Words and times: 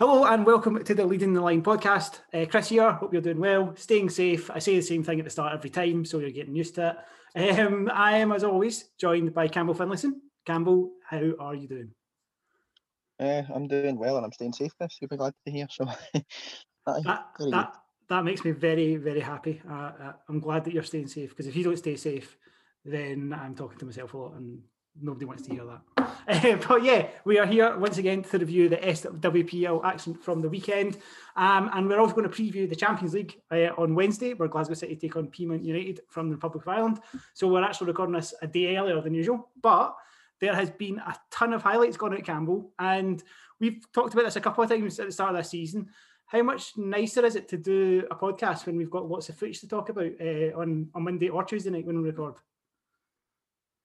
Hello 0.00 0.24
and 0.24 0.46
welcome 0.46 0.82
to 0.82 0.94
the 0.94 1.04
Leading 1.04 1.34
the 1.34 1.42
Line 1.42 1.62
podcast. 1.62 2.20
Uh, 2.32 2.46
Chris 2.46 2.70
here, 2.70 2.90
hope 2.90 3.12
you're 3.12 3.20
doing 3.20 3.38
well, 3.38 3.76
staying 3.76 4.08
safe. 4.08 4.50
I 4.50 4.58
say 4.58 4.74
the 4.76 4.80
same 4.80 5.04
thing 5.04 5.18
at 5.18 5.26
the 5.26 5.30
start 5.30 5.52
every 5.52 5.68
time, 5.68 6.06
so 6.06 6.20
you're 6.20 6.30
getting 6.30 6.56
used 6.56 6.76
to 6.76 6.96
it. 7.34 7.60
Um, 7.60 7.90
I 7.92 8.12
am, 8.16 8.32
as 8.32 8.42
always, 8.42 8.88
joined 8.98 9.34
by 9.34 9.46
Campbell 9.46 9.74
Finlayson. 9.74 10.22
Campbell, 10.46 10.92
how 11.04 11.34
are 11.38 11.54
you 11.54 11.68
doing? 11.68 11.90
Uh, 13.20 13.42
I'm 13.54 13.68
doing 13.68 13.98
well 13.98 14.16
and 14.16 14.24
I'm 14.24 14.32
staying 14.32 14.54
safe, 14.54 14.72
Chris. 14.78 14.96
You'll 15.02 15.10
be 15.10 15.18
glad 15.18 15.34
to 15.44 15.52
hear. 15.52 15.66
So 15.70 15.84
that, 16.86 17.26
that, 17.50 17.74
that, 18.08 18.24
makes 18.24 18.42
me 18.42 18.52
very, 18.52 18.96
very 18.96 19.20
happy. 19.20 19.60
Uh, 19.70 19.92
uh, 20.02 20.12
I'm 20.30 20.40
glad 20.40 20.64
that 20.64 20.72
you're 20.72 20.82
staying 20.82 21.08
safe 21.08 21.28
because 21.28 21.46
if 21.46 21.54
you 21.54 21.64
don't 21.64 21.76
stay 21.76 21.96
safe, 21.96 22.38
then 22.86 23.36
I'm 23.38 23.54
talking 23.54 23.76
to 23.76 23.84
myself 23.84 24.14
a 24.14 24.16
lot 24.16 24.32
and 24.36 24.62
nobody 25.00 25.24
wants 25.24 25.42
to 25.44 25.52
hear 25.52 25.64
that. 25.64 25.80
Uh, 26.28 26.56
but 26.68 26.82
yeah, 26.82 27.08
we 27.24 27.38
are 27.38 27.46
here 27.46 27.76
once 27.78 27.98
again 27.98 28.22
to 28.22 28.38
review 28.38 28.68
the 28.68 28.76
SWPL 28.76 29.84
action 29.84 30.14
from 30.14 30.40
the 30.40 30.48
weekend. 30.48 30.98
Um, 31.36 31.70
and 31.72 31.88
we're 31.88 32.00
also 32.00 32.14
going 32.14 32.28
to 32.28 32.34
preview 32.34 32.68
the 32.68 32.76
Champions 32.76 33.14
League 33.14 33.40
uh, 33.50 33.70
on 33.78 33.94
Wednesday, 33.94 34.34
where 34.34 34.48
Glasgow 34.48 34.74
City 34.74 34.96
take 34.96 35.16
on 35.16 35.28
Peamount 35.28 35.64
United 35.64 36.00
from 36.08 36.28
the 36.28 36.34
Republic 36.34 36.64
of 36.64 36.68
Ireland. 36.68 37.00
So 37.34 37.48
we're 37.48 37.64
actually 37.64 37.88
recording 37.88 38.14
this 38.14 38.34
a 38.42 38.46
day 38.46 38.76
earlier 38.76 39.00
than 39.00 39.14
usual. 39.14 39.48
But 39.62 39.96
there 40.40 40.54
has 40.54 40.70
been 40.70 40.98
a 40.98 41.16
ton 41.30 41.52
of 41.52 41.62
highlights 41.62 41.96
gone 41.96 42.14
at 42.14 42.24
Campbell. 42.24 42.72
And 42.78 43.22
we've 43.58 43.80
talked 43.92 44.14
about 44.14 44.24
this 44.24 44.36
a 44.36 44.40
couple 44.40 44.64
of 44.64 44.70
times 44.70 44.98
at 44.98 45.06
the 45.06 45.12
start 45.12 45.30
of 45.30 45.36
this 45.36 45.50
season. 45.50 45.88
How 46.26 46.42
much 46.42 46.76
nicer 46.76 47.24
is 47.26 47.34
it 47.34 47.48
to 47.48 47.56
do 47.56 48.06
a 48.10 48.14
podcast 48.14 48.64
when 48.64 48.76
we've 48.76 48.90
got 48.90 49.08
lots 49.08 49.28
of 49.28 49.36
footage 49.36 49.60
to 49.60 49.68
talk 49.68 49.88
about 49.88 50.12
uh, 50.20 50.56
on, 50.56 50.88
on 50.94 51.02
Monday 51.02 51.28
or 51.28 51.44
Tuesday 51.44 51.70
night 51.70 51.86
when 51.86 52.00
we 52.00 52.08
record? 52.08 52.34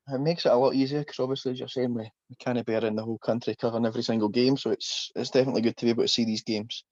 It 0.07 0.19
makes 0.19 0.45
it 0.45 0.51
a 0.51 0.55
lot 0.55 0.75
easier 0.75 0.99
because 0.99 1.19
obviously, 1.19 1.53
as 1.53 1.59
you're 1.59 1.67
saying, 1.67 1.93
we, 1.93 2.03
we 2.29 2.35
can't 2.39 2.63
be 2.65 2.75
around 2.75 2.95
the 2.95 3.03
whole 3.03 3.17
country 3.17 3.55
covering 3.59 3.85
every 3.85 4.03
single 4.03 4.29
game. 4.29 4.55
So 4.55 4.69
it's 4.71 5.11
it's 5.15 5.31
definitely 5.31 5.61
good 5.61 5.77
to 5.77 5.85
be 5.85 5.91
able 5.91 6.03
to 6.03 6.07
see 6.07 6.25
these 6.25 6.43
games 6.43 6.83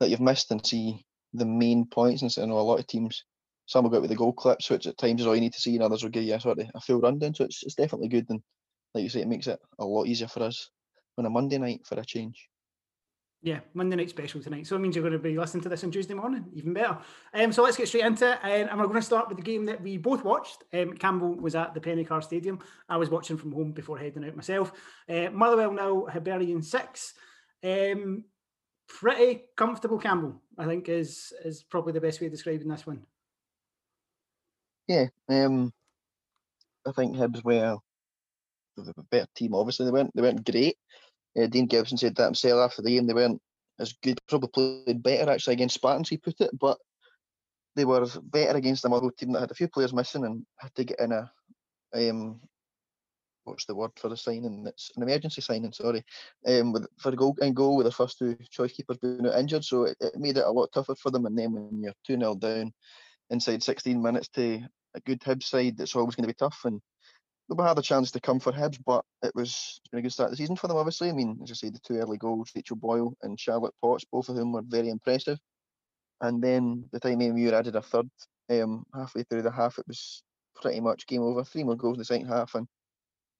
that 0.00 0.08
you've 0.08 0.20
missed 0.20 0.50
and 0.50 0.64
see 0.64 1.04
the 1.34 1.44
main 1.44 1.86
points. 1.86 2.22
And 2.22 2.32
I 2.38 2.46
know 2.46 2.58
a 2.58 2.62
lot 2.62 2.78
of 2.78 2.86
teams, 2.86 3.24
some 3.66 3.84
will 3.84 3.90
go 3.90 3.96
out 3.96 4.02
with 4.02 4.10
the 4.10 4.16
goal 4.16 4.32
clips, 4.32 4.70
which 4.70 4.86
at 4.86 4.96
times 4.96 5.20
is 5.20 5.26
all 5.26 5.34
you 5.34 5.40
need 5.40 5.52
to 5.52 5.60
see, 5.60 5.74
and 5.74 5.82
others 5.82 6.02
will 6.02 6.10
give 6.10 6.24
you 6.24 6.34
a 6.34 6.40
sort 6.40 6.58
of 6.58 6.66
a 6.74 6.80
full 6.80 7.00
rundown. 7.00 7.34
So 7.34 7.44
it's, 7.44 7.62
it's 7.62 7.74
definitely 7.74 8.08
good. 8.08 8.26
And 8.30 8.40
like 8.94 9.04
you 9.04 9.10
say, 9.10 9.20
it 9.20 9.28
makes 9.28 9.48
it 9.48 9.60
a 9.78 9.84
lot 9.84 10.06
easier 10.06 10.28
for 10.28 10.42
us 10.42 10.70
on 11.18 11.26
a 11.26 11.30
Monday 11.30 11.58
night 11.58 11.80
for 11.86 12.00
a 12.00 12.04
change. 12.04 12.48
Yeah, 13.44 13.58
Monday 13.74 13.96
night 13.96 14.08
special 14.08 14.40
tonight. 14.40 14.68
So 14.68 14.76
it 14.76 14.78
means 14.78 14.94
you're 14.94 15.02
going 15.02 15.12
to 15.12 15.18
be 15.18 15.36
listening 15.36 15.64
to 15.64 15.68
this 15.68 15.82
on 15.82 15.90
Tuesday 15.90 16.14
morning, 16.14 16.44
even 16.54 16.72
better. 16.72 16.98
Um, 17.34 17.50
so 17.50 17.64
let's 17.64 17.76
get 17.76 17.88
straight 17.88 18.04
into 18.04 18.30
it. 18.32 18.38
And 18.44 18.78
we're 18.78 18.86
going 18.86 19.00
to 19.00 19.02
start 19.02 19.28
with 19.28 19.36
the 19.36 19.42
game 19.42 19.66
that 19.66 19.82
we 19.82 19.96
both 19.96 20.22
watched. 20.22 20.62
Um, 20.72 20.92
Campbell 20.92 21.34
was 21.34 21.56
at 21.56 21.74
the 21.74 21.80
Penny 21.80 22.04
Car 22.04 22.22
Stadium. 22.22 22.60
I 22.88 22.96
was 22.96 23.10
watching 23.10 23.36
from 23.36 23.50
home 23.50 23.72
before 23.72 23.98
heading 23.98 24.24
out 24.24 24.36
myself. 24.36 24.72
Uh, 25.08 25.30
Motherwell 25.32 25.72
now, 25.72 26.06
Hibernian 26.06 26.62
6. 26.62 27.14
Um, 27.64 28.24
pretty 28.88 29.42
comfortable 29.56 29.98
Campbell, 29.98 30.40
I 30.58 30.66
think, 30.66 30.88
is 30.88 31.32
is 31.44 31.62
probably 31.62 31.92
the 31.92 32.00
best 32.00 32.20
way 32.20 32.26
of 32.26 32.32
describing 32.32 32.68
this 32.68 32.86
one. 32.86 33.02
Yeah, 34.86 35.06
um, 35.28 35.72
I 36.86 36.92
think 36.92 37.16
Hibs 37.16 37.44
were 37.44 37.78
the 38.76 38.94
better 39.10 39.26
team. 39.34 39.54
Obviously, 39.54 39.86
they 39.86 39.92
weren't 39.92 40.10
they 40.14 40.22
weren't 40.22 40.44
great, 40.44 40.76
uh, 41.40 41.46
Dean 41.46 41.66
Gibson 41.66 41.98
said 41.98 42.14
that 42.16 42.24
himself 42.24 42.60
after 42.60 42.82
the 42.82 42.90
game. 42.90 43.06
They 43.06 43.14
weren't 43.14 43.40
as 43.78 43.94
good, 44.02 44.18
probably 44.28 44.48
played 44.84 45.02
better 45.02 45.30
actually 45.30 45.54
against 45.54 45.74
Spartans, 45.74 46.08
he 46.08 46.16
put 46.16 46.40
it, 46.40 46.50
but 46.58 46.78
they 47.74 47.84
were 47.84 48.06
better 48.22 48.56
against 48.56 48.84
a 48.84 48.88
Motherwell 48.88 49.12
team 49.12 49.32
that 49.32 49.40
had 49.40 49.50
a 49.50 49.54
few 49.54 49.68
players 49.68 49.94
missing 49.94 50.24
and 50.24 50.44
had 50.58 50.74
to 50.74 50.84
get 50.84 51.00
in 51.00 51.12
a 51.12 51.30
um, 51.94 52.40
what's 53.44 53.64
the 53.66 53.74
word 53.74 53.90
for 53.96 54.08
the 54.08 54.16
signing? 54.16 54.64
It's 54.66 54.90
an 54.96 55.02
emergency 55.02 55.40
signing, 55.40 55.72
sorry. 55.72 56.04
Um, 56.46 56.72
with, 56.72 56.86
for 56.98 57.12
goal 57.12 57.36
and 57.40 57.56
goal 57.56 57.76
with 57.76 57.86
the 57.86 57.92
first 57.92 58.18
two 58.18 58.36
choice 58.50 58.72
keepers 58.72 58.98
being 58.98 59.26
injured, 59.26 59.64
so 59.64 59.84
it, 59.84 59.96
it, 60.00 60.16
made 60.16 60.36
it 60.36 60.44
a 60.44 60.50
lot 60.50 60.70
tougher 60.72 60.94
for 60.94 61.10
them. 61.10 61.26
And 61.26 61.36
then 61.36 61.52
when 61.52 61.82
you're 61.82 61.94
two 62.06 62.16
0 62.16 62.36
down 62.36 62.72
inside 63.30 63.62
16 63.62 64.00
minutes 64.00 64.28
to 64.28 64.60
a 64.94 65.00
good 65.00 65.20
Hibs 65.20 65.44
side, 65.44 65.80
it's 65.80 65.96
always 65.96 66.14
going 66.14 66.24
to 66.24 66.32
be 66.32 66.38
tough. 66.38 66.60
And 66.64 66.80
we 67.54 67.64
had 67.64 67.78
a 67.78 67.82
chance 67.82 68.10
to 68.12 68.20
come 68.20 68.40
for 68.40 68.52
Hibs, 68.52 68.78
but 68.84 69.04
it 69.22 69.32
was 69.34 69.80
been 69.90 70.00
a 70.00 70.02
good 70.02 70.12
start 70.12 70.28
of 70.28 70.32
the 70.32 70.36
season 70.36 70.56
for 70.56 70.68
them. 70.68 70.76
Obviously, 70.76 71.08
I 71.08 71.12
mean, 71.12 71.38
as 71.42 71.50
I 71.50 71.54
say, 71.54 71.70
the 71.70 71.78
two 71.80 71.96
early 71.96 72.18
goals, 72.18 72.50
Rachel 72.54 72.76
Boyle 72.76 73.14
and 73.22 73.38
Charlotte 73.38 73.74
Potts, 73.82 74.04
both 74.10 74.28
of 74.28 74.36
whom 74.36 74.52
were 74.52 74.62
very 74.62 74.88
impressive. 74.88 75.38
And 76.20 76.42
then 76.42 76.84
the 76.92 77.00
time 77.00 77.18
Muir 77.18 77.54
added 77.54 77.76
a 77.76 77.82
third 77.82 78.08
um, 78.50 78.84
halfway 78.94 79.24
through 79.24 79.42
the 79.42 79.50
half, 79.50 79.78
it 79.78 79.86
was 79.88 80.22
pretty 80.60 80.80
much 80.80 81.06
game 81.06 81.22
over. 81.22 81.44
Three 81.44 81.64
more 81.64 81.76
goals 81.76 81.96
in 81.96 81.98
the 82.00 82.04
second 82.04 82.28
half, 82.28 82.54
and 82.54 82.66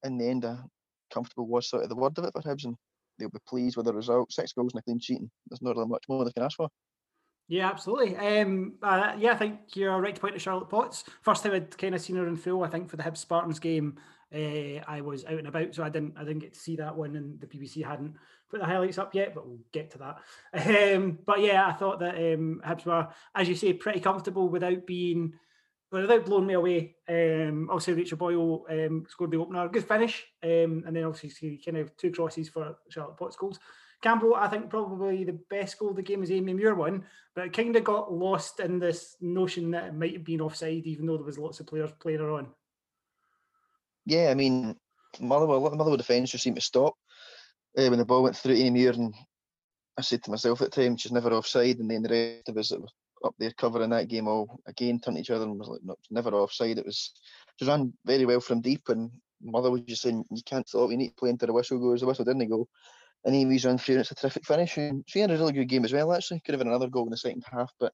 in 0.04 0.18
the 0.18 0.26
end, 0.26 0.44
a 0.44 0.64
comfortable 1.12 1.46
was 1.46 1.68
sort 1.68 1.82
of 1.82 1.88
the 1.88 1.96
word 1.96 2.18
of 2.18 2.24
it 2.24 2.32
for 2.32 2.42
Hibs, 2.42 2.64
and 2.64 2.76
they'll 3.18 3.30
be 3.30 3.38
pleased 3.46 3.76
with 3.76 3.86
the 3.86 3.94
result. 3.94 4.32
Six 4.32 4.52
goals 4.52 4.72
and 4.72 4.80
a 4.80 4.82
clean 4.82 4.98
sheet, 4.98 5.20
and 5.20 5.30
there's 5.48 5.62
not 5.62 5.76
really 5.76 5.88
much 5.88 6.04
more 6.08 6.24
they 6.24 6.32
can 6.32 6.42
ask 6.42 6.56
for. 6.56 6.68
Yeah, 7.52 7.68
absolutely. 7.68 8.16
Um, 8.16 8.76
uh, 8.82 9.12
yeah, 9.18 9.32
I 9.32 9.36
think 9.36 9.58
you're 9.74 10.00
right 10.00 10.14
to 10.14 10.20
point 10.22 10.32
to 10.32 10.40
Charlotte 10.40 10.70
Potts. 10.70 11.04
First 11.20 11.42
time 11.42 11.52
I'd 11.52 11.76
kind 11.76 11.94
of 11.94 12.00
seen 12.00 12.16
her 12.16 12.26
in 12.26 12.34
full. 12.34 12.64
I 12.64 12.68
think 12.70 12.88
for 12.88 12.96
the 12.96 13.02
Hibs 13.02 13.18
Spartans 13.18 13.58
game, 13.58 13.98
uh, 14.34 14.80
I 14.88 15.02
was 15.02 15.26
out 15.26 15.34
and 15.34 15.46
about, 15.46 15.74
so 15.74 15.84
I 15.84 15.90
didn't 15.90 16.14
I 16.16 16.24
didn't 16.24 16.38
get 16.38 16.54
to 16.54 16.58
see 16.58 16.76
that 16.76 16.96
one, 16.96 17.14
and 17.14 17.38
the 17.38 17.46
BBC 17.46 17.84
hadn't 17.84 18.14
put 18.50 18.60
the 18.60 18.64
highlights 18.64 18.96
up 18.96 19.14
yet, 19.14 19.34
but 19.34 19.46
we'll 19.46 19.58
get 19.70 19.90
to 19.90 19.98
that. 19.98 20.94
Um, 20.94 21.18
but 21.26 21.42
yeah, 21.42 21.66
I 21.66 21.74
thought 21.74 22.00
that 22.00 22.14
um, 22.14 22.62
Hibs 22.66 22.86
were, 22.86 23.08
as 23.34 23.50
you 23.50 23.54
say, 23.54 23.74
pretty 23.74 24.00
comfortable 24.00 24.48
without 24.48 24.86
being 24.86 25.34
without 25.90 26.24
blowing 26.24 26.46
me 26.46 26.54
away. 26.54 26.96
Um, 27.06 27.68
obviously, 27.68 27.92
Rachel 27.92 28.16
Boyle 28.16 28.64
um, 28.70 29.04
scored 29.10 29.30
the 29.30 29.36
opener, 29.36 29.68
good 29.68 29.86
finish, 29.86 30.24
um, 30.42 30.84
and 30.86 30.96
then 30.96 31.04
obviously 31.04 31.60
kind 31.62 31.76
of 31.76 31.94
two 31.98 32.12
crosses 32.12 32.48
for 32.48 32.78
Charlotte 32.88 33.18
Potts 33.18 33.36
goals. 33.36 33.58
Campbell, 34.02 34.34
I 34.34 34.48
think 34.48 34.68
probably 34.68 35.24
the 35.24 35.38
best 35.48 35.78
goal 35.78 35.90
of 35.90 35.96
the 35.96 36.02
game 36.02 36.22
is 36.22 36.30
Amy 36.30 36.52
Muir 36.54 36.74
one, 36.74 37.04
but 37.34 37.46
it 37.46 37.52
kind 37.52 37.74
of 37.76 37.84
got 37.84 38.12
lost 38.12 38.60
in 38.60 38.78
this 38.78 39.16
notion 39.20 39.70
that 39.70 39.86
it 39.86 39.94
might 39.94 40.12
have 40.12 40.24
been 40.24 40.40
offside, 40.40 40.86
even 40.86 41.06
though 41.06 41.16
there 41.16 41.24
was 41.24 41.38
lots 41.38 41.60
of 41.60 41.66
players 41.68 41.92
playing 42.00 42.18
her 42.18 42.32
on. 42.32 42.48
Yeah, 44.04 44.30
I 44.30 44.34
mean, 44.34 44.76
Motherwell, 45.20 45.60
Motherwell 45.60 45.96
defence 45.96 46.32
just 46.32 46.42
seemed 46.42 46.56
to 46.56 46.62
stop 46.62 46.96
uh, 47.78 47.86
when 47.88 47.98
the 47.98 48.04
ball 48.04 48.24
went 48.24 48.36
through 48.36 48.54
Amy 48.54 48.70
Muir, 48.70 48.92
and 48.92 49.14
I 49.96 50.02
said 50.02 50.22
to 50.24 50.30
myself 50.30 50.60
at 50.62 50.72
the 50.72 50.82
time, 50.82 50.96
she's 50.96 51.12
never 51.12 51.32
offside, 51.32 51.78
and 51.78 51.90
then 51.90 52.02
the 52.02 52.08
rest 52.08 52.48
of 52.48 52.56
us 52.56 52.68
that 52.70 52.80
were 52.80 52.88
up 53.24 53.34
there 53.38 53.52
covering 53.52 53.90
that 53.90 54.08
game 54.08 54.26
all 54.26 54.60
again 54.66 54.98
turned 54.98 55.16
to 55.16 55.20
each 55.20 55.30
other 55.30 55.44
and 55.44 55.56
was 55.56 55.68
like, 55.68 55.80
no, 55.84 55.94
never 56.10 56.30
offside. 56.30 56.78
It 56.78 56.86
was 56.86 57.12
just 57.56 57.68
ran 57.68 57.92
very 58.04 58.26
well 58.26 58.40
from 58.40 58.60
deep, 58.60 58.88
and 58.88 59.10
Mother 59.40 59.70
was 59.70 59.82
just 59.82 60.02
saying, 60.02 60.24
you 60.30 60.42
can't 60.44 60.68
stop, 60.68 60.90
you 60.90 60.96
need 60.96 61.10
to 61.10 61.14
play 61.14 61.30
until 61.30 61.46
the 61.46 61.52
whistle 61.52 61.78
goes. 61.78 62.00
The 62.00 62.06
whistle 62.06 62.24
didn't 62.24 62.48
go. 62.48 62.68
And 63.24 63.34
Amy's 63.34 63.64
run 63.64 63.78
through, 63.78 63.96
and 63.96 64.00
it's 64.00 64.10
a 64.10 64.14
terrific 64.16 64.44
finish. 64.44 64.76
And 64.76 65.04
she 65.06 65.20
had 65.20 65.30
a 65.30 65.36
really 65.36 65.52
good 65.52 65.68
game 65.68 65.84
as 65.84 65.92
well, 65.92 66.12
actually. 66.12 66.40
Could 66.40 66.54
have 66.54 66.58
been 66.58 66.68
another 66.68 66.88
goal 66.88 67.04
in 67.04 67.10
the 67.10 67.16
second 67.16 67.44
half, 67.50 67.72
but 67.78 67.92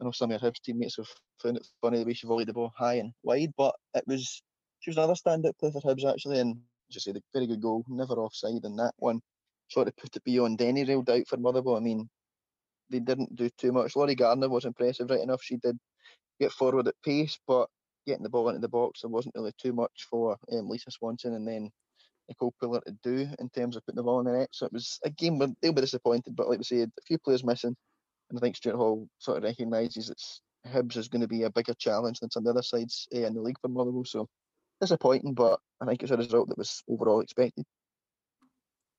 I 0.00 0.04
know 0.04 0.12
some 0.12 0.30
of 0.30 0.40
her 0.40 0.50
Hibs 0.50 0.60
teammates 0.62 0.96
have 0.96 1.08
found 1.42 1.56
it 1.56 1.66
funny 1.80 1.98
the 1.98 2.04
way 2.04 2.14
she 2.14 2.26
volleyed 2.26 2.46
the 2.46 2.52
ball 2.52 2.72
high 2.76 2.94
and 2.94 3.12
wide, 3.22 3.52
but 3.56 3.74
it 3.94 4.04
was 4.06 4.40
she 4.80 4.90
was 4.90 4.96
another 4.96 5.14
standout 5.14 5.58
player 5.58 5.72
for 5.72 5.80
Hibs 5.80 6.08
actually, 6.08 6.38
and 6.38 6.60
just 6.90 7.04
say 7.04 7.12
the 7.12 7.22
very 7.32 7.46
good 7.46 7.60
goal, 7.60 7.84
never 7.88 8.14
offside, 8.14 8.64
in 8.64 8.76
that 8.76 8.94
one 8.98 9.20
sort 9.68 9.88
of 9.88 9.96
put 9.96 10.14
it 10.14 10.24
beyond 10.24 10.62
any 10.62 10.84
real 10.84 11.02
doubt 11.02 11.26
for 11.26 11.36
Motherwell. 11.36 11.76
I 11.76 11.80
mean, 11.80 12.08
they 12.90 13.00
didn't 13.00 13.34
do 13.36 13.50
too 13.58 13.72
much. 13.72 13.96
Laurie 13.96 14.14
Gardner 14.14 14.48
was 14.48 14.64
impressive, 14.64 15.10
right 15.10 15.20
enough. 15.20 15.42
She 15.42 15.56
did 15.56 15.78
get 16.40 16.52
forward 16.52 16.88
at 16.88 16.94
pace, 17.04 17.38
but 17.46 17.68
getting 18.06 18.22
the 18.22 18.30
ball 18.30 18.48
into 18.48 18.60
the 18.60 18.68
box, 18.68 19.02
there 19.02 19.10
wasn't 19.10 19.34
really 19.34 19.52
too 19.60 19.72
much 19.72 20.06
for 20.08 20.36
um, 20.52 20.68
Lisa 20.68 20.90
Swanson, 20.90 21.34
and 21.34 21.46
then 21.46 21.70
Nicole 22.28 22.54
Puller 22.60 22.80
to 22.86 22.92
do 23.02 23.28
in 23.38 23.48
terms 23.50 23.76
of 23.76 23.84
putting 23.84 23.96
the 23.96 24.02
ball 24.02 24.20
in 24.20 24.26
the 24.26 24.38
net. 24.38 24.48
So 24.52 24.66
it 24.66 24.72
was 24.72 24.98
a 25.04 25.10
game 25.10 25.38
where 25.38 25.48
they'll 25.60 25.72
be 25.72 25.80
disappointed, 25.80 26.36
but 26.36 26.48
like 26.48 26.58
we 26.58 26.64
said, 26.64 26.90
a 26.98 27.02
few 27.02 27.18
players 27.18 27.44
missing. 27.44 27.76
And 28.30 28.38
I 28.38 28.40
think 28.40 28.56
Stuart 28.56 28.76
Hall 28.76 29.08
sort 29.18 29.38
of 29.38 29.44
recognises 29.44 30.08
that 30.08 30.70
Hibs 30.70 30.96
is 30.96 31.08
going 31.08 31.22
to 31.22 31.28
be 31.28 31.44
a 31.44 31.50
bigger 31.50 31.74
challenge 31.74 32.20
than 32.20 32.30
some 32.30 32.42
of 32.42 32.44
the 32.44 32.50
other 32.50 32.62
sides 32.62 33.08
uh, 33.14 33.20
in 33.20 33.34
the 33.34 33.40
league 33.40 33.58
for 33.60 33.68
Motherwell. 33.68 34.04
So 34.04 34.28
disappointing, 34.80 35.34
but 35.34 35.58
I 35.80 35.86
think 35.86 36.02
it's 36.02 36.12
a 36.12 36.16
result 36.16 36.48
that 36.48 36.58
was 36.58 36.82
overall 36.88 37.20
expected. 37.20 37.64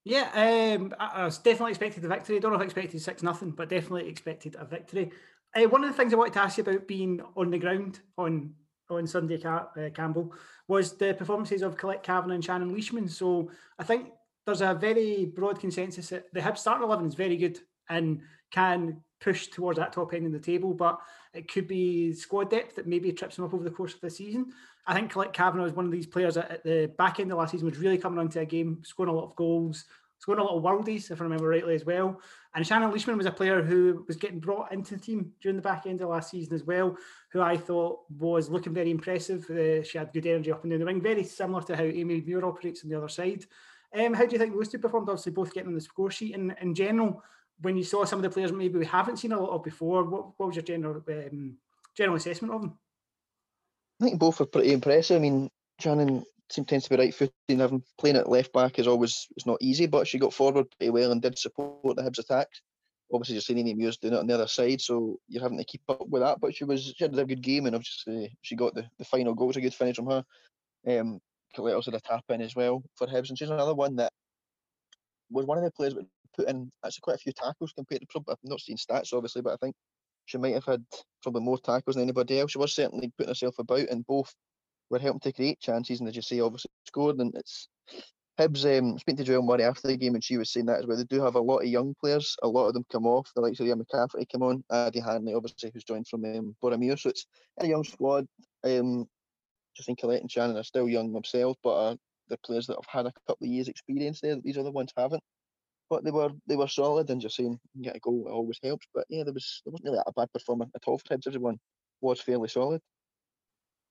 Yeah, 0.06 0.75
um, 0.77 0.94
I, 1.00 1.21
I, 1.21 1.25
was 1.25 1.38
definitely 1.38 1.71
expected 1.71 2.04
a 2.06 2.07
victory. 2.07 2.38
I 2.38 2.39
don't 2.39 2.51
know 2.51 2.57
if 2.57 2.62
I 2.62 2.65
expected 2.65 3.01
six 3.01 3.21
nothing, 3.21 3.51
but 3.51 3.69
definitely 3.69 4.07
expected 4.07 4.56
a 4.57 4.65
victory. 4.65 5.12
Uh, 5.56 5.68
one 5.68 5.83
of 5.83 5.89
the 5.89 5.95
things 5.95 6.13
I 6.13 6.18
wanted 6.18 6.33
to 6.33 6.42
ask 6.42 6.57
you 6.57 6.63
about 6.63 6.88
being 6.88 7.21
on 7.36 7.51
the 7.51 7.59
ground 7.59 8.00
on 8.18 8.54
on 8.89 9.07
Sunday, 9.07 9.41
uh, 9.44 9.65
Campbell, 9.94 10.33
was 10.68 10.94
the 10.94 11.13
performances 11.13 11.62
of 11.62 11.77
Colette 11.77 12.03
Kavanagh 12.03 12.36
and 12.36 12.45
Shannon 12.45 12.74
Leishman. 12.74 13.07
So 13.07 13.50
I 13.77 13.83
think 13.83 14.09
there's 14.45 14.62
a 14.62 14.74
very 14.74 15.25
broad 15.25 15.59
consensus 15.59 16.09
that 16.09 16.33
the 16.33 16.39
Hibs 16.39 16.59
starting 16.59 16.83
11 16.83 17.07
is 17.07 17.15
very 17.15 17.38
good 17.38 17.59
and 17.89 18.21
can 18.51 19.01
push 19.21 19.47
towards 19.47 19.77
that 19.77 19.94
top 19.94 20.13
end 20.13 20.25
of 20.25 20.31
the 20.31 20.39
table, 20.39 20.74
but 20.74 21.00
it 21.33 21.51
could 21.51 21.68
be 21.68 22.13
squad 22.13 22.50
depth 22.50 22.75
that 22.75 22.88
maybe 22.88 23.12
trips 23.12 23.36
them 23.36 23.45
up 23.45 23.53
over 23.53 23.63
the 23.63 23.69
course 23.69 23.94
of 23.94 24.01
the 24.01 24.09
season. 24.09 24.47
I 24.88 24.94
think 24.94 25.12
Colette 25.12 25.33
Kavanagh 25.33 25.65
is 25.65 25.74
one 25.74 25.85
of 25.85 25.92
these 25.92 26.07
players 26.07 26.38
at 26.38 26.63
the 26.63 26.92
back 26.97 27.19
end 27.19 27.31
of 27.31 27.38
last 27.38 27.51
season 27.51 27.69
was 27.69 27.77
really 27.77 27.97
coming 27.97 28.19
onto 28.19 28.39
a 28.39 28.45
game, 28.45 28.81
scoring 28.83 29.12
a 29.12 29.15
lot 29.15 29.25
of 29.25 29.35
goals, 29.35 29.85
scoring 30.19 30.42
a 30.42 30.44
lot 30.44 30.57
of 30.57 30.63
worldies, 30.63 31.12
if 31.12 31.21
I 31.21 31.24
remember 31.24 31.48
rightly 31.48 31.75
as 31.75 31.86
well. 31.86 32.21
And 32.54 32.66
Shannon 32.66 32.92
Leishman 32.92 33.18
was 33.18 33.25
a 33.25 33.31
player 33.31 33.62
who 33.62 34.04
was 34.07 34.18
getting 34.18 34.39
brought 34.39 34.71
into 34.71 34.95
the 34.95 35.01
team 35.01 35.31
during 35.42 35.56
the 35.56 35.62
back 35.62 35.86
end 35.86 36.01
of 36.01 36.10
last 36.10 36.31
season 36.31 36.54
as 36.54 36.63
well, 36.63 36.98
who 37.31 37.42
I 37.42 37.57
thought 37.57 38.00
was 38.18 38.50
looking 38.50 38.74
very 38.74 38.92
impressive. 38.92 39.50
Uh, 39.50 39.83
she 39.83 39.98
had 39.98 40.13
good 40.13 40.27
energy 40.27 40.51
up 40.51 40.63
and 40.63 40.71
down 40.71 40.80
the 40.80 40.86
wing, 40.86 41.01
very 41.01 41.24
similar 41.24 41.62
to 41.63 41.75
how 41.75 41.83
Amy 41.83 42.21
Muir 42.21 42.45
operates 42.45 42.83
on 42.83 42.89
the 42.89 42.98
other 42.98 43.07
side. 43.07 43.45
Um, 43.98 44.13
how 44.13 44.25
do 44.25 44.33
you 44.33 44.39
think 44.39 44.54
those 44.54 44.69
two 44.69 44.80
performed? 44.80 45.10
Obviously, 45.10 45.31
both 45.31 45.54
getting 45.54 45.69
on 45.69 45.75
the 45.75 45.81
score 45.81 46.12
sheet. 46.12 46.36
And 46.36 46.56
in 46.62 46.75
general, 46.75 47.24
when 47.62 47.77
you 47.77 47.83
saw 47.83 48.06
some 48.06 48.19
of 48.19 48.24
the 48.24 48.30
players 48.30 48.51
maybe 48.51 48.77
we 48.77 48.86
haven't 48.86 49.18
seen 49.18 49.31
a 49.31 49.39
lot 49.39 49.56
of 49.56 49.63
before, 49.63 50.04
what, 50.04 50.38
what 50.38 50.48
was 50.48 50.56
your 50.56 50.63
general 50.63 51.04
um, 51.07 51.57
general 51.95 52.18
assessment 52.18 52.54
of 52.54 52.62
them? 52.62 52.77
I 54.01 54.06
think 54.06 54.19
both 54.19 54.39
were 54.39 54.45
pretty 54.45 54.74
impressive. 54.74 55.18
I 55.18 55.19
mean, 55.19 55.50
Shannon 55.80 56.24
seems 56.51 56.68
tends 56.68 56.86
to 56.86 56.90
be 56.90 56.98
right 56.98 57.13
footed 57.13 57.34
and 57.50 57.62
having 57.62 57.84
playing 58.00 58.16
at 58.16 58.30
left 58.30 58.51
back 58.54 58.80
is 58.80 58.88
always 58.88 59.28
it's 59.36 59.46
not 59.46 59.57
easy, 59.62 59.88
but 59.88 60.07
she 60.07 60.18
got 60.18 60.34
forward 60.34 60.66
pretty 60.78 60.90
well 60.90 61.12
and 61.12 61.22
did 61.22 61.38
support 61.38 61.96
the 61.96 62.01
Hibs 62.01 62.19
attack. 62.19 62.48
Obviously, 63.12 63.36
you're 63.36 63.42
seeing 63.42 63.78
Muir's 63.78 63.98
doing 63.98 64.13
it 64.13 64.19
on 64.19 64.28
the 64.28 64.36
other 64.36 64.48
side, 64.48 64.81
so 64.81 65.18
you're 65.28 65.42
having 65.42 65.57
to 65.57 65.63
keep 65.63 65.81
up 65.90 66.07
with 66.07 66.22
that. 66.22 66.40
But 66.40 66.56
she 66.56 66.63
was 66.63 66.94
she 66.96 67.04
had 67.04 67.18
a 67.18 67.25
good 67.25 67.42
game, 67.42 67.66
and 67.66 67.75
obviously 67.75 68.36
she 68.42 68.56
got 68.56 68.75
the, 68.75 68.86
the 68.98 69.06
final 69.06 69.34
goal. 69.34 69.48
It 69.48 69.48
was 69.48 69.57
a 69.57 69.62
good 69.62 69.74
finish 69.74 69.96
from 69.96 70.07
her. 70.07 70.24
Um, 70.88 71.19
Colette 71.56 71.84
had 71.84 71.94
a 71.96 72.00
tap 72.00 72.24
in 72.30 72.42
as 72.42 72.56
well 72.56 72.84
for 72.95 73.07
Hibs, 73.07 73.30
and 73.30 73.38
she's 73.38 73.50
another 73.50 73.74
one 73.74 73.95
that 73.95 74.12
was 75.31 75.45
one 75.45 75.57
of 75.57 75.63
the 75.63 75.72
players 75.72 75.95
that 75.95 76.06
put 76.36 76.50
in 76.50 76.72
actually 76.86 77.02
quite 77.02 77.16
a 77.16 77.19
few 77.19 77.34
tackles 77.34 77.74
compared 77.74 78.02
to 78.02 78.07
probably 78.10 78.34
I've 78.34 78.50
not 78.50 78.60
seen 78.60 78.78
stats 78.78 79.13
obviously, 79.13 79.42
but 79.42 79.54
I 79.54 79.57
think 79.57 79.75
she 80.25 80.38
might 80.38 80.54
have 80.54 80.66
had 80.66 80.84
probably 81.24 81.42
more 81.42 81.57
tackles 81.57 81.95
than 81.95 82.04
anybody 82.04 82.40
else. 82.40 82.52
She 82.52 82.60
was 82.60 82.74
certainly 82.74 83.12
putting 83.18 83.31
herself 83.31 83.57
about, 83.57 83.80
in 83.80 84.04
both 84.07 84.34
were 84.89 85.00
helping 85.00 85.19
to 85.21 85.33
create 85.33 85.59
chances. 85.59 86.00
And 86.00 86.09
as 86.09 86.15
you 86.15 86.21
say, 86.21 86.39
obviously 86.39 86.71
scored. 86.86 87.18
And 87.19 87.33
it's 87.36 87.68
Hibs. 88.39 88.65
Um, 88.65 88.97
speaking 88.97 89.24
to 89.24 89.31
Joelle 89.31 89.45
Murray 89.45 89.63
after 89.63 89.88
the 89.88 89.97
game, 89.97 90.15
and 90.15 90.24
she 90.24 90.38
was 90.38 90.51
saying 90.51 90.68
that 90.68 90.80
as 90.80 90.88
well. 90.88 90.97
They 90.97 91.03
do 91.03 91.21
have 91.21 91.36
a 91.36 91.41
lot 91.41 91.59
of 91.59 91.68
young 91.68 91.94
players. 92.00 92.36
A 92.44 92.47
lot 92.47 92.68
of 92.68 92.74
them 92.74 92.86
come 92.91 93.06
off. 93.06 93.31
The 93.36 93.41
likes 93.41 93.59
of 93.59 93.68
Liam 93.68 93.81
McCafferty 93.81 94.25
come 94.31 94.44
on. 94.44 94.63
Addie 94.71 95.01
Hanley, 95.01 95.33
obviously, 95.33 95.71
who's 95.74 95.83
joined 95.83 96.07
from 96.07 96.25
um, 96.25 96.56
Boroughmuir. 96.63 97.00
So 97.00 97.09
it's 97.09 97.25
a 97.59 97.68
young 97.68 97.83
squad. 97.83 98.27
Um, 98.63 99.07
I 99.80 99.83
think 99.83 100.00
Colette 100.00 100.21
and 100.21 100.31
Shannon 100.31 100.57
are 100.57 100.63
still 100.63 100.89
young 100.89 101.13
themselves, 101.13 101.57
but 101.63 101.69
uh, 101.69 101.95
players 102.44 102.68
that 102.68 102.77
have 102.77 102.85
had 102.88 103.06
a 103.06 103.13
couple 103.27 103.45
of 103.45 103.51
years' 103.51 103.68
experience 103.68 104.21
there 104.21 104.35
these 104.44 104.57
other 104.57 104.69
ones 104.69 104.94
haven't 104.95 105.24
but 105.89 106.03
they 106.03 106.12
were 106.12 106.30
they 106.47 106.56
were 106.56 106.68
solid 106.68 107.09
and 107.09 107.19
just 107.19 107.35
saying 107.35 107.59
get 107.81 107.95
a 107.95 108.00
goal 108.00 108.27
always 108.31 108.59
helps. 108.63 108.88
But 108.94 109.06
yeah, 109.09 109.24
there 109.24 109.33
was 109.33 109.62
there 109.65 109.71
wasn't 109.71 109.89
really 109.89 110.03
a 110.06 110.13
bad 110.13 110.31
performance 110.31 110.71
at 110.75 110.83
all 110.85 111.00
for. 111.00 111.27
Everyone 111.27 111.59
was 112.01 112.21
fairly 112.21 112.47
solid. 112.47 112.81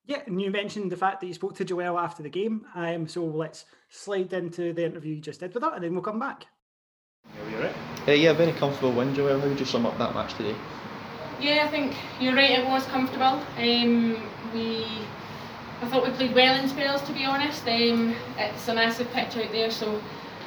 Yeah, 0.09 0.23
and 0.27 0.41
you 0.41 0.51
mentioned 0.51 0.91
the 0.91 0.97
fact 0.97 1.21
that 1.21 1.27
you 1.27 1.35
spoke 1.35 1.55
to 1.57 1.67
Joelle 1.67 2.03
after 2.03 2.23
the 2.23 2.31
game. 2.31 2.65
Um, 2.75 3.07
so 3.07 3.23
let's 3.27 3.67
slide 3.91 4.33
into 4.33 4.73
the 4.73 4.87
interview 4.87 5.17
you 5.17 5.21
just 5.21 5.41
did 5.41 5.53
with 5.53 5.63
her, 5.63 5.75
and 5.75 5.85
then 5.85 5.93
we'll 5.93 6.03
come 6.03 6.19
back. 6.19 6.47
Yeah, 7.37 7.51
you 7.51 7.63
right? 7.63 7.75
Uh, 8.09 8.13
yeah, 8.13 8.33
very 8.33 8.53
comfortable 8.53 8.93
win, 8.93 9.15
Joelle. 9.15 9.39
How 9.39 9.47
would 9.47 9.61
you 9.61 9.67
sum 9.67 9.85
up 9.85 9.99
that 9.99 10.15
match 10.15 10.33
today? 10.33 10.57
Yeah, 11.43 11.67
I 11.67 11.69
think 11.69 11.95
you're 12.19 12.35
right. 12.35 12.59
It 12.59 12.67
was 12.67 12.87
comfortable. 12.87 13.43
Um, 13.59 14.17
we, 14.55 14.87
I 15.83 15.89
thought 15.91 16.07
we 16.07 16.11
played 16.15 16.35
well 16.35 16.59
in 16.59 16.71
spells. 16.71 17.03
To 17.03 17.13
be 17.13 17.27
honest, 17.27 17.69
um, 17.69 18.17
it's 18.39 18.67
a 18.67 18.75
massive 18.75 19.11
pitch 19.13 19.37
out 19.37 19.53
there, 19.53 19.71
so 19.71 20.01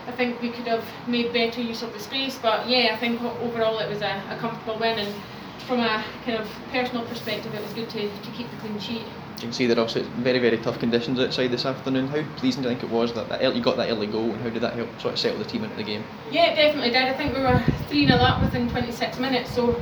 I 0.08 0.12
think 0.12 0.42
we 0.42 0.50
could 0.50 0.66
have 0.66 0.84
made 1.06 1.32
better 1.34 1.62
use 1.62 1.84
of 1.84 1.94
the 1.94 2.00
space, 2.00 2.40
but 2.42 2.68
yeah, 2.68 2.96
I 2.96 2.98
think 2.98 3.22
overall 3.22 3.78
it 3.78 3.90
was 3.90 4.02
a, 4.02 4.24
a 4.32 4.38
comfortable 4.40 4.80
win, 4.80 4.98
and 4.98 5.14
from 5.62 5.80
a 5.80 6.04
kind 6.26 6.38
of 6.38 6.50
personal 6.72 7.06
perspective, 7.06 7.54
it 7.54 7.62
was 7.62 7.74
good 7.74 7.90
to, 7.90 8.10
to 8.10 8.32
keep 8.32 8.50
the 8.50 8.58
clean 8.58 8.80
sheet. 8.80 9.04
You 9.38 9.48
can 9.48 9.54
see 9.54 9.66
there 9.66 9.80
also 9.80 10.04
very 10.20 10.40
very 10.40 10.58
tough 10.58 10.80
conditions 10.80 11.20
outside 11.20 11.48
this 11.48 11.66
afternoon. 11.66 12.08
How 12.08 12.24
pleasing 12.38 12.62
do 12.62 12.70
you 12.70 12.76
think 12.76 12.92
it 12.92 12.94
was 12.94 13.14
that, 13.14 13.30
that 13.30 13.56
you 13.56 13.62
got 13.62 13.78
that 13.78 13.90
early 13.90 14.08
goal, 14.08 14.32
and 14.32 14.42
how 14.42 14.50
did 14.50 14.62
that 14.62 14.74
help 14.74 14.90
sort 15.02 15.14
of 15.14 15.20
settle 15.20 15.40
the 15.40 15.46
team 15.46 15.64
into 15.64 15.76
the 15.76 15.84
game? 15.84 16.04
Yeah, 16.32 16.52
it 16.52 16.56
definitely 16.56 16.92
did. 16.92 17.04
I 17.04 17.14
think 17.14 17.36
we 17.36 17.42
were 17.42 17.64
three 17.88 18.08
0 18.08 18.20
up 18.20 18.42
within 18.42 18.70
26 18.70 19.20
minutes, 19.20 19.54
so 19.54 19.82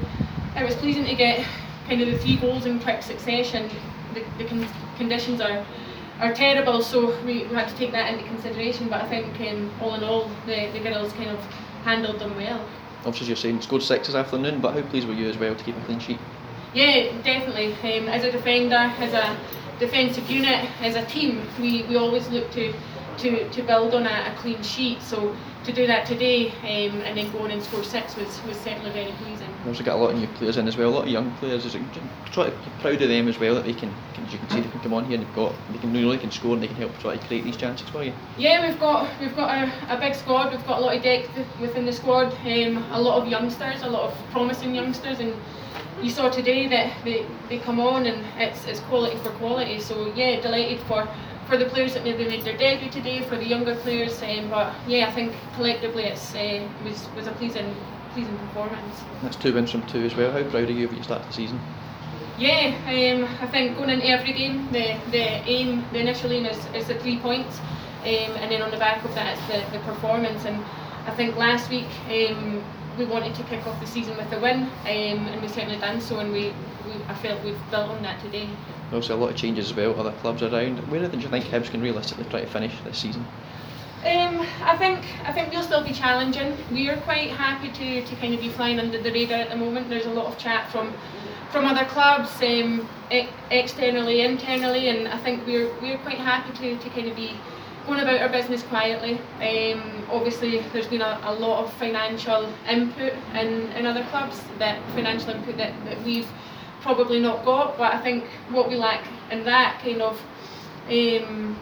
it 0.56 0.64
was 0.64 0.76
pleasing 0.76 1.06
to 1.06 1.16
get 1.16 1.46
kind 1.88 2.02
of 2.02 2.08
the 2.08 2.18
three 2.20 2.38
goals 2.38 2.66
in 2.66 2.80
quick 2.80 3.04
succession. 3.04 3.70
The, 4.14 4.24
the 4.38 4.46
con- 4.46 4.68
conditions 4.98 5.42
are 5.42 5.66
are 6.20 6.34
terrible, 6.34 6.82
so 6.82 7.18
we, 7.24 7.46
we, 7.46 7.56
had 7.56 7.70
to 7.70 7.76
take 7.76 7.92
that 7.94 8.14
into 8.14 8.26
consideration. 8.26 8.90
But 8.90 9.02
I 9.02 9.08
think 9.08 9.40
um, 9.40 9.72
all 9.82 9.96
in 9.96 10.04
all, 10.04 10.30
the, 10.46 10.70
the 10.74 10.80
girls 10.80 11.14
kind 11.14 11.30
of 11.30 11.40
handled 11.84 12.20
them 12.20 12.36
well. 12.36 12.66
Obviously, 13.06 13.22
as 13.22 13.28
you're 13.30 13.36
saying, 13.38 13.62
scored 13.62 13.82
six 13.82 14.08
this 14.08 14.16
afternoon, 14.16 14.60
but 14.60 14.74
how 14.74 14.82
pleased 14.90 15.08
were 15.08 15.14
you 15.14 15.30
as 15.30 15.38
well 15.38 15.56
to 15.56 15.64
keep 15.64 15.78
a 15.78 15.82
clean 15.82 16.00
sheet? 16.00 16.20
Yeah, 16.74 17.12
definitely. 17.24 17.74
Um, 17.74 18.10
as 18.10 18.24
a 18.24 18.32
defender, 18.32 18.76
as 18.76 19.14
a 19.14 19.38
defensive 19.80 20.30
unit, 20.30 20.70
as 20.82 20.96
a 20.96 21.06
team, 21.06 21.42
we, 21.60 21.84
we 21.84 21.96
always 21.96 22.28
look 22.30 22.52
to, 22.52 22.74
to, 23.20 23.50
to 23.50 23.64
build 23.64 23.96
on 23.96 24.06
a, 24.06 24.32
a 24.32 24.36
clean 24.38 24.62
sheet. 24.62 25.02
So 25.02 25.36
to 25.66 25.74
do 25.74 25.86
that 25.88 26.06
today 26.06 26.52
um, 26.62 27.02
and 27.02 27.18
then 27.18 27.32
go 27.32 27.40
on 27.40 27.52
and 27.52 27.62
score 27.62 27.84
six 27.84 28.16
was, 28.16 28.42
was 28.44 28.58
certainly 28.58 28.92
very 28.92 29.12
pleasing. 29.24 29.48
We've 29.60 29.68
also 29.68 29.84
got 29.84 29.96
a 29.96 30.02
lot 30.02 30.12
of 30.12 30.18
new 30.18 30.28
players 30.28 30.58
in 30.58 30.68
as 30.68 30.78
well, 30.78 30.90
a 30.90 30.96
lot 30.96 31.04
of 31.04 31.10
young 31.10 31.36
players. 31.38 31.66
Is 31.66 31.76
it, 31.76 31.82
try 32.32 32.50
to 32.50 32.52
be 32.52 32.72
proud 32.80 33.02
of 33.02 33.10
them 33.10 33.28
as 33.28 33.40
well 33.40 33.56
that 33.56 33.66
they 33.66 33.74
can, 33.74 33.94
can 34.14 34.30
you 34.30 34.38
can 34.38 34.50
see 34.50 34.62
they 34.62 34.70
can 34.70 34.80
come 34.80 34.94
on 34.94 35.06
here 35.06 35.18
and 35.18 35.28
they've 35.28 35.36
got 35.36 35.54
they 35.72 35.80
can 35.80 35.92
really 35.92 36.18
can 36.18 36.32
score 36.32 36.54
and 36.54 36.64
they 36.64 36.68
can 36.68 36.78
help 36.78 36.98
try 37.00 37.18
to 37.18 37.28
create 37.28 37.44
these 37.44 37.58
chances 37.58 37.90
for 37.90 38.04
you. 38.04 38.14
Yeah, 38.38 38.68
we've 38.68 38.80
got 38.80 39.10
we've 39.20 39.36
got 39.36 39.50
a, 39.50 39.96
a 39.96 40.00
big 40.00 40.16
squad. 40.16 40.52
We've 40.52 40.66
got 40.66 40.80
a 40.80 40.82
lot 40.82 40.96
of 40.96 41.04
depth 41.04 41.30
within 41.60 41.86
the 41.86 41.94
squad. 41.94 42.34
Um, 42.46 42.78
a 42.92 43.02
lot 43.02 43.22
of 43.22 43.28
youngsters, 43.28 43.82
a 43.82 43.90
lot 43.90 44.12
of 44.12 44.18
promising 44.32 44.74
youngsters, 44.74 45.20
and 45.20 45.34
you 46.02 46.10
saw 46.10 46.30
today 46.30 46.68
that 46.68 46.94
they, 47.04 47.26
they 47.50 47.60
come 47.60 47.80
on 47.80 48.06
and 48.06 48.26
it's 48.38 48.66
it's 48.66 48.80
quality 48.82 49.18
for 49.18 49.32
quality. 49.32 49.80
So 49.82 50.14
yeah, 50.16 50.40
delighted 50.40 50.80
for 50.82 51.08
for 51.50 51.58
the 51.58 51.66
players 51.66 51.96
that 51.96 52.04
maybe 52.04 52.26
made 52.26 52.44
their 52.44 52.58
debut 52.58 52.90
today, 52.92 53.24
for 53.24 53.36
the 53.36 53.46
younger 53.46 53.76
players. 53.76 54.22
Um, 54.22 54.50
but 54.50 54.74
yeah, 54.88 55.10
I 55.10 55.12
think 55.12 55.34
collectively 55.56 56.04
it's 56.04 56.36
uh, 56.36 56.68
was 56.84 57.10
was 57.16 57.28
a 57.28 57.32
pleasing 57.34 57.76
pleasing 58.14 58.38
performance. 58.38 58.96
That's 59.24 59.36
two 59.36 59.54
wins 59.54 59.72
from 59.72 59.86
two 59.88 60.04
as 60.06 60.16
well. 60.16 60.32
How 60.32 60.44
proud 60.50 60.70
are 60.70 60.72
you 60.72 60.86
of 60.88 60.94
your 60.94 61.04
start 61.04 61.24
to 61.24 61.28
the 61.28 61.34
season? 61.34 61.60
Yeah, 62.38 62.74
um, 62.88 63.26
I 63.42 63.48
think 63.48 63.78
going 63.78 63.90
into 63.90 64.08
every 64.08 64.32
game, 64.32 64.72
the, 64.72 64.98
the 65.12 65.26
aim, 65.46 65.84
the 65.92 66.00
initial 66.00 66.32
aim 66.32 66.46
is, 66.46 66.58
is 66.74 66.88
the 66.88 66.96
three 66.96 67.20
points, 67.20 67.60
um, 67.60 68.32
and 68.40 68.50
then 68.50 68.62
on 68.62 68.72
the 68.72 68.78
back 68.78 69.04
of 69.04 69.14
that 69.14 69.38
is 69.38 69.48
the, 69.48 69.78
the 69.78 69.84
performance. 69.84 70.46
And 70.46 70.64
I 71.06 71.12
think 71.18 71.36
last 71.36 71.70
week 71.70 71.90
um, 72.08 72.64
we 72.98 73.04
wanted 73.04 73.36
to 73.36 73.44
kick 73.44 73.68
off 73.68 73.78
the 73.82 73.88
season 73.88 74.16
with 74.16 74.32
a 74.32 74.40
win, 74.40 74.64
um, 74.64 74.70
and 74.86 75.42
we 75.42 75.50
certainly 75.50 75.80
done 75.80 76.00
so, 76.00 76.20
and 76.20 76.32
we, 76.32 76.54
we 76.86 76.94
I 77.10 77.16
felt 77.16 77.44
we've 77.44 77.60
built 77.70 77.90
on 77.90 78.02
that 78.04 78.22
today. 78.22 78.48
Also, 78.94 79.16
a 79.16 79.18
lot 79.18 79.30
of 79.30 79.36
changes 79.36 79.72
as 79.72 79.78
well, 79.78 80.00
other 80.00 80.12
clubs 80.14 80.42
around. 80.42 80.78
Where 80.90 81.08
do 81.08 81.18
you 81.18 81.28
think 81.28 81.46
Hibs 81.46 81.70
can 81.70 81.82
realistically 81.82 82.26
try 82.26 82.42
to 82.42 82.48
finish 82.48 82.74
this 82.84 82.98
season? 82.98 83.26
Um, 84.06 84.46
I 84.64 84.78
think 84.78 85.00
I 85.26 85.34
think 85.34 85.52
we'll 85.52 85.62
still 85.62 85.84
be 85.84 85.92
challenging. 85.92 86.56
We 86.72 86.90
are 86.90 86.98
quite 87.02 87.32
happy 87.32 87.70
to, 87.70 88.06
to 88.06 88.16
kind 88.16 88.34
of 88.34 88.40
be 88.40 88.50
flying 88.50 88.80
under 88.80 89.02
the 89.02 89.12
radar 89.12 89.40
at 89.40 89.50
the 89.50 89.58
moment. 89.58 89.90
There's 89.90 90.06
a 90.06 90.12
lot 90.12 90.28
of 90.28 90.38
chat 90.38 90.72
from 90.72 90.94
from 91.52 91.66
other 91.66 91.86
clubs, 91.86 92.32
um, 92.42 92.88
externally, 93.50 94.22
internally, 94.22 94.90
and 94.90 95.08
I 95.08 95.18
think 95.18 95.46
we're 95.46 95.70
we're 95.82 95.98
quite 95.98 96.18
happy 96.18 96.58
to, 96.60 96.78
to 96.82 96.90
kind 96.92 97.08
of 97.08 97.16
be 97.16 97.34
going 97.88 98.00
about 98.00 98.22
our 98.22 98.30
business 98.30 98.64
quietly. 98.64 99.20
Um, 99.42 100.06
obviously, 100.10 100.60
there's 100.72 100.88
been 100.88 101.02
a, 101.02 101.20
a 101.24 101.34
lot 101.34 101.66
of 101.66 101.74
financial 101.74 102.54
input 102.70 103.14
in, 103.34 103.72
in 103.72 103.86
other 103.86 104.04
clubs, 104.06 104.40
that 104.60 104.80
financial 104.94 105.32
input 105.32 105.58
that, 105.58 105.74
that 105.86 106.02
we've 106.04 106.28
probably 106.82 107.20
not 107.20 107.46
got, 107.46 107.78
but 107.78 107.94
I 107.94 108.00
think 108.00 108.26
what 108.50 108.70
we 108.70 108.76
lack 108.76 109.06
in 109.32 109.44
that 109.46 109.82
kind 109.82 110.02
of 110.02 110.20
um, 110.90 111.58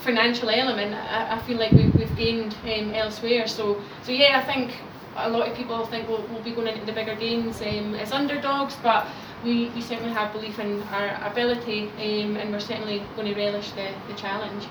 financial 0.00 0.50
element, 0.50 0.94
I, 0.94 1.36
I 1.36 1.38
feel 1.40 1.58
like 1.58 1.72
we've, 1.72 1.94
we've 1.94 2.16
gained 2.16 2.54
um, 2.64 2.94
elsewhere. 2.94 3.46
So, 3.46 3.82
so 4.02 4.12
yeah, 4.12 4.40
I 4.40 4.52
think 4.52 4.72
a 5.16 5.28
lot 5.28 5.48
of 5.48 5.56
people 5.56 5.84
think 5.86 6.08
we'll, 6.08 6.22
we'll 6.28 6.42
be 6.42 6.52
going 6.52 6.68
into 6.68 6.84
the 6.84 6.92
bigger 6.92 7.14
games 7.14 7.60
um, 7.62 7.94
as 7.94 8.12
underdogs, 8.12 8.76
but 8.82 9.06
we, 9.44 9.68
we 9.70 9.80
certainly 9.80 10.12
have 10.12 10.32
belief 10.32 10.58
in 10.58 10.82
our 10.84 11.30
ability 11.30 11.88
um, 11.98 12.36
and 12.36 12.50
we're 12.50 12.60
certainly 12.60 13.02
going 13.14 13.32
to 13.32 13.34
relish 13.34 13.70
the, 13.72 13.90
the 14.08 14.14
challenge. 14.14 14.64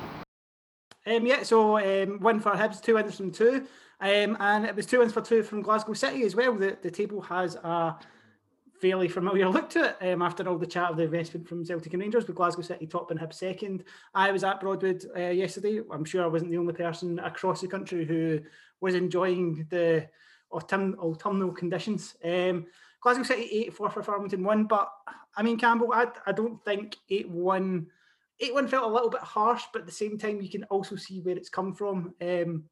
Um, 1.07 1.25
yeah, 1.25 1.43
so 1.43 1.77
um, 1.77 2.19
one 2.19 2.39
for 2.39 2.51
Hibs, 2.51 2.81
two 2.81 2.95
wins 2.95 3.15
from 3.15 3.31
two, 3.31 3.67
um, 4.01 4.37
and 4.39 4.65
it 4.65 4.75
was 4.75 4.85
two 4.85 4.99
wins 4.99 5.13
for 5.13 5.21
two 5.21 5.43
from 5.43 5.61
Glasgow 5.61 5.93
City 5.93 6.23
as 6.23 6.35
well. 6.35 6.53
The, 6.55 6.77
the 6.81 6.89
table 6.89 7.21
has 7.21 7.55
a 7.55 7.95
fairly 8.81 9.07
familiar 9.07 9.49
look 9.49 9.69
to 9.71 9.83
it 9.83 10.13
um, 10.13 10.21
after 10.21 10.47
all 10.47 10.57
the 10.57 10.65
chat 10.65 10.91
of 10.91 10.97
the 10.97 11.03
investment 11.03 11.47
from 11.47 11.63
Celtic 11.63 11.93
and 11.93 12.01
Rangers 12.01 12.27
with 12.27 12.35
Glasgow 12.35 12.61
City 12.61 12.87
top 12.87 13.11
and 13.11 13.19
Hibs 13.19 13.35
second. 13.35 13.83
I 14.13 14.31
was 14.31 14.43
at 14.43 14.59
Broadwood 14.59 15.03
uh, 15.15 15.29
yesterday. 15.29 15.81
I'm 15.91 16.05
sure 16.05 16.23
I 16.23 16.27
wasn't 16.27 16.51
the 16.51 16.57
only 16.57 16.73
person 16.73 17.19
across 17.19 17.61
the 17.61 17.67
country 17.67 18.05
who 18.05 18.39
was 18.81 18.95
enjoying 18.95 19.65
the 19.69 20.07
autumn, 20.51 20.95
autumnal 20.99 21.51
conditions. 21.51 22.15
Um, 22.23 22.65
Glasgow 23.01 23.23
City 23.23 23.43
8 23.67 23.75
Forfar 23.75 24.03
Farmington 24.03 24.43
1, 24.43 24.65
but 24.65 24.89
I 25.37 25.43
mean, 25.43 25.57
Campbell, 25.57 25.91
I, 25.93 26.07
I 26.25 26.31
don't 26.31 26.63
think 26.63 26.97
8 27.09 27.29
1. 27.29 27.87
8 28.39 28.53
1 28.53 28.67
felt 28.67 28.89
a 28.89 28.93
little 28.93 29.09
bit 29.09 29.21
harsh, 29.21 29.63
but 29.71 29.81
at 29.81 29.85
the 29.85 29.91
same 29.91 30.17
time, 30.17 30.41
you 30.41 30.49
can 30.49 30.63
also 30.65 30.95
see 30.95 31.21
where 31.21 31.37
it's 31.37 31.49
come 31.49 31.73
from. 31.73 32.13
Um, 32.21 32.63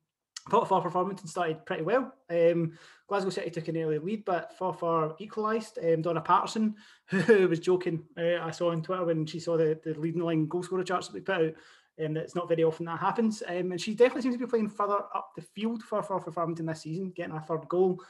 thought 0.50 0.84
Performance 0.84 1.22
and 1.22 1.30
started 1.30 1.66
pretty 1.66 1.84
well. 1.84 2.14
Um, 2.30 2.78
Glasgow 3.08 3.30
City 3.30 3.50
took 3.50 3.68
an 3.68 3.78
early 3.78 4.00
lead, 4.00 4.26
but 4.26 4.58
Forfar 4.58 5.16
equalised. 5.20 5.80
Um, 5.82 6.02
Donna 6.02 6.22
Patterson, 6.22 6.76
who 7.08 7.48
was 7.48 7.60
joking, 7.60 8.04
uh, 8.18 8.40
I 8.42 8.52
saw 8.52 8.72
on 8.72 8.82
Twitter 8.82 9.06
when 9.06 9.26
she 9.26 9.40
saw 9.40 9.58
the, 9.58 9.80
the 9.84 9.94
leading 10.00 10.22
line 10.22 10.48
goal 10.48 10.64
scorer 10.64 10.84
charts 10.84 11.08
that 11.08 11.14
we 11.14 11.22
put 11.22 11.36
out, 11.36 11.54
and 11.98 12.18
um, 12.18 12.24
it's 12.24 12.36
not 12.36 12.48
very 12.50 12.64
often 12.64 12.86
that 12.86 13.00
happens. 13.00 13.44
Um, 13.48 13.72
and 13.72 13.80
she 13.80 13.94
definitely 13.94 14.24
seems 14.24 14.36
to 14.36 14.40
be 14.40 14.50
playing 14.50 14.70
further 14.70 15.00
up 15.16 15.32
the 15.36 15.42
field 15.42 15.84
for 15.84 16.02
Forfar 16.02 16.34
Farmington 16.34 16.66
this 16.66 16.82
season, 16.82 17.14
getting 17.16 17.36
a 17.36 17.42
third 17.42 17.68
goal. 17.70 18.02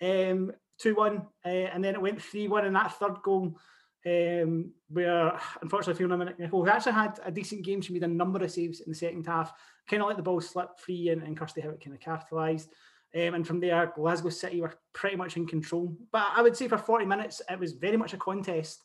Um, 0.00 0.52
2 0.78 0.94
1, 0.94 1.22
uh, 1.44 1.48
and 1.48 1.84
then 1.84 1.94
it 1.94 2.00
went 2.00 2.20
3 2.20 2.48
1 2.48 2.66
in 2.66 2.72
that 2.72 2.98
third 2.98 3.22
goal. 3.22 3.58
Um, 4.04 4.72
where 4.88 5.38
unfortunately 5.60 5.94
feeling 5.98 6.18
Fiona 6.18 6.34
Nicol, 6.36 6.64
who 6.64 6.70
actually 6.70 6.92
had 6.92 7.20
a 7.24 7.30
decent 7.30 7.64
game, 7.64 7.80
she 7.80 7.92
made 7.92 8.02
a 8.02 8.08
number 8.08 8.42
of 8.42 8.50
saves 8.50 8.80
in 8.80 8.90
the 8.90 8.96
second 8.96 9.24
half, 9.24 9.52
kind 9.88 10.02
of 10.02 10.08
let 10.08 10.16
the 10.16 10.24
ball 10.24 10.40
slip 10.40 10.78
free, 10.78 11.10
and, 11.10 11.22
and 11.22 11.36
Kirsty 11.36 11.60
Howat 11.60 11.82
kind 11.82 11.94
of 11.94 12.00
capitalised. 12.00 12.68
Um, 13.14 13.34
and 13.34 13.46
from 13.46 13.60
there, 13.60 13.92
Glasgow 13.94 14.30
City 14.30 14.60
were 14.60 14.74
pretty 14.92 15.16
much 15.16 15.36
in 15.36 15.46
control. 15.46 15.96
But 16.10 16.26
I 16.34 16.42
would 16.42 16.56
say 16.56 16.66
for 16.66 16.78
40 16.78 17.04
minutes, 17.04 17.42
it 17.48 17.58
was 17.58 17.72
very 17.72 17.96
much 17.96 18.14
a 18.14 18.16
contest. 18.16 18.82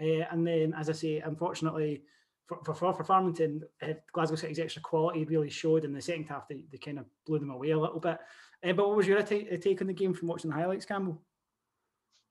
Uh, 0.00 0.24
and 0.30 0.46
then, 0.46 0.74
as 0.74 0.88
I 0.88 0.92
say, 0.92 1.18
unfortunately, 1.18 2.02
for, 2.46 2.58
for, 2.64 2.74
Forfar 2.74 3.06
Farmington, 3.06 3.62
uh, 3.82 3.94
Glasgow 4.12 4.36
City's 4.36 4.58
extra 4.58 4.82
quality 4.82 5.24
really 5.24 5.50
showed 5.50 5.84
in 5.84 5.92
the 5.92 6.00
second 6.00 6.24
half. 6.24 6.46
They, 6.48 6.64
they 6.70 6.78
kind 6.78 6.98
of 6.98 7.06
blew 7.26 7.38
them 7.38 7.50
away 7.50 7.70
a 7.70 7.78
little 7.78 8.00
bit. 8.00 8.18
Uh, 8.64 8.72
but 8.72 8.88
what 8.88 8.96
was 8.96 9.06
your 9.06 9.22
t- 9.22 9.56
take 9.58 9.80
on 9.80 9.88
the 9.88 9.92
game 9.92 10.14
from 10.14 10.28
watching 10.28 10.50
the 10.50 10.56
highlights, 10.56 10.84
Campbell? 10.84 11.20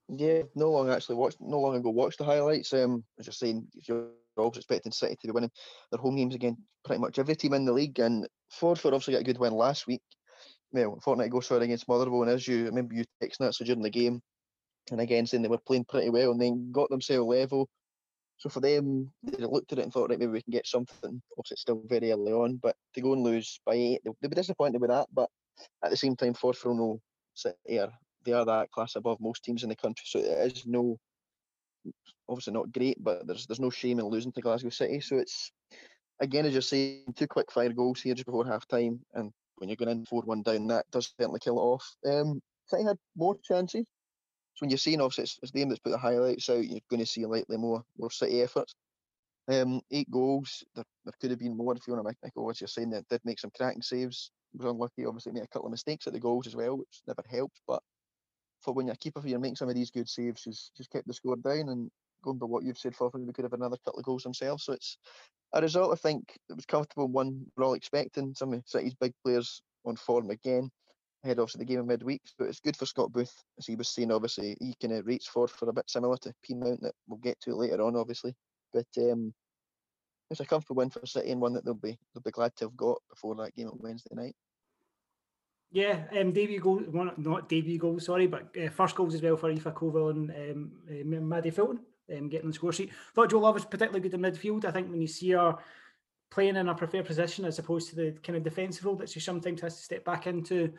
Yeah, 0.10 0.44
no 0.56 0.70
long 0.70 0.90
actually 0.90 1.16
watched, 1.16 1.38
no 1.40 1.60
long 1.60 1.76
ago 1.76 1.90
watched 1.90 2.18
the 2.18 2.26
highlights. 2.26 2.74
Um, 2.74 3.04
as 3.20 3.26
you're 3.26 3.34
saying, 3.34 3.68
you're 3.88 4.10
always 4.38 4.58
expecting 4.58 4.92
City 4.92 5.16
to 5.16 5.28
be 5.28 5.32
winning 5.32 5.52
their 5.92 6.00
home 6.00 6.18
games 6.18 6.36
again, 6.36 6.58
pretty 6.84 7.00
much 7.00 7.20
every 7.20 7.36
team 7.36 7.54
in 7.54 7.66
the 7.66 7.72
league, 7.72 8.00
and 8.00 8.28
Forfar 8.52 8.88
obviously 8.88 9.14
got 9.14 9.22
a 9.22 9.26
good 9.26 9.38
win 9.38 9.54
last 9.54 9.88
week. 9.88 10.02
Well, 10.72 11.00
fortnight 11.04 11.28
ago, 11.28 11.40
sorry, 11.40 11.66
against 11.66 11.88
Motherwell, 11.88 12.24
and 12.24 12.32
as 12.32 12.48
you 12.48 12.64
I 12.64 12.68
remember 12.68 12.96
you 12.96 13.06
texting 13.22 13.40
that 13.40 13.56
so 13.56 13.64
during 13.64 13.82
the 13.82 13.90
game, 13.90 14.22
and 14.92 15.00
again 15.00 15.26
saying 15.26 15.44
they 15.44 15.50
were 15.50 15.60
playing 15.60 15.86
pretty 15.86 16.10
well, 16.10 16.32
and 16.32 16.42
then 16.42 16.72
got 16.72 16.90
themselves 16.90 17.28
level. 17.28 17.70
So 18.38 18.50
for 18.50 18.60
them, 18.60 19.12
they 19.24 19.46
looked 19.46 19.72
at 19.72 19.80
it 19.80 19.84
and 19.84 19.94
thought, 19.94 20.10
right, 20.10 20.20
maybe 20.20 20.32
we 20.32 20.42
can 20.42 20.52
get 20.52 20.68
something. 20.68 21.22
Obviously, 21.38 21.54
it's 21.54 21.62
still 21.62 21.82
very 21.86 22.12
early 22.12 22.34
on, 22.34 22.58
but 22.58 22.76
to 22.94 23.02
go 23.02 23.14
and 23.14 23.24
lose 23.24 23.62
by 23.66 23.76
eight, 23.76 24.02
they'll, 24.04 24.18
they'll 24.20 24.30
be 24.30 24.36
disappointed 24.36 24.82
with 24.82 24.90
that. 24.90 25.08
But 25.14 25.30
at 25.84 25.92
the 25.92 25.98
same 25.98 26.16
time, 26.16 26.34
Forfar 26.34 26.76
no 26.76 27.00
City 27.36 27.80
are 27.80 27.94
they 28.26 28.34
are 28.34 28.46
that 28.46 28.72
class 28.72 28.96
above 28.96 29.20
most 29.20 29.44
teams 29.44 29.64
in 29.64 29.70
the 29.70 29.76
country. 29.76 30.04
So 30.06 30.20
it 30.20 30.58
is 30.58 30.66
no 30.66 30.98
obviously 32.30 32.54
not 32.54 32.72
great, 32.72 33.04
but 33.04 33.28
there's 33.28 33.46
there's 33.46 33.60
no 33.60 33.70
shame 33.70 34.00
in 34.00 34.06
losing 34.06 34.32
to 34.34 34.42
Glasgow 34.42 34.70
City. 34.70 35.00
So 35.02 35.18
it's 35.18 35.52
again 36.20 36.46
as 36.46 36.54
you're 36.54 36.62
saying, 36.62 37.14
two 37.16 37.28
quick 37.28 37.52
fire 37.52 37.74
goals 37.74 38.02
here 38.02 38.16
just 38.16 38.26
before 38.26 38.46
half 38.46 38.68
time 38.68 39.00
and 39.14 39.32
when 39.58 39.70
you're 39.70 39.76
going 39.78 39.90
in 39.90 40.06
four 40.06 40.22
one 40.24 40.42
down, 40.42 40.68
that 40.68 40.86
does 40.92 41.14
certainly 41.20 41.40
kill 41.40 41.58
it 41.58 41.62
off. 41.62 41.96
Um 42.06 42.42
City 42.68 42.84
had 42.84 42.98
more 43.16 43.38
chances. 43.44 43.86
So 44.56 44.60
when 44.64 44.70
you're 44.70 44.78
seeing 44.78 45.02
obviously 45.02 45.24
it's, 45.24 45.40
it's 45.42 45.52
the 45.52 45.60
game 45.60 45.70
that's 45.70 45.80
put 45.80 45.92
the 45.92 45.98
highlights 45.98 46.50
out, 46.50 46.66
you're 46.66 46.80
going 46.90 47.00
to 47.00 47.06
see 47.06 47.26
likely 47.26 47.58
more 47.58 47.84
more 47.98 48.12
City 48.12 48.42
efforts. 48.42 48.76
Um, 49.50 49.82
eight 49.92 50.10
goals. 50.10 50.64
There, 50.76 50.86
there 51.04 51.14
could 51.20 51.32
have 51.32 51.40
been 51.40 51.58
more 51.58 51.76
if 51.76 51.86
you 51.86 51.94
want 51.94 52.08
to 52.08 52.16
make 52.22 52.34
goal. 52.34 52.50
As 52.50 52.62
you're 52.62 52.68
saying, 52.68 52.92
that 52.92 53.08
did 53.10 53.20
make 53.26 53.40
some 53.40 53.52
cracking 53.56 53.82
saves. 53.82 54.32
Was 54.54 54.72
unlucky, 54.72 55.06
obviously 55.06 55.32
made 55.32 55.44
a 55.44 55.48
couple 55.48 55.68
of 55.68 55.72
mistakes 55.72 56.06
at 56.06 56.14
the 56.14 56.20
goals 56.20 56.48
as 56.48 56.56
well, 56.56 56.78
which 56.78 57.02
never 57.08 57.24
helped. 57.30 57.60
But 57.68 57.82
for 58.64 58.74
when 58.74 58.88
you're 58.88 58.94
a 58.94 58.98
keeper, 58.98 59.22
you're 59.26 59.40
making 59.40 59.58
some 59.58 59.70
of 59.70 59.76
these 59.76 59.92
good 59.92 60.10
saves, 60.10 60.44
just 60.44 60.76
just 60.76 60.90
kept 60.90 61.08
the 61.08 61.14
score 61.14 61.36
down. 61.36 61.70
And 61.70 61.92
going 62.24 62.38
by 62.38 62.46
what 62.46 62.64
you've 62.64 62.78
said, 62.78 62.96
for 62.96 63.12
we 63.14 63.34
could 63.34 63.44
have 63.44 63.54
another 63.54 63.78
couple 63.84 64.00
of 64.00 64.06
goals 64.06 64.24
themselves. 64.24 64.64
So 64.64 64.74
it's 64.74 64.98
a 65.54 65.62
result. 65.62 65.94
I 65.94 65.96
think 65.96 66.38
it 66.50 66.56
was 66.56 66.66
comfortable. 66.66 67.08
One 67.08 67.46
we're 67.56 67.66
all 67.66 67.74
expecting. 67.74 68.34
Some 68.34 68.54
of 68.54 68.64
City's 68.66 68.96
big 68.96 69.14
players 69.24 69.62
on 69.86 69.96
form 69.96 70.30
again 70.30 70.72
ahead 71.24 71.40
of 71.40 71.52
the 71.54 71.66
game 71.66 71.80
of 71.80 71.86
midweek. 71.86 72.22
But 72.38 72.48
it's 72.48 72.60
good 72.60 72.78
for 72.78 72.86
Scott 72.86 73.12
Booth, 73.12 73.34
as 73.58 73.66
he 73.66 73.76
was 73.76 73.90
saying. 73.90 74.12
Obviously, 74.12 74.58
he 74.60 74.76
kind 74.82 74.94
of 74.94 75.06
rates 75.06 75.28
for 75.28 75.48
for 75.48 75.70
a 75.70 75.74
bit 75.74 75.90
similar 75.90 76.18
to 76.18 76.34
Peamount 76.48 76.82
that 76.82 76.94
we'll 77.08 77.20
get 77.20 77.40
to 77.42 77.56
later 77.56 77.82
on, 77.82 77.96
obviously. 77.96 78.34
But 78.74 78.88
um, 78.98 79.34
it's 80.30 80.40
a 80.40 80.46
comfortable 80.46 80.78
win 80.78 80.90
for 80.90 81.06
City 81.06 81.32
and 81.32 81.42
one 81.42 81.54
that 81.54 81.66
they'll 81.66 81.74
be 81.74 81.98
they'll 82.14 82.24
be 82.24 82.32
glad 82.32 82.56
to 82.56 82.66
have 82.66 82.78
got 82.78 83.02
before 83.10 83.36
that 83.36 83.56
game 83.56 83.68
on 83.68 83.78
Wednesday 83.80 84.16
night. 84.16 84.36
Yeah, 85.74 86.04
um, 86.20 86.32
debut 86.32 86.60
goal, 86.60 86.78
one, 86.92 87.12
not 87.18 87.50
debut 87.50 87.80
goal, 87.80 88.00
sorry, 88.00 88.28
but 88.28 88.56
uh, 88.64 88.70
first 88.70 88.96
goals 88.96 89.16
as 89.16 89.24
well 89.24 89.36
for 89.36 89.50
Aoife 89.50 89.74
Colville 89.74 90.10
and 90.10 90.30
um, 90.30 90.72
uh, 90.88 91.20
Maddie 91.20 91.50
Fulton 91.50 91.80
um, 92.16 92.30
getting 92.30 92.48
the 92.48 92.54
score 92.54 92.72
sheet. 92.72 92.92
Thought 93.16 93.32
Jo 93.32 93.40
Love 93.40 93.56
was 93.56 93.66
particularly 93.66 94.08
good 94.08 94.14
in 94.14 94.22
midfield. 94.22 94.66
I 94.66 94.72
think 94.72 94.92
when 94.92 95.02
you 95.02 95.08
see 95.08 95.32
her 95.32 95.58
playing 96.30 96.58
in 96.58 96.70
a 96.70 96.76
preferred 96.76 97.06
position 97.06 97.44
as 97.44 97.58
opposed 97.58 97.90
to 97.90 97.96
the 97.96 98.12
kind 98.24 98.38
of 98.38 98.44
defensive 98.44 98.86
role 98.86 98.96
that 98.98 99.10
she 99.10 99.20
sometimes 99.20 99.62
has 99.62 99.76
to 99.78 99.84
step 99.84 100.06
back 100.06 100.28
into, 100.28 100.74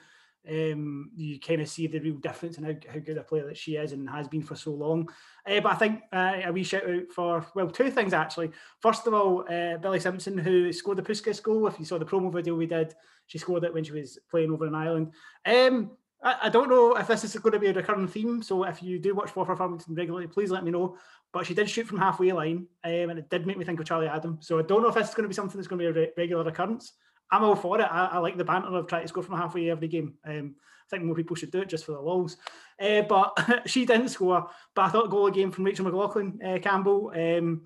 um, 0.48 1.10
you 1.16 1.40
kind 1.40 1.60
of 1.60 1.68
see 1.68 1.86
the 1.86 2.00
real 2.00 2.16
difference 2.16 2.58
in 2.58 2.64
how, 2.64 2.74
how 2.92 2.98
good 2.98 3.18
a 3.18 3.22
player 3.22 3.46
that 3.46 3.56
she 3.56 3.76
is 3.76 3.92
and 3.92 4.08
has 4.08 4.28
been 4.28 4.42
for 4.42 4.56
so 4.56 4.72
long. 4.72 5.08
Uh, 5.46 5.60
but 5.60 5.72
I 5.72 5.76
think 5.76 6.00
uh, 6.12 6.40
a 6.44 6.52
wee 6.52 6.62
shout 6.62 6.88
out 6.88 7.10
for, 7.14 7.46
well, 7.54 7.70
two 7.70 7.90
things 7.90 8.12
actually. 8.12 8.50
First 8.80 9.06
of 9.06 9.14
all, 9.14 9.44
uh, 9.48 9.78
Billy 9.78 10.00
Simpson, 10.00 10.36
who 10.36 10.72
scored 10.72 10.98
the 10.98 11.02
Puskas 11.02 11.42
goal. 11.42 11.66
If 11.66 11.78
you 11.78 11.84
saw 11.84 11.98
the 11.98 12.04
promo 12.04 12.32
video 12.32 12.54
we 12.54 12.66
did, 12.66 12.94
she 13.26 13.38
scored 13.38 13.64
it 13.64 13.72
when 13.72 13.84
she 13.84 13.92
was 13.92 14.18
playing 14.30 14.50
over 14.50 14.66
in 14.66 14.74
Ireland. 14.74 15.12
Um, 15.46 15.92
I, 16.22 16.36
I, 16.44 16.48
don't 16.48 16.70
know 16.70 16.94
if 16.96 17.06
this 17.06 17.24
is 17.24 17.34
going 17.36 17.52
to 17.52 17.58
be 17.58 17.68
a 17.68 17.72
recurring 17.72 18.08
theme. 18.08 18.42
So 18.42 18.64
if 18.64 18.82
you 18.82 18.98
do 18.98 19.14
watch 19.14 19.30
Forfar 19.32 19.56
Farmington 19.56 19.94
regularly, 19.94 20.26
please 20.26 20.50
let 20.50 20.64
me 20.64 20.70
know. 20.70 20.96
But 21.32 21.46
she 21.46 21.54
did 21.54 21.68
shoot 21.68 21.86
from 21.86 21.98
halfway 21.98 22.32
line 22.32 22.66
um, 22.84 23.10
and 23.10 23.18
it 23.18 23.30
did 23.30 23.46
make 23.46 23.58
me 23.58 23.64
think 23.64 23.80
of 23.80 23.86
Charlie 23.86 24.08
Adam. 24.08 24.38
So 24.40 24.58
I 24.58 24.62
don't 24.62 24.82
know 24.82 24.88
if 24.88 24.94
this 24.94 25.08
is 25.08 25.14
going 25.14 25.24
to 25.24 25.28
be 25.28 25.34
something 25.34 25.56
that's 25.56 25.68
going 25.68 25.80
to 25.80 25.92
be 25.92 25.98
a 25.98 26.02
re- 26.02 26.12
regular 26.16 26.46
occurrence. 26.46 26.92
I'm 27.30 27.44
all 27.44 27.56
for 27.56 27.80
it. 27.80 27.84
I, 27.84 28.10
I, 28.12 28.18
like 28.18 28.36
the 28.36 28.44
banter 28.44 28.68
of 28.68 28.86
trying 28.86 29.02
to 29.02 29.08
score 29.08 29.22
from 29.22 29.36
halfway 29.36 29.70
every 29.70 29.88
game. 29.88 30.14
Um, 30.24 30.56
I 30.58 30.88
think 30.90 31.04
more 31.04 31.14
people 31.14 31.36
should 31.36 31.50
do 31.50 31.62
it 31.62 31.68
just 31.68 31.84
for 31.84 31.92
the 31.92 32.00
lulls. 32.00 32.36
Uh, 32.80 33.02
but 33.02 33.62
she 33.66 33.86
didn't 33.86 34.08
score. 34.08 34.48
But 34.74 34.82
I 34.82 34.88
thought 34.90 35.10
goal 35.10 35.26
again 35.26 35.50
from 35.50 35.64
Rachel 35.64 35.84
McLaughlin 35.84 36.38
uh, 36.44 36.58
Campbell. 36.58 37.12
Um, 37.14 37.62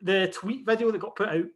the 0.00 0.32
tweet 0.32 0.66
video 0.66 0.90
that 0.90 0.98
got 0.98 1.16
put 1.16 1.28
out, 1.28 1.46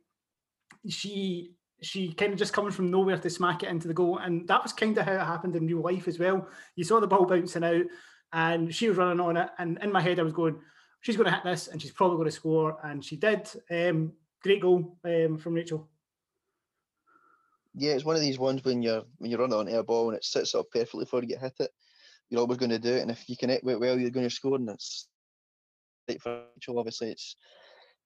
she 0.88 1.54
she 1.82 2.12
kind 2.12 2.32
of 2.32 2.38
just 2.38 2.52
coming 2.52 2.70
from 2.70 2.90
nowhere 2.90 3.18
to 3.18 3.28
smack 3.28 3.62
it 3.62 3.68
into 3.68 3.88
the 3.88 3.94
goal, 3.94 4.18
and 4.18 4.46
that 4.49 4.62
was 4.62 4.72
kind 4.72 4.96
of 4.96 5.04
how 5.04 5.14
it 5.14 5.20
happened 5.20 5.56
in 5.56 5.66
real 5.66 5.80
life 5.80 6.06
as 6.06 6.18
well. 6.18 6.49
You 6.76 6.84
saw 6.84 7.00
the 7.00 7.08
ball 7.08 7.26
bouncing 7.26 7.64
out, 7.64 7.84
and 8.32 8.72
she 8.72 8.88
was 8.88 8.96
running 8.96 9.20
on 9.20 9.37
it, 9.37 9.49
and 9.58 9.78
in 9.82 9.90
my 9.90 10.00
head 10.00 10.20
I 10.20 10.22
was 10.22 10.32
going, 10.32 10.61
she's 11.00 11.16
going 11.16 11.28
to 11.28 11.34
hit 11.34 11.44
this, 11.44 11.68
and 11.68 11.82
she's 11.82 11.90
probably 11.90 12.16
going 12.16 12.28
to 12.28 12.32
score, 12.32 12.78
and 12.84 13.04
she 13.04 13.16
did. 13.16 13.49
Um, 13.70 14.12
great 14.42 14.62
goal 14.62 14.96
um, 15.04 15.38
from 15.38 15.54
Rachel 15.54 15.88
yeah, 17.74 17.92
it's 17.92 18.04
one 18.04 18.16
of 18.16 18.22
these 18.22 18.38
ones 18.38 18.64
when 18.64 18.82
you're 18.82 19.02
when 19.18 19.30
you 19.30 19.38
run 19.38 19.52
on 19.52 19.68
air 19.68 19.82
ball 19.82 20.08
and 20.08 20.16
it 20.16 20.24
sits 20.24 20.54
up 20.54 20.66
perfectly 20.70 21.04
before 21.04 21.20
you 21.22 21.28
get 21.28 21.40
hit 21.40 21.54
it. 21.60 21.70
You're 22.28 22.40
always 22.40 22.58
going 22.58 22.70
to 22.70 22.78
do 22.78 22.94
it, 22.94 23.02
and 23.02 23.10
if 23.10 23.28
you 23.28 23.36
connect 23.36 23.66
it 23.66 23.80
well, 23.80 23.98
you're 23.98 24.10
going 24.10 24.28
to 24.28 24.34
score. 24.34 24.56
And 24.56 24.68
it's 24.70 25.06
for. 26.20 26.44
Obviously, 26.68 27.10
it's 27.10 27.36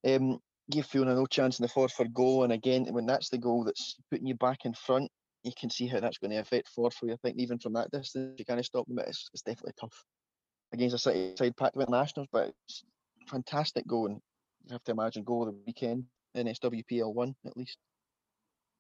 um, 0.07 0.41
give 0.71 0.87
Fiona 0.87 1.15
no 1.15 1.27
chance 1.27 1.59
in 1.59 1.63
the 1.63 1.69
fourth 1.69 1.93
for 1.93 2.07
goal, 2.07 2.45
and 2.45 2.53
again, 2.53 2.87
when 2.91 3.07
that's 3.07 3.29
the 3.29 3.39
goal 3.39 3.65
that's 3.65 3.97
putting 4.11 4.27
you 4.27 4.35
back 4.35 4.65
in 4.65 4.75
front, 4.75 5.11
you 5.43 5.53
can 5.59 5.71
see 5.71 5.87
how 5.87 6.01
that's 6.01 6.19
going 6.19 6.33
to 6.33 6.39
affect 6.39 6.69
for 6.69 6.91
you. 7.03 7.13
I 7.13 7.17
think 7.23 7.39
even 7.39 7.59
from 7.59 7.75
that 7.75 7.91
distance, 7.91 8.35
you 8.39 8.45
can't 8.45 8.65
stop 8.65 8.87
them. 8.87 8.99
It's, 8.99 9.31
it's 9.33 9.43
definitely 9.43 9.75
tough 9.81 10.05
against 10.73 10.95
a 10.95 10.99
City 10.99 11.35
side 11.37 11.57
packed 11.57 11.77
with 11.77 11.89
nationals, 11.89 12.29
but 12.33 12.53
it's 12.69 12.85
fantastic 13.29 13.87
goal, 13.87 14.07
and 14.07 14.21
you 14.67 14.73
have 14.73 14.85
to 14.85 14.93
imagine 14.93 15.25
goal 15.25 15.47
of 15.47 15.55
the 15.55 15.61
weekend 15.67 16.05
in 16.35 16.47
SWPL 16.49 17.15
one 17.15 17.35
at 17.47 17.57
least. 17.57 17.79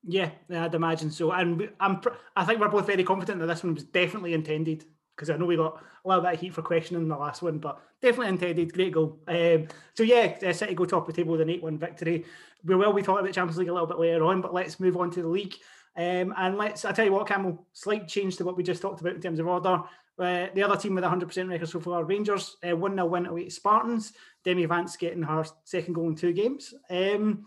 Yeah, 0.06 0.30
I'd 0.50 0.74
imagine 0.74 1.10
so. 1.10 1.32
And 1.32 1.68
I'm, 1.80 2.00
I 2.36 2.44
think 2.44 2.60
we're 2.60 2.68
both 2.68 2.86
very 2.86 3.02
confident 3.04 3.40
that 3.40 3.46
this 3.46 3.64
one 3.64 3.74
was 3.74 3.84
definitely 3.84 4.34
intended 4.34 4.84
because 5.16 5.30
I 5.30 5.36
know 5.36 5.46
we 5.46 5.56
got 5.56 5.82
a 6.04 6.08
little 6.08 6.22
bit 6.22 6.34
of 6.34 6.40
heat 6.40 6.54
for 6.54 6.62
questioning 6.62 7.08
the 7.08 7.16
last 7.16 7.42
one, 7.42 7.58
but 7.58 7.80
definitely 8.00 8.28
intended. 8.28 8.72
Great 8.72 8.92
goal. 8.92 9.18
Um, 9.26 9.66
so 9.94 10.02
yeah, 10.02 10.36
uh, 10.46 10.52
City 10.52 10.74
go 10.74 10.84
top 10.84 11.08
of 11.08 11.14
the 11.14 11.20
table 11.20 11.32
with 11.32 11.40
an 11.40 11.48
8-1 11.48 11.78
victory. 11.78 12.24
We 12.64 12.76
will 12.76 12.92
be 12.92 13.02
talking 13.02 13.24
about 13.24 13.34
Champions 13.34 13.58
League 13.58 13.68
a 13.68 13.72
little 13.72 13.86
bit 13.88 13.98
later 13.98 14.24
on, 14.24 14.40
but 14.40 14.54
let's 14.54 14.78
move 14.78 14.96
on 14.96 15.10
to 15.12 15.22
the 15.22 15.28
league. 15.28 15.54
Um, 15.96 16.34
and 16.36 16.58
let's, 16.58 16.84
I 16.84 16.92
tell 16.92 17.06
you 17.06 17.12
what, 17.12 17.26
Campbell, 17.26 17.66
slight 17.72 18.06
change 18.06 18.36
to 18.36 18.44
what 18.44 18.56
we 18.56 18.62
just 18.62 18.82
talked 18.82 19.00
about 19.00 19.14
in 19.14 19.20
terms 19.20 19.40
of 19.40 19.46
order. 19.46 19.82
Uh, 20.18 20.46
the 20.54 20.62
other 20.62 20.76
team 20.76 20.94
with 20.94 21.04
100% 21.04 21.48
record 21.48 21.68
so 21.68 21.80
far, 21.80 22.04
Rangers, 22.04 22.56
uh, 22.68 22.76
1 22.76 22.94
0 22.94 23.06
win 23.06 23.26
away 23.26 23.44
to 23.44 23.50
Spartans. 23.50 24.12
Demi 24.44 24.66
Vance 24.66 24.96
getting 24.96 25.22
her 25.22 25.44
second 25.64 25.94
goal 25.94 26.08
in 26.08 26.14
two 26.14 26.32
games. 26.32 26.74
Um, 26.90 27.46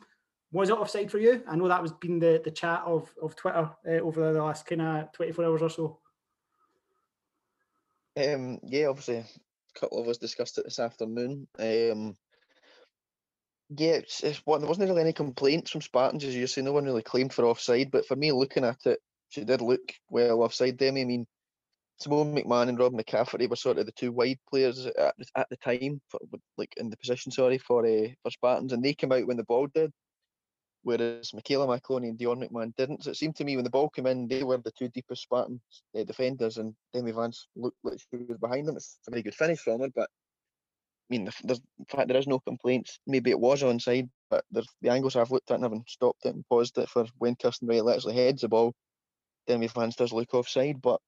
was 0.52 0.70
it 0.70 0.78
offside 0.78 1.12
for 1.12 1.20
you? 1.20 1.44
I 1.48 1.56
know 1.56 1.68
that 1.68 1.82
was 1.82 1.92
been 1.94 2.20
the, 2.20 2.42
the 2.44 2.52
chat 2.52 2.82
of, 2.86 3.14
of 3.22 3.36
Twitter 3.36 3.70
uh, 3.88 3.92
over 3.92 4.34
the 4.34 4.42
last 4.42 4.66
kind 4.66 4.82
of 4.82 5.12
24 5.12 5.46
hours 5.46 5.62
or 5.62 5.70
so. 5.70 6.00
Um, 8.18 8.60
yeah, 8.64 8.88
obviously, 8.88 9.18
a 9.18 9.80
couple 9.80 10.02
of 10.02 10.08
us 10.08 10.18
discussed 10.18 10.58
it 10.58 10.66
this 10.66 10.80
afternoon. 10.80 11.48
Um, 11.60 12.16
yeah, 13.70 13.94
it's, 13.94 14.24
it's 14.24 14.42
what 14.46 14.60
there 14.60 14.68
wasn't 14.68 14.90
really 14.90 15.02
any 15.02 15.14
complaints 15.14 15.70
from 15.70 15.82
Spartans, 15.82 16.24
as 16.24 16.36
you 16.36 16.48
say. 16.48 16.62
No 16.62 16.72
one 16.72 16.86
really 16.86 17.04
claimed 17.04 17.32
for 17.32 17.46
offside, 17.46 17.92
but 17.92 18.08
for 18.08 18.16
me, 18.16 18.32
looking 18.32 18.66
at 18.66 18.86
it, 18.86 19.00
she 19.30 19.44
did 19.44 19.62
look 19.62 19.94
well 20.10 20.42
offside. 20.42 20.78
Demi, 20.78 21.02
I 21.02 21.06
mean, 21.06 21.28
Simone 22.00 22.34
McMahon 22.36 22.70
and 22.70 22.80
Rob 22.80 22.94
McCafferty 22.94 23.48
were 23.48 23.56
sort 23.56 23.78
of 23.78 23.86
the 23.86 23.92
two 23.92 24.12
wide 24.12 24.40
players 24.50 24.88
at, 24.88 25.14
at 25.36 25.50
the 25.52 25.58
time, 25.58 26.02
for, 26.08 26.20
like 26.58 26.74
in 26.78 26.90
the 26.90 26.98
position, 26.98 27.32
sorry, 27.32 27.60
for 27.60 27.86
uh, 27.86 28.08
for 28.24 28.32
Spartans, 28.32 28.74
and 28.74 28.84
they 28.84 28.96
came 28.96 29.12
out 29.12 29.28
when 29.28 29.38
the 29.38 29.44
ball 29.44 29.68
did 29.68 29.92
whereas 30.84 31.34
Michaela 31.34 31.68
McCloney 31.68 32.10
and 32.10 32.18
Dion 32.18 32.42
McMahon 32.42 32.76
didn't. 32.76 33.04
So 33.04 33.12
it 33.12 33.18
seemed 33.18 33.36
to 33.38 33.44
me 33.44 33.56
when 33.56 33.64
the 33.64 33.70
ball 33.70 33.90
came 33.90 34.08
in, 34.08 34.28
they 34.28 34.44
were 34.44 34.58
the 34.58 34.72
two 34.72 34.90
deepest 34.90 35.24
Spartans 35.24 35.62
uh, 35.98 36.04
defenders, 36.04 36.58
and 36.58 36.74
Demi 36.94 37.12
Vance 37.12 37.48
looked 37.56 37.78
like 37.84 38.00
she 38.00 38.26
was 38.28 38.38
behind 38.38 38.68
them. 38.68 38.78
It's 38.78 39.00
a 39.08 39.12
very 39.12 39.24
good 39.24 39.36
finish 39.36 39.60
from 39.60 39.82
her, 39.82 39.90
but 39.94 40.10
I 41.10 41.18
mean, 41.18 41.30
in 41.44 41.86
fact, 41.88 42.08
there 42.08 42.18
is 42.18 42.28
no 42.28 42.40
complaints. 42.40 43.00
Maybe 43.08 43.32
it 43.32 43.40
was 43.40 43.64
onside, 43.64 44.10
but 44.30 44.46
the 44.52 44.64
angles 44.90 45.16
I've 45.16 45.32
looked 45.32 45.50
at 45.50 45.56
and 45.56 45.64
haven't 45.64 45.90
stopped 45.90 46.26
it 46.26 46.36
and 46.36 46.46
paused 46.48 46.78
it 46.78 46.88
for 46.88 47.06
when 47.18 47.36
Kirsten 47.36 47.68
Wright 47.68 47.82
actually 47.88 48.14
heads 48.14 48.42
the 48.42 48.48
ball. 48.48 48.74
Demi 49.48 49.68
Vance 49.68 49.96
does 49.96 50.14
look 50.14 50.34
offside, 50.36 50.82
but 50.82 51.02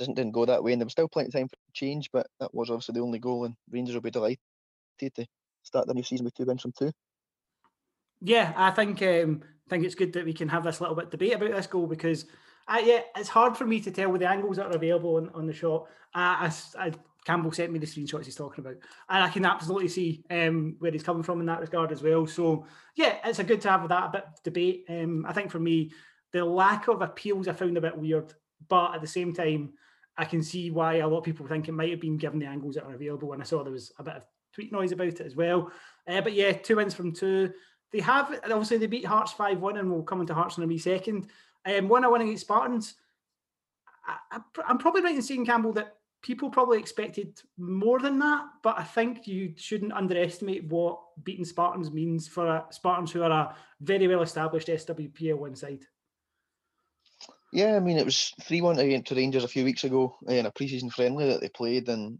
it 0.00 0.06
didn't 0.06 0.32
go 0.32 0.44
that 0.44 0.64
way, 0.64 0.72
and 0.72 0.80
there 0.80 0.86
was 0.86 0.92
still 0.92 1.08
plenty 1.08 1.28
of 1.28 1.32
time 1.34 1.48
for 1.48 1.56
change. 1.72 2.10
But 2.12 2.26
that 2.40 2.52
was 2.52 2.70
obviously 2.70 2.94
the 2.94 3.00
only 3.04 3.20
goal, 3.20 3.44
and 3.44 3.54
Rangers 3.70 3.94
will 3.94 4.02
be 4.02 4.10
delighted 4.10 4.40
to 4.98 5.26
start 5.62 5.86
the 5.86 5.94
new 5.94 6.02
season 6.02 6.24
with 6.24 6.34
two 6.34 6.44
wins 6.44 6.62
from 6.62 6.72
two. 6.76 6.90
Yeah, 8.24 8.52
I 8.56 8.70
think 8.70 9.02
um, 9.02 9.42
I 9.66 9.70
think 9.70 9.84
it's 9.84 9.94
good 9.94 10.12
that 10.12 10.24
we 10.24 10.32
can 10.32 10.48
have 10.48 10.64
this 10.64 10.80
little 10.80 10.96
bit 10.96 11.10
debate 11.10 11.34
about 11.34 11.50
this 11.50 11.66
goal 11.66 11.86
because 11.86 12.24
Uh, 12.68 12.80
yeah, 12.84 13.00
it's 13.16 13.28
hard 13.28 13.56
for 13.56 13.66
me 13.66 13.80
to 13.80 13.90
tell 13.90 14.10
with 14.10 14.20
the 14.20 14.28
angles 14.28 14.56
that 14.56 14.66
are 14.66 14.76
available 14.76 15.16
on, 15.16 15.28
on 15.34 15.46
the 15.46 15.52
shot. 15.52 15.88
As, 16.14 16.76
as 16.78 16.94
Campbell 17.24 17.52
sent 17.52 17.72
me 17.72 17.78
the 17.78 17.86
screenshots 17.86 18.24
he's 18.24 18.36
talking 18.36 18.64
about, 18.64 18.76
and 19.08 19.24
I 19.24 19.28
can 19.28 19.44
absolutely 19.44 19.88
see 19.88 20.24
um, 20.30 20.76
where 20.78 20.92
he's 20.92 21.02
coming 21.02 21.22
from 21.22 21.40
in 21.40 21.46
that 21.46 21.60
regard 21.60 21.90
as 21.90 22.02
well. 22.02 22.26
So 22.26 22.66
yeah, 22.94 23.16
it's 23.24 23.38
a 23.38 23.44
good 23.44 23.60
to 23.62 23.70
have 23.70 23.88
that 23.88 24.12
bit 24.12 24.24
of 24.24 24.42
debate. 24.42 24.84
Um, 24.88 25.26
I 25.26 25.32
think 25.32 25.50
for 25.50 25.58
me, 25.58 25.92
the 26.32 26.44
lack 26.44 26.88
of 26.88 27.02
appeals 27.02 27.48
I 27.48 27.52
found 27.52 27.76
a 27.76 27.80
bit 27.80 27.96
weird, 27.96 28.32
but 28.68 28.94
at 28.94 29.00
the 29.00 29.06
same 29.06 29.32
time, 29.32 29.72
I 30.16 30.24
can 30.24 30.42
see 30.42 30.70
why 30.70 30.96
a 30.96 31.08
lot 31.08 31.18
of 31.18 31.24
people 31.24 31.46
think 31.46 31.68
it 31.68 31.72
might 31.72 31.90
have 31.90 32.00
been 32.00 32.18
given 32.18 32.38
the 32.38 32.46
angles 32.46 32.74
that 32.74 32.84
are 32.84 32.94
available. 32.94 33.32
And 33.32 33.42
I 33.42 33.44
saw 33.44 33.62
there 33.62 33.72
was 33.72 33.92
a 33.98 34.02
bit 34.02 34.16
of 34.16 34.26
tweet 34.54 34.70
noise 34.70 34.92
about 34.92 35.08
it 35.08 35.20
as 35.20 35.34
well. 35.34 35.70
Uh, 36.06 36.20
but 36.20 36.34
yeah, 36.34 36.52
two 36.52 36.76
wins 36.76 36.94
from 36.94 37.12
two. 37.12 37.50
They 37.92 38.00
have 38.00 38.40
obviously 38.44 38.78
they 38.78 38.86
beat 38.86 39.04
Hearts 39.04 39.32
five 39.32 39.60
one, 39.60 39.76
and 39.76 39.90
we'll 39.90 40.02
come 40.02 40.20
into 40.20 40.34
Hearts 40.34 40.56
in 40.56 40.64
a 40.64 40.66
wee 40.66 40.78
second. 40.78 41.28
Um, 41.64 41.88
one 41.88 42.10
win 42.10 42.22
against 42.22 42.42
Spartans. 42.42 42.94
I, 44.06 44.40
am 44.68 44.78
probably 44.78 45.02
right 45.02 45.14
in 45.14 45.22
saying 45.22 45.46
Campbell 45.46 45.72
that 45.74 45.94
people 46.22 46.50
probably 46.50 46.78
expected 46.78 47.40
more 47.58 48.00
than 48.00 48.18
that, 48.20 48.44
but 48.62 48.78
I 48.78 48.84
think 48.84 49.26
you 49.26 49.54
shouldn't 49.56 49.92
underestimate 49.92 50.64
what 50.68 50.98
beating 51.22 51.44
Spartans 51.44 51.92
means 51.92 52.26
for 52.26 52.64
Spartans 52.70 53.12
who 53.12 53.22
are 53.22 53.30
a 53.30 53.56
very 53.80 54.08
well 54.08 54.22
established 54.22 54.68
SWPL 54.68 55.36
one 55.36 55.54
side. 55.54 55.84
Yeah, 57.52 57.76
I 57.76 57.80
mean 57.80 57.98
it 57.98 58.04
was 58.04 58.32
three 58.42 58.62
one 58.62 58.78
against 58.78 59.12
Rangers 59.12 59.44
a 59.44 59.48
few 59.48 59.64
weeks 59.64 59.84
ago 59.84 60.16
eh, 60.28 60.36
in 60.36 60.46
a 60.46 60.50
pre-season 60.50 60.90
friendly 60.90 61.28
that 61.28 61.40
they 61.40 61.50
played, 61.50 61.88
and 61.88 62.18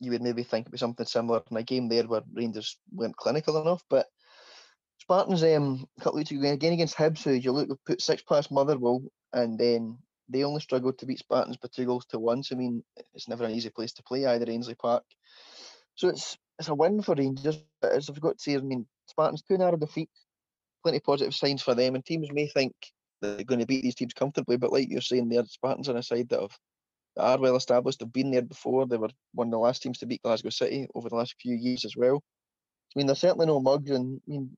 you 0.00 0.10
would 0.10 0.22
maybe 0.22 0.42
think 0.42 0.66
it 0.66 0.72
was 0.72 0.80
something 0.80 1.06
similar 1.06 1.40
in 1.50 1.56
a 1.56 1.62
game 1.62 1.88
there 1.88 2.06
where 2.06 2.22
Rangers 2.32 2.76
weren't 2.92 3.16
clinical 3.16 3.60
enough. 3.60 3.82
But 3.88 4.06
Spartans, 5.06 5.44
um, 5.44 5.86
a 5.96 6.02
couple 6.02 6.18
weeks 6.18 6.32
ago 6.32 6.50
again 6.50 6.72
against 6.72 6.96
Hibs, 6.96 7.22
who 7.22 7.30
you 7.30 7.52
look 7.52 7.68
put 7.86 8.02
six 8.02 8.22
past 8.22 8.50
Motherwell, 8.50 9.02
and 9.32 9.56
then 9.56 9.98
they 10.28 10.42
only 10.42 10.60
struggled 10.60 10.98
to 10.98 11.06
beat 11.06 11.20
Spartans 11.20 11.56
by 11.56 11.68
two 11.72 11.84
goals 11.84 12.06
to 12.06 12.18
one. 12.18 12.42
So 12.42 12.56
I 12.56 12.58
mean, 12.58 12.82
it's 13.14 13.28
never 13.28 13.44
an 13.44 13.52
easy 13.52 13.70
place 13.70 13.92
to 13.92 14.02
play 14.02 14.26
either 14.26 14.50
Ainslie 14.50 14.74
Park. 14.74 15.04
So 15.94 16.08
it's 16.08 16.36
it's 16.58 16.66
a 16.70 16.74
win 16.74 17.02
for 17.02 17.14
Rangers. 17.14 17.62
But 17.80 17.92
as 17.92 18.10
I've 18.10 18.20
got 18.20 18.38
to 18.38 18.42
say, 18.42 18.56
I 18.56 18.58
mean, 18.58 18.84
Spartans 19.06 19.42
two 19.42 19.56
narrow 19.56 19.76
defeat, 19.76 20.10
plenty 20.82 20.96
of 20.96 21.04
positive 21.04 21.36
signs 21.36 21.62
for 21.62 21.76
them, 21.76 21.94
and 21.94 22.04
teams 22.04 22.32
may 22.32 22.48
think 22.48 22.74
they're 23.22 23.44
going 23.44 23.60
to 23.60 23.66
beat 23.66 23.84
these 23.84 23.94
teams 23.94 24.12
comfortably, 24.12 24.56
but 24.56 24.72
like 24.72 24.90
you're 24.90 25.00
saying, 25.00 25.28
there 25.28 25.44
Spartans 25.46 25.88
on 25.88 25.96
a 25.96 26.02
side 26.02 26.30
that 26.30 26.40
have 26.40 26.58
that 27.14 27.22
are 27.22 27.38
well 27.38 27.54
established. 27.54 28.00
They've 28.00 28.12
been 28.12 28.32
there 28.32 28.42
before. 28.42 28.88
They 28.88 28.96
were 28.96 29.10
one 29.34 29.46
of 29.46 29.52
the 29.52 29.58
last 29.58 29.82
teams 29.82 29.98
to 29.98 30.06
beat 30.06 30.22
Glasgow 30.22 30.50
City 30.50 30.88
over 30.96 31.08
the 31.08 31.14
last 31.14 31.36
few 31.40 31.54
years 31.54 31.84
as 31.84 31.94
well. 31.96 32.16
I 32.16 32.98
mean, 32.98 33.06
they're 33.06 33.14
certainly 33.14 33.46
no 33.46 33.60
mugs, 33.60 33.92
and 33.92 34.20
I 34.26 34.30
mean, 34.32 34.56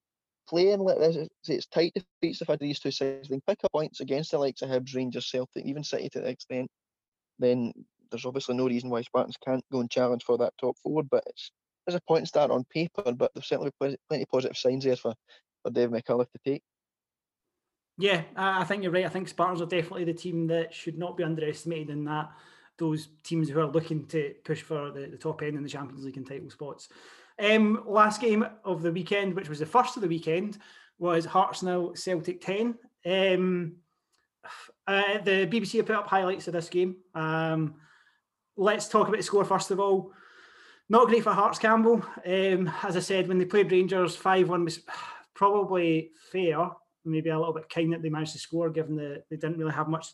playing 0.48 0.80
like 0.80 0.98
this, 0.98 1.28
it's, 1.48 1.66
tight 1.66 1.92
defeats 1.94 2.40
if 2.40 2.50
I 2.50 2.56
do 2.56 2.66
these 2.66 2.80
two 2.80 2.90
sides. 2.90 3.28
They 3.28 3.34
can 3.34 3.42
pick 3.46 3.64
up 3.64 3.72
points 3.72 4.00
against 4.00 4.30
the 4.30 4.38
likes 4.38 4.62
of 4.62 4.70
Hibs, 4.70 4.94
Rangers, 4.94 5.30
Celtic, 5.30 5.64
even 5.64 5.84
City 5.84 6.08
to 6.10 6.20
the 6.20 6.28
extent. 6.28 6.68
Then 7.38 7.72
there's 8.10 8.24
obviously 8.24 8.56
no 8.56 8.66
reason 8.66 8.90
why 8.90 9.02
Spartans 9.02 9.36
can't 9.44 9.64
go 9.70 9.80
and 9.80 9.90
challenge 9.90 10.24
for 10.24 10.38
that 10.38 10.54
top 10.60 10.76
four. 10.82 11.02
But 11.02 11.24
it's 11.26 11.50
there's 11.86 11.96
a 11.96 12.02
point 12.08 12.28
start 12.28 12.50
on 12.50 12.64
paper, 12.64 13.12
but 13.12 13.30
there's 13.34 13.46
certainly 13.46 13.72
plenty 13.78 14.22
of 14.22 14.28
positive 14.28 14.56
signs 14.56 14.84
there 14.84 14.96
for, 14.96 15.14
for 15.62 15.70
Dave 15.70 15.90
McCullough 15.90 16.26
to 16.30 16.38
take. 16.44 16.62
Yeah, 17.96 18.22
I 18.36 18.64
think 18.64 18.82
you're 18.82 18.92
right. 18.92 19.06
I 19.06 19.08
think 19.08 19.28
Spartans 19.28 19.60
are 19.60 19.66
definitely 19.66 20.04
the 20.04 20.12
team 20.12 20.46
that 20.48 20.72
should 20.72 20.98
not 20.98 21.16
be 21.16 21.24
underestimated 21.24 21.90
in 21.90 22.04
that 22.04 22.30
those 22.78 23.08
teams 23.24 23.48
who 23.48 23.58
are 23.58 23.66
looking 23.66 24.06
to 24.06 24.34
push 24.44 24.62
for 24.62 24.92
the, 24.92 25.06
the 25.06 25.16
top 25.16 25.42
end 25.42 25.56
in 25.56 25.64
the 25.64 25.68
Champions 25.68 26.04
League 26.04 26.16
and 26.16 26.26
title 26.26 26.48
spots. 26.48 26.88
Um, 27.38 27.84
last 27.86 28.20
game 28.20 28.46
of 28.64 28.82
the 28.82 28.92
weekend, 28.92 29.34
which 29.34 29.48
was 29.48 29.60
the 29.60 29.66
first 29.66 29.96
of 29.96 30.02
the 30.02 30.08
weekend, 30.08 30.58
was 30.98 31.24
Hearts 31.24 31.62
now 31.62 31.92
Celtic 31.94 32.40
10. 32.40 32.74
Um, 33.06 33.76
uh, 34.86 35.18
the 35.18 35.46
BBC 35.46 35.76
have 35.76 35.86
put 35.86 35.96
up 35.96 36.06
highlights 36.06 36.48
of 36.48 36.54
this 36.54 36.68
game. 36.68 36.96
Um, 37.14 37.74
let's 38.56 38.88
talk 38.88 39.08
about 39.08 39.18
the 39.18 39.22
score 39.22 39.44
first 39.44 39.70
of 39.70 39.78
all. 39.78 40.12
Not 40.88 41.08
great 41.08 41.22
for 41.22 41.32
Hearts 41.32 41.58
Campbell. 41.58 42.02
Um, 42.26 42.72
as 42.82 42.96
I 42.96 43.00
said, 43.00 43.28
when 43.28 43.38
they 43.38 43.44
played 43.44 43.70
Rangers, 43.70 44.16
5 44.16 44.48
1 44.48 44.64
was 44.64 44.80
probably 45.34 46.10
fair 46.32 46.70
maybe 47.04 47.30
a 47.30 47.38
little 47.38 47.54
bit 47.54 47.68
kind 47.68 47.92
that 47.92 48.02
they 48.02 48.08
managed 48.08 48.32
to 48.32 48.38
score, 48.38 48.70
given 48.70 48.96
that 48.96 49.24
they 49.30 49.36
didn't 49.36 49.58
really 49.58 49.72
have 49.72 49.88
much 49.88 50.08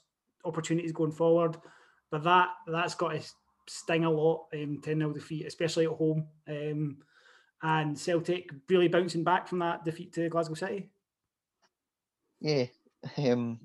opportunities 0.44 0.92
going 0.92 1.12
forward. 1.12 1.56
But 2.10 2.24
that 2.24 2.48
that's 2.66 2.94
got 2.94 3.12
to 3.12 3.22
sting 3.68 4.04
a 4.04 4.10
lot. 4.10 4.46
Um, 4.54 4.80
10 4.82 4.98
0 4.98 5.12
defeat, 5.12 5.46
especially 5.46 5.86
at 5.86 5.92
home. 5.92 6.26
Um, 6.48 6.98
and 7.64 7.98
Celtic 7.98 8.50
really 8.68 8.88
bouncing 8.88 9.24
back 9.24 9.48
from 9.48 9.58
that 9.60 9.84
defeat 9.84 10.12
to 10.12 10.28
Glasgow 10.28 10.54
City. 10.54 10.90
Yeah, 12.40 12.66
um, 13.16 13.58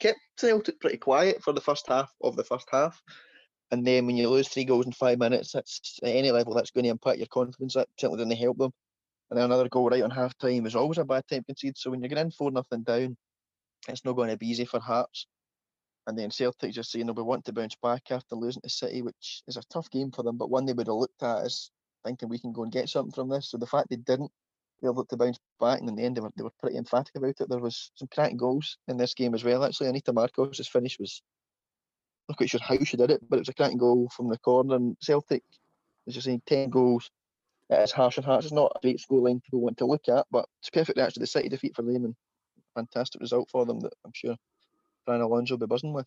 kept 0.00 0.18
Celtic 0.36 0.80
pretty 0.80 0.96
quiet 0.96 1.42
for 1.42 1.52
the 1.52 1.60
first 1.60 1.86
half 1.86 2.12
of 2.20 2.34
the 2.34 2.42
first 2.42 2.68
half. 2.70 3.00
And 3.70 3.86
then 3.86 4.06
when 4.06 4.16
you 4.16 4.28
lose 4.28 4.48
three 4.48 4.64
goals 4.64 4.86
in 4.86 4.92
five 4.92 5.18
minutes, 5.18 5.52
that's 5.52 5.98
at 6.02 6.08
any 6.08 6.32
level 6.32 6.52
that's 6.52 6.72
going 6.72 6.84
to 6.84 6.90
impact 6.90 7.18
your 7.18 7.28
confidence. 7.28 7.74
That 7.74 7.88
certainly 7.98 8.24
didn't 8.24 8.40
help 8.40 8.58
them. 8.58 8.72
And 9.30 9.38
then 9.38 9.44
another 9.44 9.68
goal 9.68 9.88
right 9.88 10.02
on 10.02 10.10
half 10.10 10.36
time 10.38 10.66
is 10.66 10.76
always 10.76 10.98
a 10.98 11.04
bad 11.04 11.24
time 11.28 11.40
to 11.40 11.46
concede. 11.46 11.76
So 11.76 11.90
when 11.90 12.00
you're 12.00 12.08
getting 12.08 12.30
4 12.30 12.50
nothing 12.50 12.82
down, 12.82 13.16
it's 13.88 14.04
not 14.04 14.14
going 14.14 14.30
to 14.30 14.36
be 14.36 14.48
easy 14.48 14.64
for 14.64 14.80
Hearts. 14.80 15.26
And 16.08 16.18
then 16.18 16.30
Celtic 16.30 16.72
just 16.72 16.90
saying 16.90 17.06
they'll 17.06 17.14
be 17.14 17.22
wanting 17.22 17.42
to 17.44 17.52
bounce 17.52 17.76
back 17.80 18.02
after 18.10 18.34
losing 18.36 18.62
to 18.62 18.68
City, 18.68 19.02
which 19.02 19.42
is 19.46 19.56
a 19.56 19.62
tough 19.72 19.90
game 19.90 20.10
for 20.10 20.22
them, 20.22 20.36
but 20.36 20.50
one 20.50 20.64
they 20.64 20.72
would 20.72 20.86
have 20.86 20.96
looked 20.96 21.22
at 21.22 21.44
as 21.44 21.70
thinking 22.06 22.28
we 22.28 22.38
can 22.38 22.52
go 22.52 22.62
and 22.62 22.72
get 22.72 22.88
something 22.88 23.12
from 23.12 23.28
this. 23.28 23.50
So 23.50 23.58
the 23.58 23.66
fact 23.66 23.90
they 23.90 23.96
didn't, 23.96 24.30
they 24.82 24.88
looked 24.88 25.10
to 25.10 25.16
bounce 25.16 25.38
back, 25.58 25.80
and 25.80 25.88
in 25.88 25.96
the 25.96 26.04
end 26.04 26.16
they 26.16 26.20
were, 26.20 26.32
they 26.36 26.42
were 26.42 26.52
pretty 26.60 26.76
emphatic 26.76 27.14
about 27.16 27.40
it. 27.40 27.48
There 27.48 27.58
was 27.58 27.90
some 27.94 28.08
cracking 28.12 28.36
goals 28.36 28.78
in 28.88 28.96
this 28.96 29.14
game 29.14 29.34
as 29.34 29.44
well. 29.44 29.64
Actually, 29.64 29.88
Anita 29.88 30.12
Marcos' 30.12 30.68
finish 30.68 30.98
was 30.98 31.22
not 32.28 32.36
quite 32.36 32.50
sure 32.50 32.60
how 32.62 32.78
she 32.84 32.96
did 32.96 33.10
it, 33.10 33.20
but 33.28 33.36
it 33.36 33.40
was 33.40 33.48
a 33.48 33.54
cracking 33.54 33.78
goal 33.78 34.10
from 34.14 34.28
the 34.28 34.38
corner. 34.38 34.76
And 34.76 34.96
Celtic, 35.00 35.42
as 36.06 36.14
you're 36.14 36.22
saying, 36.22 36.42
ten 36.46 36.70
goals, 36.70 37.10
it 37.70 37.80
is 37.80 37.92
harsh 37.92 38.16
and 38.16 38.26
Hearts. 38.26 38.46
It's 38.46 38.54
not 38.54 38.72
a 38.76 38.80
great 38.80 39.00
scoreline 39.00 39.42
people 39.42 39.60
want 39.60 39.78
to 39.78 39.86
look 39.86 40.08
at, 40.08 40.26
but 40.30 40.46
it's 40.60 40.70
perfectly 40.70 41.02
actually 41.02 41.22
the 41.22 41.26
City 41.26 41.48
defeat 41.48 41.74
for 41.74 41.82
and 41.82 42.14
fantastic 42.74 43.20
result 43.20 43.48
for 43.50 43.64
them 43.64 43.80
that 43.80 43.92
I'm 44.04 44.12
sure 44.14 44.36
Fran 45.04 45.20
Alonso 45.20 45.54
will 45.54 45.60
be 45.60 45.66
buzzing 45.66 45.92
with. 45.92 46.06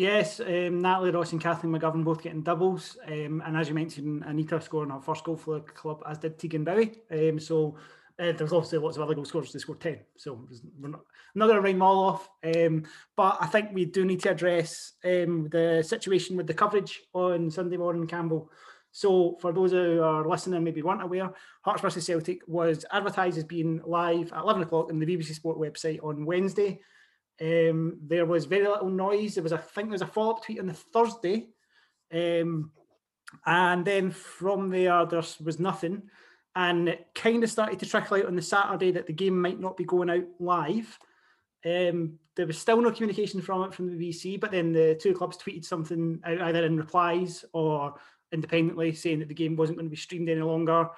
Yes, 0.00 0.40
um, 0.40 0.80
Natalie 0.80 1.10
Ross 1.10 1.32
and 1.32 1.42
Kathleen 1.42 1.74
McGovern 1.74 2.04
both 2.04 2.22
getting 2.22 2.40
doubles. 2.40 2.96
Um, 3.06 3.42
and 3.44 3.54
as 3.54 3.68
you 3.68 3.74
mentioned, 3.74 4.24
Anita 4.26 4.58
scoring 4.58 4.88
her 4.88 4.98
first 4.98 5.24
goal 5.24 5.36
for 5.36 5.56
the 5.56 5.60
club, 5.60 6.02
as 6.08 6.16
did 6.16 6.38
Tegan 6.38 6.64
Bowie. 6.64 7.02
Um, 7.10 7.38
so 7.38 7.76
uh, 8.18 8.32
there's 8.32 8.54
obviously 8.54 8.78
lots 8.78 8.96
of 8.96 9.02
other 9.02 9.14
goal 9.14 9.26
scorers. 9.26 9.52
They 9.52 9.58
scored 9.58 9.82
10. 9.82 9.98
So 10.16 10.46
we're 10.78 10.88
not, 10.88 11.02
not 11.34 11.48
going 11.48 11.56
to 11.56 11.60
write 11.60 11.74
them 11.74 11.82
all 11.82 12.04
off. 12.04 12.30
Um, 12.42 12.84
but 13.14 13.36
I 13.42 13.46
think 13.48 13.74
we 13.74 13.84
do 13.84 14.06
need 14.06 14.20
to 14.20 14.30
address 14.30 14.94
um, 15.04 15.50
the 15.50 15.84
situation 15.86 16.34
with 16.34 16.46
the 16.46 16.54
coverage 16.54 17.02
on 17.12 17.50
Sunday 17.50 17.76
morning, 17.76 18.06
Campbell. 18.06 18.50
So, 18.92 19.36
for 19.42 19.52
those 19.52 19.72
who 19.72 20.02
are 20.02 20.26
listening, 20.26 20.64
maybe 20.64 20.80
weren't 20.80 21.02
aware, 21.02 21.30
Hearts 21.60 21.82
versus 21.82 22.06
Celtic 22.06 22.40
was 22.46 22.86
advertised 22.90 23.36
as 23.36 23.44
being 23.44 23.82
live 23.84 24.32
at 24.32 24.44
11 24.44 24.62
o'clock 24.62 24.88
on 24.88 24.98
the 24.98 25.04
BBC 25.04 25.34
Sport 25.34 25.58
website 25.58 26.02
on 26.02 26.24
Wednesday. 26.24 26.80
Um, 27.40 27.98
there 28.06 28.26
was 28.26 28.44
very 28.44 28.66
little 28.66 28.90
noise. 28.90 29.34
There 29.34 29.42
was, 29.42 29.52
I 29.52 29.58
think, 29.58 29.88
there 29.88 29.92
was 29.94 30.02
a 30.02 30.06
follow 30.06 30.32
up 30.32 30.44
tweet 30.44 30.60
on 30.60 30.66
the 30.66 30.74
Thursday, 30.74 31.48
um, 32.12 32.70
and 33.46 33.84
then 33.84 34.10
from 34.10 34.68
there 34.68 35.06
there 35.06 35.22
was 35.42 35.58
nothing, 35.58 36.02
and 36.54 36.88
it 36.88 37.08
kind 37.14 37.42
of 37.42 37.50
started 37.50 37.78
to 37.78 37.86
trickle 37.86 38.18
out 38.18 38.26
on 38.26 38.36
the 38.36 38.42
Saturday 38.42 38.90
that 38.92 39.06
the 39.06 39.12
game 39.12 39.40
might 39.40 39.60
not 39.60 39.76
be 39.76 39.84
going 39.84 40.10
out 40.10 40.26
live. 40.38 40.98
Um, 41.64 42.18
there 42.36 42.46
was 42.46 42.58
still 42.58 42.80
no 42.80 42.90
communication 42.90 43.40
from 43.40 43.64
it 43.64 43.74
from 43.74 43.86
the 43.86 44.08
BBC, 44.08 44.38
but 44.40 44.50
then 44.50 44.72
the 44.72 44.98
two 45.00 45.14
clubs 45.14 45.36
tweeted 45.36 45.64
something 45.64 46.20
either 46.24 46.64
in 46.64 46.76
replies 46.76 47.44
or 47.52 47.94
independently, 48.32 48.92
saying 48.92 49.20
that 49.20 49.28
the 49.28 49.34
game 49.34 49.56
wasn't 49.56 49.78
going 49.78 49.86
to 49.86 49.90
be 49.90 49.96
streamed 49.96 50.28
any 50.28 50.40
longer. 50.40 50.88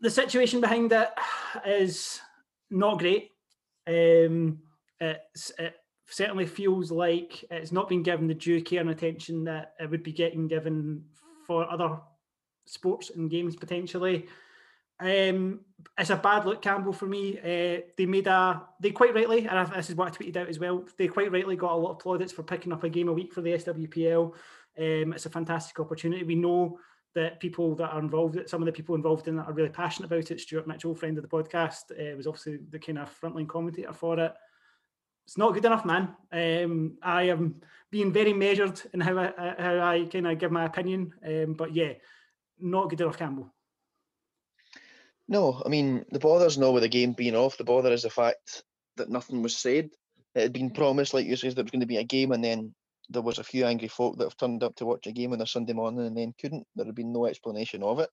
The 0.00 0.10
situation 0.10 0.60
behind 0.60 0.92
it 0.92 1.08
is 1.66 2.20
not 2.70 2.98
great. 2.98 3.30
Um, 3.86 4.58
it 5.00 5.74
certainly 6.08 6.46
feels 6.46 6.90
like 6.90 7.44
it's 7.50 7.72
not 7.72 7.88
been 7.88 8.02
given 8.02 8.26
the 8.26 8.34
due 8.34 8.62
care 8.62 8.80
and 8.80 8.90
attention 8.90 9.44
that 9.44 9.74
it 9.80 9.90
would 9.90 10.02
be 10.02 10.12
getting 10.12 10.48
given 10.48 11.04
for 11.46 11.70
other 11.70 11.98
sports 12.66 13.10
and 13.10 13.30
games 13.30 13.56
potentially. 13.56 14.26
Um, 14.98 15.60
it's 15.98 16.10
a 16.10 16.16
bad 16.16 16.46
look, 16.46 16.62
Campbell, 16.62 16.92
for 16.92 17.06
me. 17.06 17.38
Uh, 17.38 17.82
they 17.96 18.06
made 18.06 18.26
a, 18.26 18.62
they 18.80 18.90
quite 18.90 19.14
rightly, 19.14 19.46
and 19.46 19.72
this 19.72 19.90
is 19.90 19.96
what 19.96 20.08
I 20.08 20.10
tweeted 20.16 20.36
out 20.36 20.48
as 20.48 20.58
well. 20.58 20.84
They 20.96 21.08
quite 21.08 21.32
rightly 21.32 21.56
got 21.56 21.72
a 21.72 21.76
lot 21.76 21.92
of 21.92 21.98
plaudits 21.98 22.32
for 22.32 22.42
picking 22.42 22.72
up 22.72 22.84
a 22.84 22.88
game 22.88 23.08
a 23.08 23.12
week 23.12 23.32
for 23.32 23.42
the 23.42 23.52
SWPL. 23.52 24.32
Um, 24.78 25.12
it's 25.12 25.26
a 25.26 25.30
fantastic 25.30 25.78
opportunity. 25.80 26.24
We 26.24 26.34
know 26.34 26.78
that 27.14 27.40
people 27.40 27.74
that 27.76 27.90
are 27.90 27.98
involved, 27.98 28.38
some 28.48 28.62
of 28.62 28.66
the 28.66 28.72
people 28.72 28.94
involved 28.94 29.28
in 29.28 29.38
it 29.38 29.46
are 29.46 29.52
really 29.52 29.70
passionate 29.70 30.06
about 30.06 30.30
it. 30.30 30.40
Stuart 30.40 30.66
Mitchell, 30.66 30.94
friend 30.94 31.16
of 31.18 31.22
the 31.22 31.28
podcast, 31.28 31.90
uh, 31.92 32.16
was 32.16 32.26
obviously 32.26 32.58
the 32.70 32.78
kind 32.78 32.98
of 32.98 33.20
frontline 33.20 33.48
commentator 33.48 33.92
for 33.92 34.18
it. 34.18 34.34
It's 35.26 35.36
not 35.36 35.54
good 35.54 35.64
enough, 35.64 35.84
man. 35.84 36.14
Um, 36.32 36.98
I 37.02 37.24
am 37.24 37.60
being 37.90 38.12
very 38.12 38.32
measured 38.32 38.80
in 38.94 39.00
how 39.00 39.18
I, 39.18 39.32
how 39.58 39.80
I 39.80 40.04
kind 40.10 40.26
of 40.26 40.38
give 40.38 40.52
my 40.52 40.64
opinion, 40.64 41.12
um, 41.26 41.54
but 41.54 41.74
yeah, 41.74 41.94
not 42.60 42.90
good 42.90 43.00
enough, 43.00 43.18
Campbell. 43.18 43.52
No, 45.28 45.60
I 45.64 45.68
mean 45.68 46.04
the 46.12 46.20
bother's 46.20 46.58
not 46.58 46.72
with 46.72 46.84
the 46.84 46.88
game 46.88 47.12
being 47.12 47.34
off. 47.34 47.56
The 47.56 47.64
bother 47.64 47.92
is 47.92 48.02
the 48.02 48.10
fact 48.10 48.62
that 48.96 49.10
nothing 49.10 49.42
was 49.42 49.56
said. 49.56 49.90
it 50.34 50.42
had 50.42 50.52
been 50.52 50.70
promised, 50.70 51.14
like 51.14 51.26
you 51.26 51.34
said, 51.36 51.56
there 51.56 51.64
was 51.64 51.72
going 51.72 51.80
to 51.80 51.86
be 51.86 51.96
a 51.96 52.04
game, 52.04 52.30
and 52.30 52.44
then 52.44 52.74
there 53.08 53.22
was 53.22 53.38
a 53.38 53.44
few 53.44 53.66
angry 53.66 53.88
folk 53.88 54.16
that 54.18 54.24
have 54.24 54.36
turned 54.36 54.62
up 54.62 54.76
to 54.76 54.86
watch 54.86 55.06
a 55.06 55.12
game 55.12 55.32
on 55.32 55.40
a 55.40 55.46
Sunday 55.46 55.72
morning 55.72 56.06
and 56.06 56.16
then 56.16 56.34
couldn't. 56.40 56.66
There 56.76 56.86
had 56.86 56.94
been 56.94 57.12
no 57.12 57.26
explanation 57.26 57.82
of 57.82 57.98
it. 57.98 58.10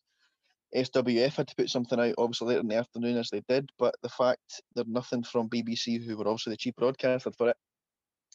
SWF 0.75 1.35
had 1.35 1.47
to 1.47 1.55
put 1.55 1.69
something 1.69 1.99
out 1.99 2.15
obviously 2.17 2.47
later 2.47 2.61
in 2.61 2.67
the 2.67 2.75
afternoon 2.75 3.17
as 3.17 3.29
they 3.29 3.41
did, 3.47 3.69
but 3.77 3.95
the 4.01 4.09
fact 4.09 4.61
there's 4.75 4.87
nothing 4.87 5.23
from 5.23 5.49
BBC, 5.49 6.03
who 6.03 6.17
were 6.17 6.27
also 6.27 6.49
the 6.49 6.57
chief 6.57 6.75
broadcaster 6.75 7.31
for 7.31 7.49
it, 7.49 7.57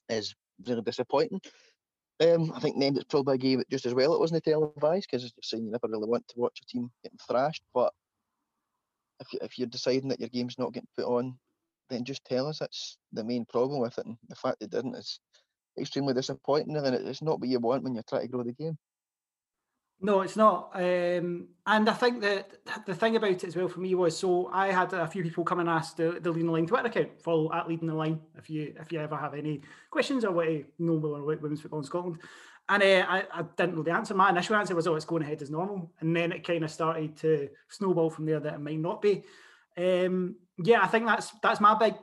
is 0.09 0.35
really 0.67 0.83
disappointing. 0.83 1.41
Um, 2.21 2.53
I 2.55 2.61
think 2.61 2.77
named 2.77 2.97
it's 2.97 3.07
probably 3.07 3.37
a 3.37 3.39
game 3.39 3.63
just 3.71 3.87
as 3.87 3.95
well 3.95 4.13
it 4.13 4.19
wasn't 4.19 4.43
televised 4.43 5.07
because 5.09 5.25
as 5.25 5.33
you're 5.37 5.43
saying 5.43 5.65
you 5.65 5.71
never 5.71 5.87
really 5.87 6.09
want 6.09 6.27
to 6.29 6.35
watch 6.37 6.59
a 6.61 6.67
team 6.67 6.91
getting 7.05 7.19
thrashed. 7.29 7.63
But 7.73 7.93
if 9.21 9.33
you, 9.33 9.39
if 9.43 9.59
you're 9.59 9.69
deciding 9.69 10.09
that 10.09 10.21
your 10.21 10.29
game's 10.29 10.59
not 10.59 10.73
getting 10.73 10.89
put 10.97 11.07
on, 11.07 11.39
then 11.91 12.05
just 12.05 12.25
tell 12.25 12.47
us 12.47 12.59
that's 12.59 12.99
the 13.13 13.25
main 13.25 13.45
problem 13.47 13.81
with 13.81 13.99
it. 13.99 14.07
And 14.07 14.17
the 14.29 14.35
fact 14.35 14.59
they 14.61 14.67
didn't 14.67 14.97
is 14.97 15.21
extremely 15.79 16.15
disappointing, 16.15 16.77
and 16.77 16.87
it's 16.95 17.23
not 17.23 17.41
what 17.41 17.49
you 17.49 17.61
want 17.61 17.85
when 17.85 17.95
you're 17.95 18.05
trying 18.09 18.23
to 18.23 18.29
grow 18.29 18.43
the 18.43 18.53
game. 18.53 18.77
No, 20.01 20.21
it's 20.21 20.37
not. 20.37 20.71
Um, 20.75 21.49
and 21.67 21.89
I 21.89 21.93
think 21.93 22.21
that 22.21 22.51
the 22.87 22.95
thing 22.95 23.17
about 23.17 23.31
it 23.31 23.45
as 23.45 23.57
well 23.57 23.69
for 23.69 23.81
me 23.81 23.95
was 23.97 24.17
so 24.17 24.49
I 24.53 24.71
had 24.71 24.93
a 24.93 25.09
few 25.09 25.25
people 25.25 25.45
come 25.45 25.59
and 25.59 25.69
ask 25.69 25.97
the, 25.97 26.19
the 26.21 26.31
Leading 26.31 26.47
the 26.47 26.53
Line 26.53 26.67
Twitter 26.67 26.87
account, 26.87 27.21
follow 27.21 27.53
at 27.53 27.69
Leading 27.69 27.89
the 27.89 27.95
Line 27.95 28.21
if 28.37 28.49
you 28.49 28.75
if 28.81 28.93
you 28.93 29.01
ever 29.01 29.17
have 29.17 29.35
any 29.35 29.63
questions 29.91 30.25
or 30.25 30.31
what 30.31 30.45
to 30.45 30.65
know 30.79 31.01
more 31.01 31.19
about 31.19 31.43
women's 31.43 31.61
football 31.61 31.81
in 31.81 31.85
Scotland. 31.85 32.19
And 32.69 32.83
uh, 32.83 33.07
I, 33.09 33.25
I 33.33 33.43
didn't 33.57 33.75
know 33.75 33.83
the 33.83 33.93
answer. 33.93 34.15
My 34.15 34.31
initial 34.31 34.55
answer 34.55 34.75
was, 34.75 34.87
oh, 34.87 34.95
it's 34.95 35.05
going 35.05 35.23
ahead 35.23 35.43
as 35.43 35.51
normal. 35.51 35.91
And 36.01 36.15
then 36.15 36.33
it 36.33 36.47
kind 36.47 36.63
of 36.63 36.71
started 36.71 37.17
to 37.19 37.49
snowball 37.69 38.11
from 38.11 38.27
there 38.27 38.41
that 38.41 38.55
it 38.55 38.61
might 38.61 38.79
not 38.79 39.01
be. 39.01 39.25
Um, 39.77 40.37
yeah, 40.59 40.83
I 40.83 40.87
think 40.87 41.07
that's 41.07 41.33
that's 41.43 41.61
my 41.61 41.77
big 41.77 41.95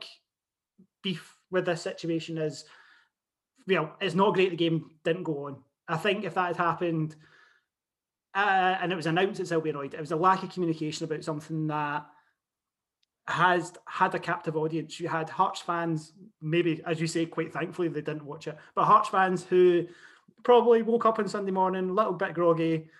beef 1.02 1.34
with 1.50 1.64
this 1.64 1.82
situation 1.82 2.36
is, 2.36 2.64
well, 3.66 3.96
it's 4.00 4.14
not 4.14 4.34
great 4.34 4.50
the 4.50 4.56
game 4.56 4.90
didn't 5.04 5.22
go 5.22 5.46
on. 5.46 5.62
I 5.88 5.96
think 5.96 6.24
if 6.24 6.34
that 6.34 6.48
had 6.48 6.56
happened 6.56 7.16
uh, 8.36 8.76
and 8.82 8.92
it 8.92 8.96
was 8.96 9.06
announced 9.06 9.40
at 9.40 9.46
Selby 9.46 9.72
Royd. 9.72 9.94
It 9.94 10.00
was 10.00 10.12
a 10.12 10.16
lack 10.16 10.42
of 10.42 10.52
communication 10.52 11.04
about 11.04 11.24
something 11.24 11.68
that 11.68 12.06
has 13.26 13.72
had 13.88 14.14
a 14.14 14.18
captive 14.18 14.56
audience. 14.56 15.00
You 15.00 15.08
had 15.08 15.30
Hearts 15.30 15.62
fans, 15.62 16.12
maybe 16.42 16.82
as 16.86 17.00
you 17.00 17.06
say, 17.06 17.24
quite 17.24 17.52
thankfully 17.52 17.88
they 17.88 18.02
didn't 18.02 18.26
watch 18.26 18.46
it, 18.46 18.56
but 18.74 18.84
Hearts 18.84 19.08
fans 19.08 19.42
who 19.42 19.86
probably 20.44 20.82
woke 20.82 21.06
up 21.06 21.18
on 21.18 21.26
Sunday 21.28 21.50
morning 21.50 21.88
a 21.88 21.92
little 21.92 22.12
bit 22.12 22.34
groggy, 22.34 22.90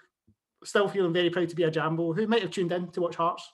still 0.64 0.88
feeling 0.88 1.12
very 1.12 1.29
proud 1.29 1.51
to 1.51 1.55
be 1.55 1.64
a 1.64 1.70
Jambo, 1.70 2.14
who 2.14 2.27
might 2.27 2.42
have 2.42 2.51
tuned 2.51 2.72
in 2.72 2.88
to 2.92 3.03
watch 3.03 3.16
Hearts. 3.16 3.53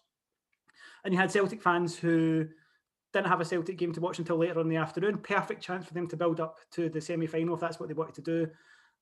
And 1.05 1.13
you 1.13 1.19
had 1.19 1.33
Celtic 1.33 1.61
fans 1.61 1.99
who 1.99 2.47
didn't 3.13 3.27
have 3.27 3.41
a 3.41 3.45
Celtic 3.45 3.77
game 3.77 3.93
to 3.93 4.01
watch 4.01 4.21
until 4.21 4.37
later 4.37 4.61
in 4.61 4.69
the 4.69 4.77
afternoon. 4.77 5.19
Perfect 5.19 5.63
chance 5.63 5.85
for 5.85 5.95
them 5.95 6.07
to 6.07 6.17
build 6.17 6.39
up 6.39 6.59
to 6.71 6.89
the 6.89 7.01
semi 7.01 7.27
final 7.27 7.55
if 7.55 7.61
that's 7.61 7.81
what 7.81 7.89
they 7.89 7.95
wanted 7.95 8.15
to 8.15 8.23
do. 8.23 8.49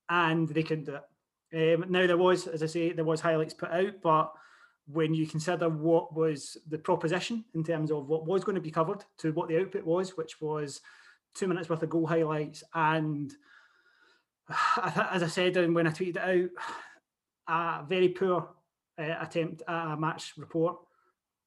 And 0.08 0.48
they 0.48 0.62
couldn't 0.62 0.86
do 0.86 0.94
it. 0.94 1.02
Um, 1.52 1.86
now 1.88 2.06
there 2.06 2.16
was, 2.16 2.46
as 2.46 2.62
I 2.62 2.66
say, 2.66 2.92
there 2.92 3.04
was 3.04 3.20
highlights 3.20 3.54
put 3.54 3.70
out, 3.70 4.00
but 4.02 4.32
when 4.86 5.14
you 5.14 5.26
consider 5.26 5.68
what 5.68 6.14
was 6.14 6.56
the 6.68 6.78
proposition 6.78 7.44
in 7.54 7.64
terms 7.64 7.90
of 7.90 8.08
what 8.08 8.26
was 8.26 8.44
going 8.44 8.54
to 8.54 8.60
be 8.60 8.70
covered 8.70 9.04
to 9.18 9.32
what 9.32 9.48
the 9.48 9.60
output 9.60 9.84
was, 9.84 10.16
which 10.16 10.40
was 10.40 10.80
two 11.34 11.46
minutes 11.46 11.68
worth 11.68 11.82
of 11.82 11.90
goal 11.90 12.06
highlights, 12.06 12.62
and 12.74 13.32
as 14.82 15.22
I 15.22 15.28
said 15.28 15.56
when 15.72 15.86
I 15.86 15.90
tweeted 15.90 16.16
it 16.16 16.50
out, 17.48 17.82
a 17.82 17.86
very 17.86 18.08
poor 18.08 18.48
uh, 18.98 19.14
attempt 19.20 19.62
at 19.66 19.92
a 19.92 19.96
match 19.96 20.34
report. 20.36 20.78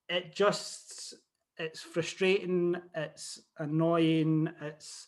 It 0.09 0.33
just 0.33 1.13
it's 1.57 1.81
frustrating, 1.81 2.75
it's 2.95 3.41
annoying, 3.57 4.49
it's 4.61 5.07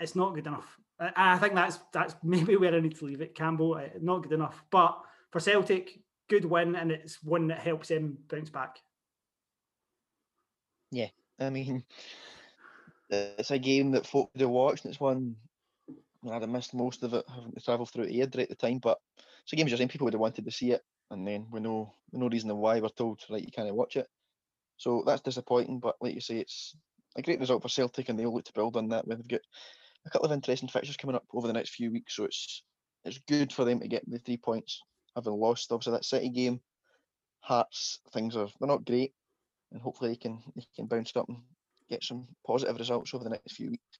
it's 0.00 0.16
not 0.16 0.34
good 0.34 0.46
enough. 0.46 0.78
I 0.98 1.38
think 1.38 1.54
that's 1.54 1.78
that's 1.92 2.14
maybe 2.22 2.56
where 2.56 2.74
I 2.74 2.80
need 2.80 2.98
to 2.98 3.04
leave 3.04 3.20
it. 3.20 3.34
Campbell, 3.34 3.74
uh, 3.74 3.88
not 4.00 4.22
good 4.22 4.32
enough, 4.32 4.62
but 4.70 4.98
for 5.30 5.40
Celtic, 5.40 6.00
good 6.28 6.44
win, 6.44 6.76
and 6.76 6.90
it's 6.90 7.22
one 7.22 7.48
that 7.48 7.58
helps 7.58 7.88
them 7.88 8.18
bounce 8.28 8.50
back. 8.50 8.78
Yeah, 10.90 11.08
I 11.40 11.50
mean, 11.50 11.84
it's 13.10 13.50
a 13.50 13.58
game 13.58 13.92
that 13.92 14.06
folk 14.06 14.30
do 14.36 14.48
watch, 14.48 14.84
and 14.84 14.90
it's 14.90 15.00
one 15.00 15.36
I'd 16.30 16.42
have 16.42 16.50
missed 16.50 16.74
most 16.74 17.02
of 17.02 17.14
it 17.14 17.24
having 17.32 17.52
to 17.52 17.60
travel 17.60 17.86
through 17.86 18.08
Airdrie 18.08 18.42
at 18.42 18.48
the 18.48 18.54
time. 18.54 18.78
But 18.78 18.98
it's 19.42 19.52
a 19.52 19.56
game 19.56 19.66
just 19.66 19.78
saying 19.78 19.88
people 19.88 20.06
would 20.06 20.14
have 20.14 20.20
wanted 20.20 20.44
to 20.44 20.50
see 20.50 20.72
it, 20.72 20.82
and 21.10 21.26
then 21.26 21.46
we 21.50 21.60
know 21.60 21.92
we 22.10 22.18
no 22.18 22.28
reason 22.28 22.56
why 22.56 22.80
we're 22.80 22.88
told 22.88 23.20
right 23.30 23.44
you 23.44 23.52
can't 23.52 23.74
watch 23.74 23.96
it. 23.96 24.08
So 24.76 25.02
that's 25.06 25.22
disappointing. 25.22 25.80
But 25.80 25.96
like 26.00 26.14
you 26.14 26.20
say, 26.20 26.38
it's 26.38 26.76
a 27.16 27.22
great 27.22 27.40
result 27.40 27.62
for 27.62 27.68
Celtic, 27.68 28.08
and 28.08 28.18
they'll 28.18 28.32
look 28.32 28.44
to 28.44 28.52
build 28.52 28.76
on 28.76 28.88
that. 28.88 29.06
We've 29.06 29.26
got 29.28 29.40
a 30.06 30.10
couple 30.10 30.26
of 30.26 30.32
interesting 30.32 30.68
fixtures 30.68 30.96
coming 30.96 31.16
up 31.16 31.24
over 31.34 31.46
the 31.46 31.52
next 31.52 31.70
few 31.70 31.90
weeks, 31.90 32.16
so 32.16 32.24
it's 32.24 32.62
it's 33.04 33.18
good 33.28 33.52
for 33.52 33.64
them 33.64 33.80
to 33.80 33.88
get 33.88 34.08
the 34.08 34.18
three 34.18 34.36
points, 34.36 34.82
having 35.14 35.32
lost 35.32 35.70
obviously 35.72 35.92
that 35.92 36.04
City 36.04 36.28
game. 36.28 36.60
Hearts 37.40 38.00
things 38.12 38.36
are 38.36 38.48
they're 38.58 38.68
not 38.68 38.84
great, 38.84 39.12
and 39.72 39.80
hopefully 39.80 40.10
they 40.10 40.16
can 40.16 40.42
they 40.54 40.64
can 40.74 40.86
bounce 40.86 41.14
up 41.16 41.28
and 41.28 41.38
get 41.88 42.02
some 42.02 42.26
positive 42.46 42.78
results 42.78 43.14
over 43.14 43.24
the 43.24 43.30
next 43.30 43.52
few 43.52 43.70
weeks. 43.70 43.98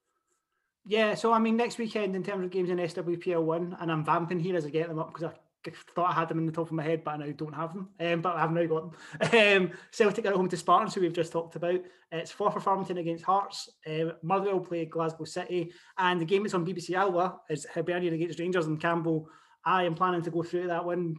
Yeah, 0.85 1.15
so 1.15 1.33
I 1.33 1.39
mean, 1.39 1.57
next 1.57 1.77
weekend 1.77 2.15
in 2.15 2.23
terms 2.23 2.45
of 2.45 2.51
games 2.51 2.69
in 2.69 2.77
SWPL 2.77 3.43
one, 3.43 3.75
and 3.79 3.91
I'm 3.91 4.05
vamping 4.05 4.39
here 4.39 4.55
as 4.55 4.65
I 4.65 4.69
get 4.69 4.87
them 4.87 4.99
up 4.99 5.13
because 5.13 5.25
I 5.25 5.46
thought 5.75 6.11
I 6.11 6.13
had 6.13 6.29
them 6.29 6.39
in 6.39 6.45
the 6.45 6.51
top 6.51 6.67
of 6.67 6.71
my 6.73 6.83
head, 6.83 7.03
but 7.03 7.15
I 7.15 7.17
now 7.17 7.31
don't 7.35 7.55
have 7.55 7.73
them. 7.73 7.89
Um, 7.99 8.21
but 8.21 8.35
I've 8.35 8.51
now 8.51 8.65
got 8.65 8.91
them. 8.91 9.57
Um, 9.57 9.71
Celtic 9.91 10.25
are 10.25 10.33
home 10.33 10.49
to 10.49 10.57
Spartans, 10.57 10.93
who 10.93 11.01
we've 11.01 11.13
just 11.13 11.31
talked 11.31 11.55
about. 11.55 11.79
It's 12.11 12.31
Forfar 12.31 12.61
Farmington 12.61 12.97
against 12.97 13.23
Hearts. 13.23 13.69
Um, 13.85 14.13
Motherwell 14.21 14.59
play 14.59 14.85
Glasgow 14.85 15.25
City, 15.25 15.71
and 15.97 16.21
the 16.21 16.25
game 16.25 16.43
that's 16.43 16.53
on 16.53 16.65
BBC 16.65 16.95
Alba 16.95 17.37
is 17.49 17.65
Hibernian 17.73 18.13
against 18.13 18.39
Rangers 18.39 18.67
and 18.67 18.81
Campbell. 18.81 19.29
I 19.65 19.83
am 19.83 19.95
planning 19.95 20.21
to 20.21 20.31
go 20.31 20.43
through 20.43 20.67
that 20.67 20.85
one, 20.85 21.17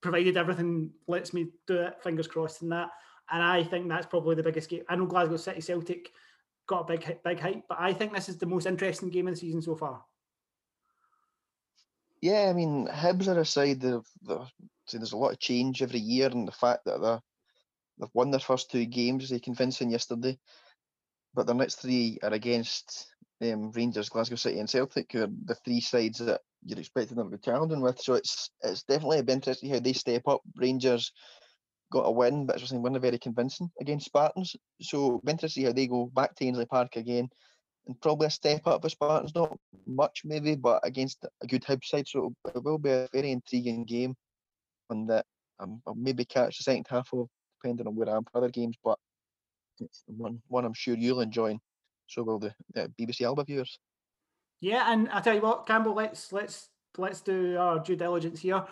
provided 0.00 0.36
everything 0.36 0.90
lets 1.06 1.32
me 1.32 1.48
do 1.66 1.78
it. 1.78 2.02
Fingers 2.02 2.26
crossed 2.26 2.62
in 2.62 2.68
that. 2.70 2.90
And 3.30 3.42
I 3.42 3.62
think 3.64 3.88
that's 3.88 4.06
probably 4.06 4.34
the 4.34 4.42
biggest 4.42 4.68
game. 4.68 4.82
I 4.88 4.96
know 4.96 5.06
Glasgow 5.06 5.36
City 5.36 5.60
Celtic 5.60 6.10
got 6.66 6.80
a 6.90 6.96
big 6.96 7.18
big 7.24 7.40
hype, 7.40 7.62
but 7.68 7.78
I 7.80 7.92
think 7.92 8.12
this 8.12 8.28
is 8.28 8.38
the 8.38 8.46
most 8.46 8.66
interesting 8.66 9.10
game 9.10 9.28
of 9.28 9.34
the 9.34 9.40
season 9.40 9.62
so 9.62 9.76
far. 9.76 10.02
Yeah, 12.20 12.48
I 12.48 12.52
mean, 12.52 12.86
Hibs 12.88 13.28
are 13.28 13.38
a 13.38 13.44
side 13.44 13.80
that 13.80 14.02
see, 14.86 14.98
there's 14.98 15.12
a 15.12 15.16
lot 15.16 15.32
of 15.32 15.38
change 15.38 15.82
every 15.82 16.00
year, 16.00 16.28
and 16.28 16.48
the 16.48 16.52
fact 16.52 16.84
that 16.86 17.00
they 17.00 17.18
they've 17.98 18.14
won 18.14 18.30
their 18.30 18.40
first 18.40 18.70
two 18.70 18.86
games, 18.86 19.28
they 19.28 19.38
convincing 19.38 19.90
yesterday, 19.90 20.38
but 21.34 21.46
their 21.46 21.54
next 21.54 21.76
three 21.76 22.18
are 22.22 22.32
against 22.32 23.06
um, 23.42 23.70
Rangers, 23.72 24.08
Glasgow 24.08 24.36
City, 24.36 24.58
and 24.60 24.68
Celtic, 24.68 25.12
who 25.12 25.24
are 25.24 25.30
the 25.44 25.54
three 25.56 25.80
sides 25.80 26.18
that 26.18 26.40
you're 26.64 26.78
expecting 26.78 27.16
them 27.16 27.30
to 27.30 27.36
be 27.36 27.42
challenging 27.42 27.80
with. 27.80 28.00
So 28.00 28.14
it's 28.14 28.50
it's 28.62 28.82
definitely 28.84 29.18
a 29.18 29.32
interesting 29.32 29.70
how 29.70 29.80
they 29.80 29.92
step 29.92 30.26
up. 30.26 30.40
Rangers 30.56 31.12
got 31.92 32.06
a 32.06 32.10
win, 32.10 32.46
but 32.46 32.56
it's 32.56 32.62
just 32.62 32.74
win 32.80 32.98
very 32.98 33.18
convincing 33.18 33.70
against 33.80 34.06
Spartans. 34.06 34.56
So 34.80 35.20
be 35.24 35.32
interesting 35.32 35.66
how 35.66 35.72
they 35.72 35.86
go 35.86 36.06
back 36.06 36.34
to 36.36 36.44
Ainslie 36.46 36.66
Park 36.66 36.96
again 36.96 37.28
and 37.86 38.00
probably 38.00 38.26
a 38.26 38.30
step 38.30 38.66
up 38.66 38.82
for 38.82 38.88
Spartans. 38.88 39.34
Not 39.34 39.56
much, 39.86 40.22
maybe, 40.24 40.54
but 40.54 40.80
against 40.84 41.24
a 41.42 41.46
good 41.46 41.62
Hibs 41.62 41.84
side. 41.84 42.08
So 42.08 42.34
it 42.54 42.62
will 42.62 42.78
be 42.78 42.90
a 42.90 43.08
very 43.12 43.30
intriguing 43.30 43.84
game, 43.84 44.14
and 44.90 45.08
that 45.08 45.26
um, 45.60 45.80
I'll 45.86 45.94
maybe 45.94 46.24
catch 46.24 46.58
the 46.58 46.64
second 46.64 46.86
half 46.88 47.08
of, 47.12 47.28
depending 47.62 47.86
on 47.86 47.94
where 47.94 48.08
I 48.08 48.16
am 48.16 48.24
for 48.24 48.38
other 48.38 48.50
games. 48.50 48.76
But 48.82 48.98
it's 49.80 50.02
one 50.06 50.40
one 50.48 50.64
I'm 50.64 50.74
sure 50.74 50.96
you'll 50.96 51.20
enjoy. 51.20 51.58
So 52.08 52.22
will 52.22 52.38
the, 52.38 52.54
the 52.72 52.90
BBC 53.00 53.22
Alba 53.22 53.44
viewers. 53.44 53.78
Yeah, 54.60 54.92
and 54.92 55.08
I 55.10 55.20
tell 55.20 55.34
you 55.34 55.40
what, 55.40 55.66
Campbell, 55.66 55.94
let's 55.94 56.32
let's 56.32 56.68
let's 56.96 57.20
do 57.20 57.56
our 57.58 57.78
due 57.78 57.96
diligence 57.96 58.40
here. 58.40 58.64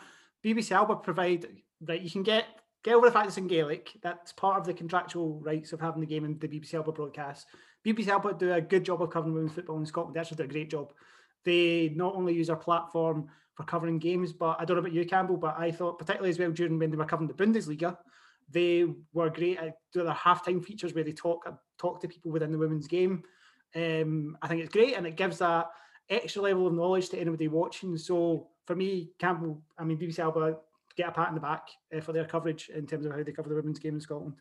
BBC 0.45 0.73
Alba 0.73 0.97
provide 0.97 1.47
that 1.83 2.03
you 2.03 2.11
can 2.11 2.23
get 2.23 2.47
get 2.83 2.95
over 2.95 3.07
the 3.07 3.13
fact 3.13 3.29
it's 3.29 3.39
in 3.39 3.47
Gaelic. 3.47 3.93
That's 4.03 4.33
part 4.33 4.61
of 4.61 4.67
the 4.67 4.75
contractual 4.75 5.41
rights 5.41 5.73
of 5.73 5.81
having 5.81 6.01
the 6.01 6.07
game 6.07 6.25
in 6.25 6.39
the 6.39 6.49
BBC 6.49 6.75
Alba 6.75 6.93
broadcast. 6.93 7.47
BBC 7.85 8.09
Alba 8.09 8.35
do 8.35 8.53
a 8.53 8.61
good 8.61 8.85
job 8.85 9.03
of 9.03 9.11
covering 9.11 9.35
women's 9.35 9.53
football 9.53 9.79
in 9.79 9.87
Scotland. 9.87 10.17
They 10.17 10.21
actually 10.21 10.39
do 10.39 10.45
a 10.45 10.49
great 10.49 10.71
job. 10.71 10.93
They 11.45 11.93
not 11.95 12.15
only 12.15 12.35
use 12.35 12.49
our 12.49 12.57
platform 12.57 13.29
for 13.55 13.65
covering 13.65 13.99
games, 13.99 14.33
but 14.33 14.57
I 14.59 14.65
don't 14.65 14.77
know 14.77 14.81
about 14.81 14.93
you, 14.93 15.05
Campbell, 15.05 15.37
but 15.37 15.57
I 15.59 15.71
thought 15.71 15.99
particularly 15.99 16.31
as 16.31 16.39
well 16.39 16.51
during 16.51 16.79
when 16.79 16.91
they 16.91 16.97
were 16.97 17.05
covering 17.05 17.29
the 17.29 17.35
Bundesliga, 17.35 17.97
they 18.51 18.87
were 19.13 19.31
great 19.31 19.59
at 19.59 19.79
doing 19.93 20.07
their 20.07 20.15
halftime 20.15 20.65
features 20.65 20.95
where 20.95 21.05
they 21.05 21.13
talk 21.13 21.47
talk 21.79 22.01
to 22.01 22.09
people 22.09 22.31
within 22.31 22.53
the 22.53 22.59
women's 22.59 22.87
game. 22.87 23.23
Um, 23.75 24.39
I 24.41 24.49
think 24.49 24.63
it's 24.63 24.73
great 24.73 24.97
and 24.97 25.07
it 25.07 25.17
gives 25.17 25.39
that 25.39 25.71
extra 26.09 26.43
level 26.43 26.67
of 26.67 26.75
knowledge 26.75 27.09
to 27.11 27.19
anybody 27.19 27.49
watching. 27.49 27.97
So 27.99 28.49
for 28.67 28.77
me, 28.77 29.11
Campbell, 29.19 29.63
I 29.79 29.85
mean 29.85 29.99
BBC 29.99 30.21
Alba 30.21 30.57
get 30.97 31.09
a 31.09 31.13
pat 31.13 31.29
in 31.29 31.35
the 31.35 31.41
back 31.41 31.69
uh, 31.95 32.01
for 32.01 32.13
their 32.13 32.25
coverage 32.25 32.71
in 32.71 32.87
terms 32.87 33.05
of 33.05 33.13
how 33.13 33.23
they 33.23 33.33
cover 33.33 33.49
the 33.49 33.55
women's 33.55 33.79
game 33.79 33.95
in 33.95 34.01
Scotland. 34.01 34.35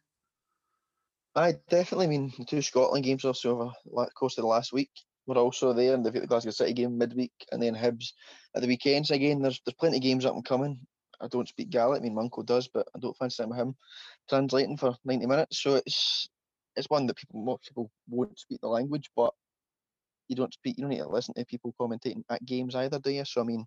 I 1.36 1.54
definitely 1.70 2.08
mean 2.08 2.32
the 2.38 2.46
two 2.46 2.62
Scotland 2.62 3.04
games 3.04 3.26
also 3.26 3.60
over 3.60 3.72
the 3.86 4.12
course 4.12 4.38
of 4.38 4.44
the 4.44 4.48
last 4.48 4.72
week 4.72 4.92
were 5.26 5.36
also 5.36 5.74
there, 5.74 5.94
and 5.94 6.06
they've 6.06 6.14
got 6.14 6.22
the 6.22 6.28
Glasgow 6.28 6.52
City 6.52 6.74
game 6.74 6.98
midweek, 6.98 7.34
and 7.52 7.62
then 7.62 7.76
Hibs 7.76 8.12
at 8.56 8.62
the 8.62 8.68
weekends. 8.68 9.10
Again, 9.10 9.42
there's 9.42 9.60
there's 9.66 9.76
plenty 9.76 9.98
of 9.98 10.04
games 10.04 10.26
up 10.26 10.36
and 10.36 10.46
coming. 10.46 10.80
I 11.22 11.28
don't 11.28 11.48
speak 11.48 11.70
Gaelic. 11.70 12.02
I 12.02 12.04
mean, 12.04 12.16
my 12.16 12.22
uncle 12.22 12.44
does, 12.44 12.68
but 12.68 12.88
I 12.96 13.00
don't 13.00 13.18
fancy 13.18 13.44
him 13.44 13.76
translating 14.30 14.78
for 14.78 14.96
90 15.06 15.26
minutes. 15.26 15.62
So 15.62 15.76
it's 15.86 16.28
it's 16.76 16.90
one 16.90 17.08
that 17.08 17.18
people 17.18 17.44
most 17.44 17.64
people 17.64 17.90
won't 18.10 18.38
speak 18.38 18.62
the 18.62 18.68
language, 18.68 19.10
but 19.16 19.34
you 20.28 20.36
don't 20.36 20.54
speak. 20.54 20.78
You 20.78 20.84
don't 20.84 20.92
need 20.92 20.98
to 20.98 21.08
listen 21.08 21.34
to 21.36 21.46
people 21.46 21.74
commentating 21.80 22.24
at 22.30 22.46
games 22.46 22.76
either, 22.76 23.00
do 23.00 23.12
you? 23.12 23.26
So 23.26 23.42
I 23.42 23.46
mean, 23.46 23.66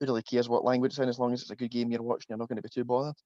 who 0.00 0.06
really 0.06 0.22
cares 0.22 0.48
what 0.48 0.64
language 0.64 0.92
it's 0.92 0.98
in 0.98 1.08
as 1.08 1.18
long 1.18 1.32
as 1.32 1.42
it's 1.42 1.50
a 1.50 1.56
good 1.56 1.70
game 1.70 1.90
you're 1.90 2.02
watching? 2.02 2.26
You're 2.28 2.38
not 2.38 2.48
going 2.48 2.56
to 2.56 2.62
be 2.62 2.68
too 2.68 2.84
bothered. 2.84 3.16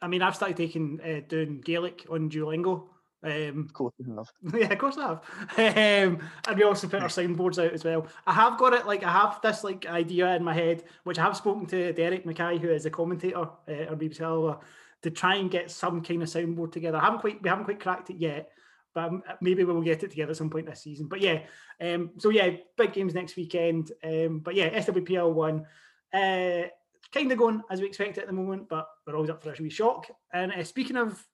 I 0.00 0.08
mean, 0.08 0.22
I've 0.22 0.36
started 0.36 0.56
taking 0.56 1.00
uh, 1.00 1.20
doing 1.28 1.60
Gaelic 1.60 2.06
on 2.10 2.30
Duolingo. 2.30 2.88
Um, 3.22 3.64
Of 3.64 3.72
course, 3.72 3.94
have. 4.16 4.54
yeah, 4.54 4.72
of 4.72 4.78
course 4.78 4.96
I 4.98 5.08
have. 5.08 6.08
Um, 6.08 6.20
and 6.46 6.56
we 6.56 6.62
also 6.62 6.86
put 6.86 7.02
our 7.02 7.08
signboards 7.08 7.58
out 7.58 7.72
as 7.72 7.84
well. 7.84 8.06
I 8.26 8.32
have 8.32 8.58
got 8.58 8.72
it 8.74 8.86
like 8.86 9.02
I 9.02 9.10
have 9.10 9.40
this 9.42 9.64
like 9.64 9.86
idea 9.86 10.36
in 10.36 10.44
my 10.44 10.54
head, 10.54 10.84
which 11.04 11.18
I 11.18 11.22
have 11.22 11.36
spoken 11.36 11.66
to 11.66 11.92
Derek 11.92 12.26
Mackay, 12.26 12.58
who 12.58 12.68
is 12.68 12.86
a 12.86 12.90
commentator 12.90 13.38
uh, 13.38 13.90
on 13.90 13.98
BBC 13.98 14.20
Alba, 14.20 14.60
to 15.02 15.10
try 15.10 15.36
and 15.36 15.50
get 15.50 15.70
some 15.70 16.02
kind 16.02 16.22
of 16.22 16.28
soundboard 16.28 16.72
together. 16.72 16.98
I 16.98 17.04
haven't 17.04 17.20
quite 17.20 17.42
we 17.42 17.48
haven't 17.48 17.64
quite 17.64 17.80
cracked 17.80 18.10
it 18.10 18.18
yet, 18.18 18.50
but 18.94 19.04
um, 19.04 19.22
maybe 19.40 19.64
we'll 19.64 19.80
get 19.80 20.02
it 20.02 20.10
together 20.10 20.30
at 20.30 20.36
some 20.36 20.50
point 20.50 20.66
this 20.66 20.82
season. 20.82 21.08
But 21.08 21.20
yeah, 21.20 21.40
um, 21.80 22.10
so 22.18 22.28
yeah, 22.28 22.50
big 22.76 22.92
games 22.92 23.14
next 23.14 23.34
weekend. 23.36 23.92
Um, 24.04 24.40
but 24.40 24.54
yeah, 24.54 24.68
SWPL 24.78 25.32
one. 25.32 25.66
Uh, 26.12 26.68
kind 27.12 27.30
of 27.32 27.38
going 27.38 27.62
as 27.70 27.80
we 27.80 27.86
expect 27.86 28.18
at 28.18 28.26
the 28.26 28.32
moment, 28.32 28.68
but 28.68 28.88
we're 29.06 29.14
always 29.14 29.30
up 29.30 29.42
for 29.42 29.50
a 29.50 29.62
wee 29.62 29.70
shock. 29.70 30.08
And 30.32 30.52
uh, 30.52 30.64
speaking 30.64 30.96
of 30.96 31.24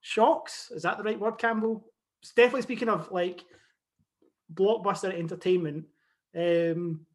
shocks, 0.00 0.70
is 0.74 0.82
that 0.82 0.98
the 0.98 1.04
right 1.04 1.18
word, 1.18 1.38
Campbell? 1.38 1.84
It's 2.22 2.32
definitely 2.32 2.62
speaking 2.62 2.88
of 2.88 3.10
like 3.10 3.44
blockbuster 4.52 5.16
entertainment. 5.16 5.86
Um, 6.34 7.06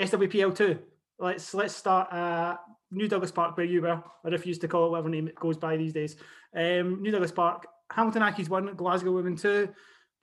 SWPL 0.00 0.56
two. 0.56 0.78
Let's 1.18 1.52
let's 1.54 1.74
start 1.74 2.12
at 2.12 2.56
New 2.90 3.08
Douglas 3.08 3.32
Park 3.32 3.56
where 3.56 3.66
you 3.66 3.82
were. 3.82 4.02
I 4.24 4.28
refuse 4.28 4.58
to 4.58 4.68
call 4.68 4.86
it 4.86 4.90
whatever 4.90 5.08
name 5.08 5.28
it 5.28 5.34
goes 5.34 5.56
by 5.56 5.76
these 5.76 5.92
days. 5.92 6.16
Um, 6.54 7.02
New 7.02 7.10
Douglas 7.10 7.32
Park. 7.32 7.66
Hamilton 7.90 8.22
Accies 8.22 8.48
one, 8.48 8.74
Glasgow 8.74 9.12
Women 9.12 9.36
two. 9.36 9.66
Do 9.66 9.72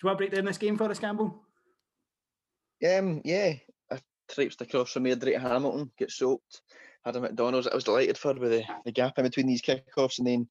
you 0.04 0.08
want 0.08 0.18
to 0.18 0.18
break 0.18 0.32
down 0.32 0.46
this 0.46 0.58
game 0.58 0.78
for 0.78 0.90
us, 0.90 1.00
Campbell? 1.00 1.42
Um, 2.86 3.22
yeah, 3.24 3.54
I 3.92 4.00
traipsed 4.30 4.62
across 4.62 4.92
from 4.92 5.06
to 5.06 5.40
Hamilton, 5.40 5.92
get 5.98 6.12
soaked, 6.12 6.62
had 7.06 7.16
a 7.16 7.22
McDonald's. 7.22 7.68
I 7.68 7.76
was 7.76 7.84
delighted 7.84 8.18
for 8.18 8.34
with 8.34 8.52
the, 8.52 8.64
the 8.84 8.92
gap 8.92 9.18
in 9.18 9.24
between 9.24 9.48
these 9.48 9.62
kickoffs, 9.62 10.18
and 10.18 10.28
then 10.28 10.50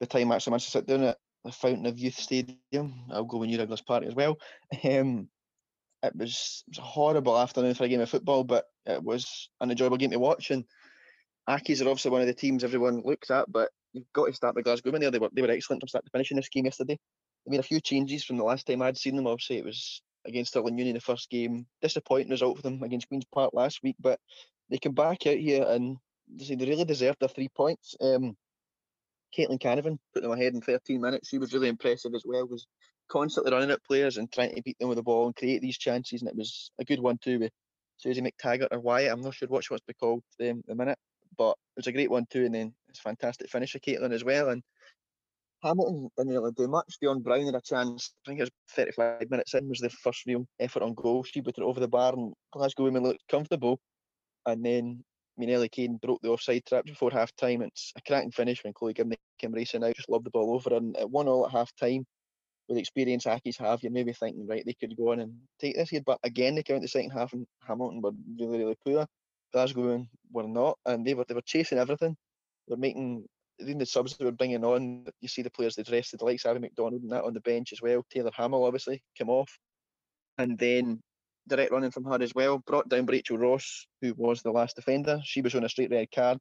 the 0.00 0.06
time 0.06 0.30
actually 0.32 0.52
managed 0.52 0.66
to 0.66 0.70
sit 0.72 0.86
down 0.86 1.02
at 1.04 1.18
the 1.44 1.52
Fountain 1.52 1.86
of 1.86 1.98
Youth 1.98 2.18
Stadium. 2.18 3.04
I'll 3.10 3.24
go 3.24 3.38
with 3.38 3.48
New 3.48 3.56
Douglas 3.56 3.80
Park 3.80 4.04
as 4.04 4.14
well. 4.14 4.38
Um, 4.84 5.28
it 6.02 6.16
was 6.16 6.64
it 6.66 6.70
was 6.70 6.78
a 6.78 6.82
horrible 6.82 7.38
afternoon 7.38 7.74
for 7.74 7.84
a 7.84 7.88
game 7.88 8.00
of 8.00 8.08
football, 8.08 8.44
but 8.44 8.64
it 8.86 9.02
was 9.02 9.48
an 9.60 9.70
enjoyable 9.70 9.96
game 9.96 10.10
to 10.10 10.18
watch. 10.18 10.50
And 10.50 10.64
Accies 11.48 11.84
are 11.84 11.88
obviously 11.88 12.10
one 12.10 12.20
of 12.20 12.26
the 12.26 12.34
teams 12.34 12.64
everyone 12.64 13.02
looks 13.04 13.30
at, 13.30 13.50
but 13.50 13.70
you've 13.92 14.12
got 14.12 14.26
to 14.26 14.32
start 14.32 14.54
with 14.54 14.64
Glasgow. 14.64 14.90
There, 14.92 15.10
they 15.10 15.18
were 15.18 15.30
they 15.32 15.42
were 15.42 15.50
excellent 15.50 15.82
from 15.82 15.88
start 15.88 16.04
to 16.04 16.10
finish 16.10 16.30
in 16.30 16.36
this 16.36 16.48
game 16.48 16.64
yesterday. 16.64 16.98
They 17.46 17.50
made 17.50 17.60
a 17.60 17.64
few 17.64 17.80
changes 17.80 18.24
from 18.24 18.36
the 18.36 18.44
last 18.44 18.66
time 18.66 18.82
I'd 18.82 18.98
seen 18.98 19.16
them. 19.16 19.26
Obviously, 19.26 19.58
it 19.58 19.64
was 19.64 20.02
against 20.26 20.50
Stirling 20.50 20.78
Union 20.78 20.94
the 20.94 21.00
first 21.00 21.30
game. 21.30 21.66
Disappointing 21.82 22.30
result 22.30 22.56
for 22.56 22.62
them 22.62 22.82
against 22.82 23.08
Queens 23.08 23.24
Park 23.32 23.50
last 23.52 23.80
week, 23.82 23.96
but 24.00 24.20
they 24.70 24.78
come 24.78 24.94
back 24.94 25.26
out 25.26 25.36
here 25.36 25.64
and 25.68 25.96
they 26.28 26.54
they 26.54 26.66
really 26.66 26.84
deserved 26.84 27.18
their 27.20 27.28
three 27.28 27.48
points. 27.48 27.96
Um, 28.00 28.36
Caitlin 29.36 29.60
Canavan 29.60 29.98
put 30.12 30.22
them 30.22 30.32
ahead 30.32 30.54
in 30.54 30.60
13 30.60 31.00
minutes. 31.00 31.28
She 31.28 31.38
was 31.38 31.52
really 31.52 31.68
impressive 31.68 32.14
as 32.14 32.24
well. 32.24 32.46
Was 32.46 32.66
constantly 33.08 33.52
running 33.52 33.70
at 33.70 33.84
players 33.84 34.16
and 34.16 34.30
trying 34.30 34.54
to 34.54 34.62
beat 34.62 34.78
them 34.78 34.88
with 34.88 34.96
the 34.96 35.02
ball 35.02 35.26
and 35.26 35.36
create 35.36 35.60
these 35.60 35.78
chances. 35.78 36.22
And 36.22 36.30
it 36.30 36.36
was 36.36 36.70
a 36.78 36.84
good 36.84 37.00
one 37.00 37.18
too 37.18 37.38
with 37.38 37.52
Susie 37.96 38.22
McTaggart 38.22 38.68
or 38.70 38.80
Wyatt. 38.80 39.12
I'm 39.12 39.20
not 39.20 39.34
sure 39.34 39.48
what 39.48 39.64
she 39.64 39.72
wants 39.72 39.82
to 39.82 39.92
be 39.92 39.94
called 39.94 40.22
the 40.38 40.62
minute, 40.68 40.98
but 41.36 41.50
it 41.50 41.76
was 41.76 41.86
a 41.86 41.92
great 41.92 42.10
one 42.10 42.26
too. 42.30 42.44
And 42.44 42.54
then 42.54 42.74
it's 42.88 43.00
fantastic 43.00 43.50
finish 43.50 43.72
for 43.72 43.78
Caitlin 43.80 44.12
as 44.12 44.24
well. 44.24 44.50
And 44.50 44.62
Hamilton 45.62 46.08
didn't 46.16 46.32
really 46.32 46.52
do 46.56 46.68
much. 46.68 46.96
Dion 47.00 47.20
Brown 47.20 47.44
had 47.44 47.54
a 47.54 47.60
chance. 47.60 48.14
I 48.24 48.30
think 48.30 48.40
it 48.40 48.44
was 48.44 48.50
35 48.74 49.30
minutes 49.30 49.54
in 49.54 49.68
was 49.68 49.80
the 49.80 49.90
first 49.90 50.24
real 50.26 50.46
effort 50.58 50.82
on 50.82 50.94
goal. 50.94 51.22
She 51.22 51.42
put 51.42 51.58
it 51.58 51.64
over 51.64 51.80
the 51.80 51.88
bar 51.88 52.14
and 52.14 52.32
Glasgow 52.52 52.84
women 52.84 53.02
looked 53.02 53.28
comfortable. 53.28 53.78
And 54.46 54.64
then 54.64 55.04
I 55.36 55.40
mean, 55.40 55.50
Ellie 55.50 55.68
Kane 55.68 55.96
broke 55.96 56.20
the 56.22 56.28
offside 56.28 56.64
trap 56.66 56.84
before 56.84 57.10
half 57.10 57.34
time. 57.36 57.62
It's 57.62 57.92
a 57.96 58.02
cracking 58.02 58.30
finish 58.30 58.62
when 58.62 58.74
Chloe 58.74 58.92
Gibney 58.92 59.16
came 59.38 59.52
racing 59.52 59.82
out, 59.82 59.94
just 59.94 60.10
lobbed 60.10 60.26
the 60.26 60.30
ball 60.30 60.54
over. 60.54 60.74
And 60.74 60.96
at 60.98 61.10
1 61.10 61.28
all 61.28 61.46
at 61.46 61.52
half 61.52 61.74
time, 61.76 62.04
with 62.68 62.76
the 62.76 62.80
experience 62.80 63.24
Accies 63.24 63.58
have, 63.58 63.82
you're 63.82 63.90
maybe 63.90 64.12
thinking, 64.12 64.46
right, 64.46 64.62
they 64.66 64.74
could 64.74 64.96
go 64.96 65.12
on 65.12 65.20
and 65.20 65.32
take 65.58 65.76
this 65.76 65.90
here. 65.90 66.02
But 66.04 66.18
again, 66.24 66.54
they 66.54 66.62
came 66.62 66.76
out 66.76 66.82
the 66.82 66.88
second 66.88 67.10
half 67.10 67.32
and 67.32 67.46
Hamilton 67.66 68.02
were 68.02 68.12
really, 68.38 68.58
really 68.58 68.76
poor. 68.84 69.06
Glasgow 69.52 70.06
were 70.30 70.46
not, 70.46 70.78
and 70.86 71.04
they 71.06 71.14
were 71.14 71.24
they 71.26 71.34
were 71.34 71.40
chasing 71.40 71.78
everything. 71.78 72.16
They're 72.68 72.76
making 72.76 73.24
even 73.58 73.78
the 73.78 73.86
subs 73.86 74.16
they 74.16 74.24
were 74.24 74.32
bringing 74.32 74.64
on. 74.64 75.06
You 75.20 75.28
see 75.28 75.42
the 75.42 75.50
players 75.50 75.74
they 75.74 75.82
dressed, 75.82 76.16
the 76.16 76.24
likes 76.24 76.44
of 76.44 76.52
Abby 76.52 76.60
McDonald 76.60 77.02
and 77.02 77.10
that 77.12 77.24
on 77.24 77.34
the 77.34 77.40
bench 77.40 77.72
as 77.72 77.82
well. 77.82 78.04
Taylor 78.10 78.30
Hamill 78.34 78.64
obviously 78.64 79.02
came 79.16 79.30
off, 79.30 79.58
and 80.38 80.58
then 80.58 81.00
direct 81.48 81.72
running 81.72 81.90
from 81.90 82.04
her 82.04 82.20
as 82.22 82.34
well. 82.34 82.58
Brought 82.58 82.88
down 82.88 83.06
Rachel 83.06 83.38
Ross, 83.38 83.86
who 84.00 84.14
was 84.16 84.42
the 84.42 84.50
last 84.50 84.76
defender. 84.76 85.20
She 85.24 85.40
was 85.42 85.54
on 85.54 85.64
a 85.64 85.68
straight 85.68 85.90
red 85.90 86.08
card, 86.14 86.38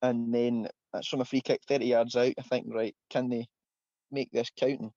and 0.00 0.34
then 0.34 0.68
that's 0.92 1.08
from 1.08 1.20
a 1.20 1.24
free 1.24 1.40
kick, 1.40 1.60
thirty 1.68 1.86
yards 1.86 2.16
out. 2.16 2.34
I 2.38 2.42
think 2.42 2.66
right, 2.68 2.94
can 3.10 3.28
they 3.28 3.46
make 4.10 4.30
this 4.32 4.50
count? 4.56 4.80
And 4.80 4.90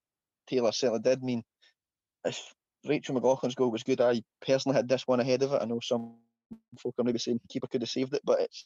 Taylor 0.47 0.71
certainly 0.71 1.01
did. 1.01 1.19
I 1.21 1.25
mean, 1.25 1.43
if 2.25 2.53
Rachel 2.85 3.19
McLaughlin's 3.19 3.55
goal 3.55 3.71
was 3.71 3.83
good, 3.83 4.01
I 4.01 4.21
personally 4.45 4.75
had 4.75 4.87
this 4.87 5.07
one 5.07 5.19
ahead 5.19 5.43
of 5.43 5.53
it. 5.53 5.61
I 5.61 5.65
know 5.65 5.79
some 5.81 6.15
folk 6.79 6.95
are 6.99 7.03
maybe 7.03 7.19
saying 7.19 7.39
keeper 7.49 7.67
could 7.67 7.81
have 7.81 7.89
saved 7.89 8.13
it, 8.13 8.21
but 8.23 8.41
it's 8.41 8.65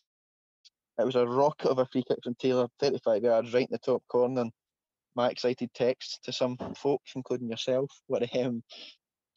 it 0.99 1.05
was 1.05 1.15
a 1.15 1.25
rocket 1.25 1.69
of 1.69 1.79
a 1.79 1.85
free 1.85 2.03
kick 2.05 2.17
from 2.23 2.35
Taylor, 2.35 2.67
35 2.79 3.23
yards, 3.23 3.53
right 3.53 3.63
in 3.63 3.67
the 3.71 3.77
top 3.77 4.03
corner. 4.09 4.41
And 4.41 4.51
my 5.15 5.29
excited 5.29 5.69
text 5.73 6.19
to 6.25 6.33
some 6.33 6.57
folks, 6.75 7.13
including 7.15 7.49
yourself, 7.49 7.89
where 8.07 8.21
um, 8.43 8.63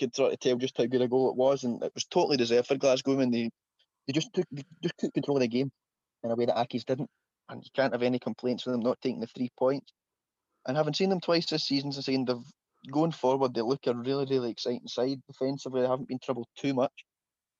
could 0.00 0.14
sort 0.14 0.32
of 0.32 0.40
tell 0.40 0.56
just 0.56 0.76
how 0.76 0.86
good 0.86 1.02
a 1.02 1.08
goal 1.08 1.30
it 1.30 1.36
was, 1.36 1.64
and 1.64 1.82
it 1.82 1.92
was 1.94 2.04
totally 2.04 2.36
deserved 2.36 2.68
for 2.68 2.76
Glasgow. 2.76 3.18
And 3.20 3.32
they 3.32 3.50
they 4.06 4.12
just 4.12 4.32
took 4.34 4.46
they 4.50 4.64
just 4.82 4.98
took 4.98 5.14
control 5.14 5.36
of 5.36 5.42
the 5.42 5.48
game 5.48 5.70
in 6.22 6.30
a 6.30 6.34
way 6.34 6.46
that 6.46 6.56
Accies 6.56 6.84
didn't, 6.84 7.10
and 7.48 7.62
you 7.62 7.70
can't 7.74 7.92
have 7.92 8.02
any 8.02 8.18
complaints 8.18 8.66
with 8.66 8.74
them 8.74 8.82
not 8.82 9.00
taking 9.00 9.20
the 9.20 9.26
three 9.26 9.50
points. 9.58 9.92
And 10.66 10.76
having 10.76 10.94
seen 10.94 11.10
them 11.10 11.20
twice 11.20 11.46
this 11.46 11.64
season, 11.64 11.92
and 11.94 12.04
saying 12.04 12.24
they've 12.24 12.36
going 12.90 13.12
forward, 13.12 13.54
they 13.54 13.62
look 13.62 13.86
a 13.86 13.94
really 13.94 14.26
really 14.28 14.50
exciting 14.50 14.88
side 14.88 15.20
defensively. 15.26 15.82
They 15.82 15.88
haven't 15.88 16.08
been 16.08 16.20
troubled 16.22 16.48
too 16.56 16.74
much, 16.74 16.92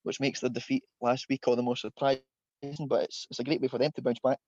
which 0.03 0.21
makes 0.21 0.41
the 0.41 0.51
defeat 0.51 0.85
last 1.01 1.27
week 1.29 1.47
all 1.47 1.57
the 1.57 1.63
more 1.63 1.77
surprising. 1.77 2.23
But 2.63 3.05
it's 3.05 3.27
it's 3.31 3.41
a 3.41 3.45
great 3.45 3.61
way 3.61 3.69
for 3.69 3.79
them 3.79 3.93
to 3.95 4.03
bounce 4.03 4.21
back. 4.23 4.39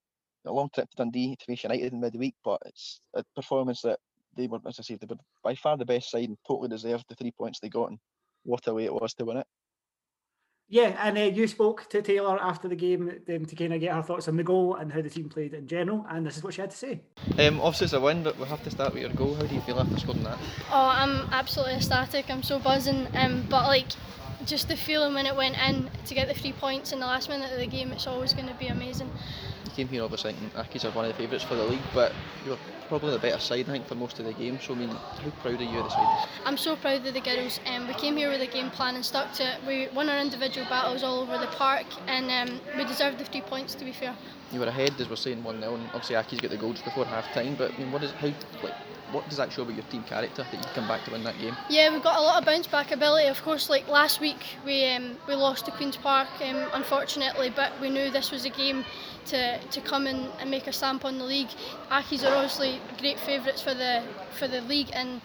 A 0.46 0.52
long 0.52 0.68
trip 0.74 0.90
to 0.90 0.96
Dundee 0.96 1.36
to 1.36 1.44
face 1.46 1.64
United 1.64 1.92
in 1.92 2.00
midweek, 2.00 2.34
but 2.44 2.60
it's 2.66 3.00
a 3.14 3.24
performance 3.34 3.80
that 3.80 3.98
they 4.36 4.46
were, 4.46 4.60
as 4.66 4.78
I 4.78 4.82
say, 4.82 4.96
they 4.96 5.06
were 5.08 5.16
by 5.42 5.54
far 5.54 5.76
the 5.76 5.84
best 5.84 6.10
side 6.10 6.28
and 6.28 6.38
totally 6.46 6.68
deserved 6.68 7.04
the 7.08 7.14
three 7.14 7.32
points 7.32 7.60
they 7.60 7.68
got. 7.68 7.90
And 7.90 7.98
what 8.44 8.66
a 8.66 8.74
way 8.74 8.84
it 8.84 8.94
was 8.94 9.14
to 9.14 9.24
win 9.24 9.38
it. 9.38 9.46
Yeah, 10.66 10.96
and 11.06 11.18
uh, 11.18 11.20
you 11.20 11.46
spoke 11.46 11.90
to 11.90 12.00
Taylor 12.00 12.38
after 12.42 12.68
the 12.68 12.74
game 12.74 13.10
um, 13.28 13.44
to 13.44 13.54
kind 13.54 13.74
of 13.74 13.80
get 13.80 13.94
her 13.94 14.02
thoughts 14.02 14.28
on 14.28 14.36
the 14.36 14.42
goal 14.42 14.76
and 14.76 14.90
how 14.90 15.02
the 15.02 15.10
team 15.10 15.28
played 15.28 15.52
in 15.52 15.66
general, 15.66 16.06
and 16.08 16.26
this 16.26 16.38
is 16.38 16.42
what 16.42 16.54
she 16.54 16.62
had 16.62 16.70
to 16.70 16.76
say. 16.76 17.02
Um, 17.38 17.60
obviously, 17.60 17.84
it's 17.84 17.92
a 17.92 18.00
win, 18.00 18.22
but 18.22 18.38
we 18.38 18.46
have 18.46 18.64
to 18.64 18.70
start 18.70 18.94
with 18.94 19.02
your 19.02 19.12
goal. 19.12 19.34
How 19.34 19.42
do 19.42 19.54
you 19.54 19.60
feel 19.60 19.78
after 19.78 19.98
scoring 19.98 20.24
that? 20.24 20.38
Oh, 20.70 20.88
I'm 20.88 21.28
absolutely 21.32 21.74
ecstatic. 21.74 22.30
I'm 22.30 22.42
so 22.42 22.58
buzzing. 22.58 23.06
Um, 23.14 23.44
but 23.50 23.66
like, 23.66 23.92
just 24.46 24.68
the 24.68 24.76
feeling 24.76 25.14
when 25.14 25.26
it 25.26 25.34
went 25.36 25.56
in 25.56 25.90
to 26.06 26.14
get 26.14 26.28
the 26.28 26.34
three 26.34 26.52
points 26.52 26.92
in 26.92 27.00
the 27.00 27.06
last 27.06 27.28
minute 27.28 27.52
of 27.52 27.58
the 27.58 27.66
game, 27.66 27.92
it's 27.92 28.06
always 28.06 28.32
going 28.32 28.48
to 28.48 28.54
be 28.54 28.68
amazing. 28.68 29.10
You 29.64 29.70
came 29.72 29.88
here 29.88 30.02
obviously 30.04 30.32
thinking 30.32 30.50
Accies 30.50 30.84
are 30.84 30.90
one 30.94 31.04
of 31.06 31.12
the 31.12 31.18
favourites 31.18 31.44
for 31.44 31.54
the 31.54 31.64
league, 31.64 31.80
but 31.94 32.12
you 32.44 32.52
were 32.52 32.58
probably 32.88 33.12
the 33.12 33.18
better 33.18 33.40
side, 33.40 33.68
I 33.68 33.72
think, 33.72 33.86
for 33.86 33.94
most 33.94 34.18
of 34.18 34.26
the 34.26 34.32
game. 34.32 34.58
So, 34.60 34.74
I 34.74 34.76
mean, 34.76 34.88
how 34.90 35.30
proud 35.42 35.60
are 35.60 35.64
you 35.64 35.78
of 35.78 35.84
the 35.84 35.90
side? 35.90 36.28
I'm 36.44 36.56
so 36.56 36.76
proud 36.76 37.06
of 37.06 37.14
the 37.14 37.20
girls. 37.20 37.58
Um, 37.66 37.88
we 37.88 37.94
came 37.94 38.16
here 38.16 38.30
with 38.30 38.42
a 38.42 38.46
game 38.46 38.70
plan 38.70 38.94
and 38.94 39.04
stuck 39.04 39.32
to 39.34 39.42
it. 39.54 39.58
We 39.66 39.88
won 39.94 40.08
our 40.08 40.18
individual 40.18 40.66
battles 40.68 41.02
all 41.02 41.20
over 41.20 41.38
the 41.38 41.46
park, 41.48 41.86
and 42.06 42.30
um, 42.30 42.60
we 42.76 42.84
deserved 42.84 43.18
the 43.18 43.24
three 43.24 43.40
points. 43.40 43.74
To 43.74 43.84
be 43.84 43.92
fair, 43.92 44.14
You 44.52 44.60
were 44.60 44.66
ahead, 44.66 44.92
as 45.00 45.08
we're 45.08 45.16
saying, 45.16 45.42
1 45.42 45.60
0, 45.60 45.74
and 45.74 45.86
obviously 45.86 46.16
Accies 46.16 46.42
got 46.42 46.50
the 46.50 46.58
goals 46.58 46.82
before 46.82 47.04
half 47.06 47.24
time. 47.32 47.56
But, 47.56 47.72
I 47.72 47.78
mean, 47.78 47.90
what 47.92 48.02
is 48.02 48.12
how 48.12 48.28
like 48.62 48.74
what 49.14 49.28
does 49.28 49.38
that 49.38 49.52
show 49.52 49.62
about 49.62 49.76
your 49.76 49.84
team 49.84 50.02
character 50.02 50.44
that 50.50 50.52
you 50.52 50.68
come 50.74 50.88
back 50.88 51.04
to 51.04 51.12
win 51.12 51.22
that 51.24 51.38
game? 51.38 51.56
yeah, 51.70 51.90
we've 51.90 52.02
got 52.02 52.18
a 52.18 52.22
lot 52.22 52.38
of 52.38 52.44
bounce 52.44 52.66
back 52.66 52.90
ability. 52.90 53.28
Of 53.28 53.40
course, 53.42 53.70
like 53.70 53.88
last 53.88 54.20
week 54.20 54.44
we 54.66 54.86
um, 54.90 55.16
we 55.28 55.34
lost 55.34 55.66
to 55.66 55.70
Queens 55.70 55.96
Park, 55.96 56.28
um, 56.42 56.68
unfortunately, 56.74 57.52
but 57.54 57.72
we 57.80 57.88
knew 57.90 58.10
this 58.10 58.30
was 58.30 58.44
a 58.44 58.50
game 58.50 58.84
to, 59.26 59.58
to 59.58 59.80
come 59.80 60.06
and, 60.06 60.28
and 60.40 60.50
make 60.50 60.66
a 60.66 60.72
stamp 60.72 61.04
on 61.04 61.18
the 61.18 61.24
league. 61.24 61.48
Accies 61.90 62.28
are 62.28 62.34
obviously 62.34 62.80
great 62.98 63.18
favourites 63.20 63.62
for 63.62 63.74
the 63.74 64.02
for 64.38 64.48
the 64.48 64.60
league 64.62 64.90
and 64.92 65.20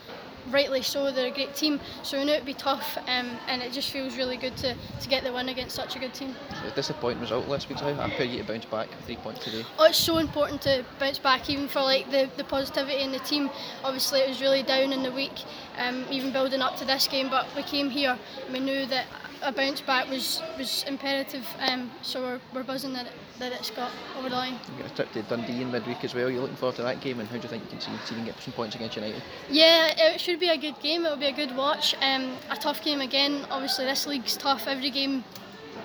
rightly 0.51 0.81
so. 0.81 1.11
They're 1.11 1.27
a 1.27 1.31
great 1.31 1.55
team, 1.55 1.79
so 2.03 2.17
we 2.17 2.25
knew 2.25 2.33
it'd 2.33 2.45
be 2.45 2.53
tough, 2.53 2.97
um, 3.07 3.37
and 3.47 3.61
it 3.61 3.71
just 3.71 3.91
feels 3.91 4.17
really 4.17 4.37
good 4.37 4.55
to, 4.57 4.75
to 5.01 5.09
get 5.09 5.23
the 5.23 5.31
win 5.31 5.49
against 5.49 5.75
such 5.75 5.95
a 5.95 5.99
good 5.99 6.13
team. 6.13 6.35
A 6.65 6.71
disappointing 6.71 7.21
result 7.21 7.47
last 7.47 7.69
week. 7.69 7.79
How 7.79 7.93
happy 7.93 8.23
are 8.23 8.25
you 8.25 8.39
to 8.39 8.43
bounce 8.43 8.65
back 8.65 8.89
three 9.05 9.15
points 9.17 9.43
today? 9.43 9.65
Oh, 9.77 9.85
it's 9.85 9.97
so 9.97 10.17
important 10.17 10.61
to 10.63 10.83
bounce 10.99 11.19
back, 11.19 11.49
even 11.49 11.67
for 11.67 11.81
like 11.81 12.09
the, 12.11 12.29
the 12.37 12.43
positivity 12.43 13.01
in 13.01 13.11
the 13.11 13.19
team. 13.19 13.49
Obviously, 13.83 14.19
it 14.21 14.29
was 14.29 14.41
really 14.41 14.63
down 14.63 14.93
in 14.93 15.03
the 15.03 15.11
week, 15.11 15.43
um, 15.77 16.05
even 16.09 16.31
building 16.31 16.61
up 16.61 16.77
to 16.77 16.85
this 16.85 17.07
game. 17.07 17.29
But 17.29 17.47
we 17.55 17.63
came 17.63 17.89
here 17.89 18.17
and 18.45 18.53
we 18.53 18.59
knew 18.59 18.85
that 18.87 19.05
a 19.41 19.51
bounce 19.51 19.81
back 19.81 20.09
was 20.09 20.41
was 20.57 20.83
imperative. 20.87 21.45
Um, 21.59 21.91
so 22.01 22.21
we're, 22.21 22.39
we're 22.53 22.63
buzzing 22.63 22.95
at 22.95 23.05
it, 23.05 23.13
that 23.39 23.53
it's 23.53 23.71
got 23.71 23.91
over 24.17 24.29
the 24.29 24.35
line. 24.35 24.59
You've 24.67 24.79
got 24.79 24.91
a 24.91 24.95
trip 24.95 25.11
to 25.13 25.21
Dundee 25.23 25.61
in 25.61 25.71
midweek 25.71 26.03
as 26.03 26.13
well. 26.13 26.29
You're 26.29 26.41
looking 26.41 26.57
forward 26.57 26.75
to 26.75 26.83
that 26.83 27.01
game, 27.01 27.19
and 27.19 27.27
how 27.27 27.37
do 27.37 27.41
you 27.41 27.49
think 27.49 27.63
you 27.63 27.69
can 27.69 27.79
see, 27.79 27.91
see 28.05 28.15
them 28.15 28.25
get 28.25 28.39
some 28.39 28.53
points 28.53 28.75
against 28.75 28.95
United? 28.95 29.21
Yeah, 29.49 29.93
it 29.97 30.19
should 30.19 30.39
be 30.39 30.49
a 30.49 30.57
good 30.57 30.79
game. 30.79 31.05
It'll 31.05 31.17
be 31.17 31.27
a 31.27 31.35
good 31.35 31.55
watch. 31.55 31.95
Um, 32.01 32.35
a 32.49 32.55
tough 32.55 32.83
game 32.83 33.01
again. 33.01 33.45
Obviously, 33.49 33.85
this 33.85 34.05
league's 34.05 34.37
tough. 34.37 34.67
Every 34.67 34.89
game 34.89 35.23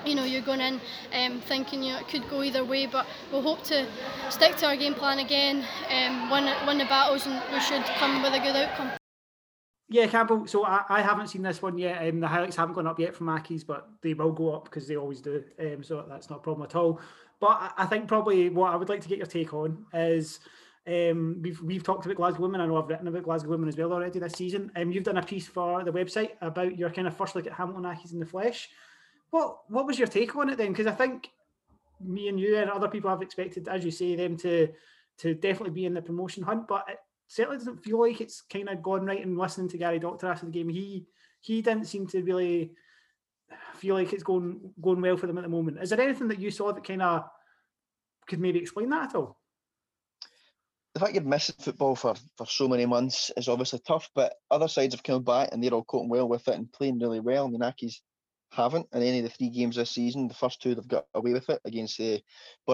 you 0.05 0.15
know 0.15 0.25
you're 0.25 0.43
going 0.43 0.61
in 0.61 0.81
um, 1.15 1.41
thinking 1.41 1.83
you 1.83 1.93
know, 1.93 1.99
it 1.99 2.09
could 2.09 2.29
go 2.29 2.43
either 2.43 2.63
way 2.63 2.85
but 2.85 3.07
we'll 3.33 3.41
hope 3.41 3.63
to 3.63 3.87
stick 4.29 4.55
to 4.57 4.67
our 4.67 4.77
game 4.77 4.93
plan 4.93 5.19
again 5.19 5.65
um, 5.89 6.31
win, 6.31 6.45
win 6.67 6.77
the 6.77 6.85
battles 6.87 7.27
and 7.27 7.41
we 7.53 7.61
should 7.61 7.85
come 7.99 8.23
with 8.23 8.35
a 8.35 8.39
good 8.39 8.55
outcome 8.55 8.91
yeah, 9.91 10.07
Campbell. 10.07 10.47
So 10.47 10.65
I, 10.65 10.83
I 10.89 11.03
haven't 11.03 11.29
seen 11.29 11.43
this 11.43 11.61
one 11.61 11.77
yet. 11.77 12.09
Um, 12.09 12.19
the 12.19 12.27
highlights 12.27 12.57
haven't 12.57 12.75
gone 12.75 12.87
up 12.87 12.99
yet 12.99 13.15
from 13.15 13.27
Accies, 13.27 13.67
but 13.67 13.89
they 14.03 14.15
will 14.15 14.33
go 14.33 14.55
up 14.55 14.65
because 14.65 14.89
they 14.89 14.97
always 14.97 15.21
do. 15.21 15.45
Um, 15.61 15.85
so 15.85 16.05
that's 16.09 16.31
not 16.31 16.39
a 16.39 16.43
problem 16.43 16.65
at 16.65 16.75
all. 16.75 17.01
But 17.45 17.75
I, 17.77 17.85
think 17.85 18.09
probably 18.09 18.49
what 18.49 18.73
I 18.73 18.77
would 18.77 18.89
like 18.89 19.03
to 19.03 19.09
get 19.09 19.19
your 19.19 19.27
take 19.27 19.53
on 19.53 19.85
is 19.93 20.41
um, 20.87 21.43
we've 21.43 21.61
we've 21.61 21.83
talked 21.83 22.07
about 22.07 22.17
Glasgow 22.17 22.41
women. 22.41 22.63
I 22.63 22.67
know 22.67 22.83
I've 22.83 22.89
written 22.89 23.07
about 23.07 23.25
Glasgow 23.25 23.51
women 23.51 23.69
as 23.69 23.77
well 23.77 23.93
already 23.93 24.19
this 24.19 24.33
season. 24.33 24.73
Um, 24.77 24.91
you've 24.91 25.05
done 25.05 25.19
a 25.19 25.23
piece 25.23 25.47
for 25.47 25.85
the 25.85 25.93
website 25.93 26.31
about 26.41 26.79
your 26.79 26.89
kind 26.89 27.07
of 27.07 27.15
first 27.15 27.37
look 27.37 27.47
at 27.47 27.53
Hamilton 27.53 27.83
Accies 27.83 28.15
in 28.15 28.19
the 28.19 28.25
flesh. 28.25 28.71
What 29.29 29.59
what 29.69 29.87
was 29.87 29.99
your 29.99 30.09
take 30.09 30.35
on 30.37 30.49
it 30.49 30.57
then? 30.57 30.73
Because 30.73 30.87
I 30.87 30.93
think 30.93 31.29
me 32.01 32.29
and 32.29 32.41
you 32.41 32.57
and 32.57 32.71
other 32.71 32.89
people 32.89 33.11
have 33.11 33.21
expected, 33.21 33.69
as 33.69 33.85
you 33.85 33.91
say, 33.91 34.17
them 34.17 34.39
to 34.39 34.69
to 35.19 35.35
definitely 35.35 35.75
be 35.75 35.85
in 35.85 35.93
the 35.93 36.01
promotion 36.01 36.45
hunt, 36.45 36.67
but 36.67 36.87
it, 36.89 36.99
certainly 37.27 37.59
doesn't 37.59 37.85
feel 37.85 38.01
like 38.01 38.23
it's 38.23 38.41
kind 38.41 38.71
of 38.71 38.83
gone 38.83 39.05
right. 39.05 39.23
And 39.23 39.37
listening 39.37 39.69
to 39.69 39.77
Gary 39.77 39.99
Doctor 39.99 40.29
after 40.29 40.47
the 40.47 40.53
game, 40.53 40.71
he 40.71 41.05
he 41.43 41.61
didn't 41.61 41.89
seem 41.89 42.07
to 42.07 42.23
really 42.23 42.73
feel 43.75 43.97
like 43.97 44.15
it's 44.15 44.23
going 44.23 44.73
going 44.81 45.03
well 45.03 45.19
for 45.19 45.27
them 45.27 45.37
at 45.37 45.43
the 45.43 45.51
moment. 45.51 45.79
Is 45.83 45.91
there 45.91 46.01
anything 46.01 46.29
that 46.29 46.41
you 46.41 46.51
saw 46.51 46.73
that 46.73 46.85
kind 46.85 47.03
of 47.03 47.25
could 48.27 48.41
maybe 48.41 48.59
explain 48.59 48.91
that 48.91 49.11
at 49.11 49.15
all? 49.15 49.39
The 50.95 51.01
fact 51.01 51.15
you're 51.15 51.25
missing 51.25 51.57
football 51.59 51.97
for, 51.97 52.15
for 52.37 52.47
so 52.47 52.69
many 52.69 52.87
months 52.87 53.33
is 53.37 53.49
obviously 53.49 53.81
tough, 53.81 54.09
but 54.15 54.35
other 54.51 54.69
sides 54.69 54.95
have 54.95 55.03
come 55.03 55.25
back 55.25 55.49
and 55.51 55.63
they're 55.63 55.75
all 55.75 55.85
coping 55.85 56.09
well 56.09 56.29
with 56.29 56.47
it 56.47 56.55
and 56.55 56.73
playing 56.73 57.01
really 57.01 57.19
well. 57.19 57.47
And 57.47 57.55
the 57.55 57.59
Accies 57.59 57.97
haven't 58.53 58.87
in 58.93 59.03
any 59.03 59.19
of 59.19 59.25
the 59.25 59.31
three 59.31 59.51
games 59.51 59.77
this 59.77 59.91
season. 59.91 60.29
The 60.29 60.35
first 60.35 60.63
two 60.63 60.75
they've 60.75 60.87
got 60.87 61.07
away 61.15 61.33
with 61.33 61.49
it 61.51 61.61
against 61.65 61.99
the 61.99 62.15
uh, 62.15 62.19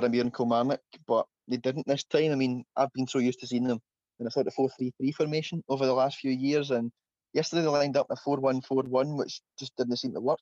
Boroughmuir 0.01 0.21
and 0.21 0.35
Kilmarnock, 0.35 0.81
but 1.07 1.27
they 1.49 1.57
didn't 1.57 1.87
this 1.87 2.05
time. 2.05 2.33
I 2.33 2.35
mean, 2.35 2.65
I've 2.77 2.93
been 2.93 3.07
so 3.07 3.19
used 3.19 3.41
to 3.41 3.47
seeing 3.47 3.67
them 3.67 3.81
in 4.19 4.27
a 4.27 4.31
sort 4.31 4.47
of 4.47 4.55
4-3-3 4.55 5.15
formation 5.15 5.65
over 5.69 5.87
the 5.87 5.95
last 5.95 6.19
few 6.19 6.31
years. 6.31 6.71
And 6.71 6.93
yesterday 7.33 7.63
they 7.63 7.69
lined 7.69 7.97
up 7.97 8.07
a 8.11 8.17
4-1-4-1, 8.17 9.17
which 9.17 9.41
just 9.59 9.75
didn't 9.77 9.97
seem 9.97 10.13
to 10.13 10.21
work. 10.21 10.41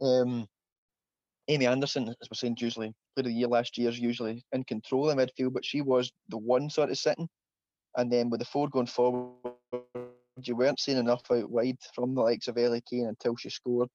Um, 0.00 0.48
Amy 1.48 1.66
Anderson, 1.66 2.08
as 2.08 2.28
we're 2.30 2.34
saying, 2.34 2.56
usually 2.58 2.92
player 3.14 3.22
of 3.22 3.24
the 3.26 3.32
year 3.32 3.48
last 3.48 3.78
year, 3.78 3.88
is 3.88 3.98
usually 3.98 4.44
in 4.52 4.64
control 4.64 5.10
in 5.10 5.18
midfield, 5.18 5.52
but 5.52 5.64
she 5.64 5.80
was 5.80 6.10
the 6.28 6.38
one 6.38 6.68
sort 6.68 6.90
of 6.90 6.98
sitting. 6.98 7.28
And 7.96 8.12
then 8.12 8.30
with 8.30 8.40
the 8.40 8.46
four 8.46 8.68
going 8.68 8.86
forward, 8.86 9.34
you 10.42 10.56
weren't 10.56 10.80
seeing 10.80 10.98
enough 10.98 11.22
out 11.30 11.50
wide 11.50 11.78
from 11.94 12.14
the 12.14 12.20
likes 12.20 12.48
of 12.48 12.58
Ellie 12.58 12.82
Kane 12.88 13.06
until 13.06 13.36
she 13.36 13.48
scored. 13.48 13.88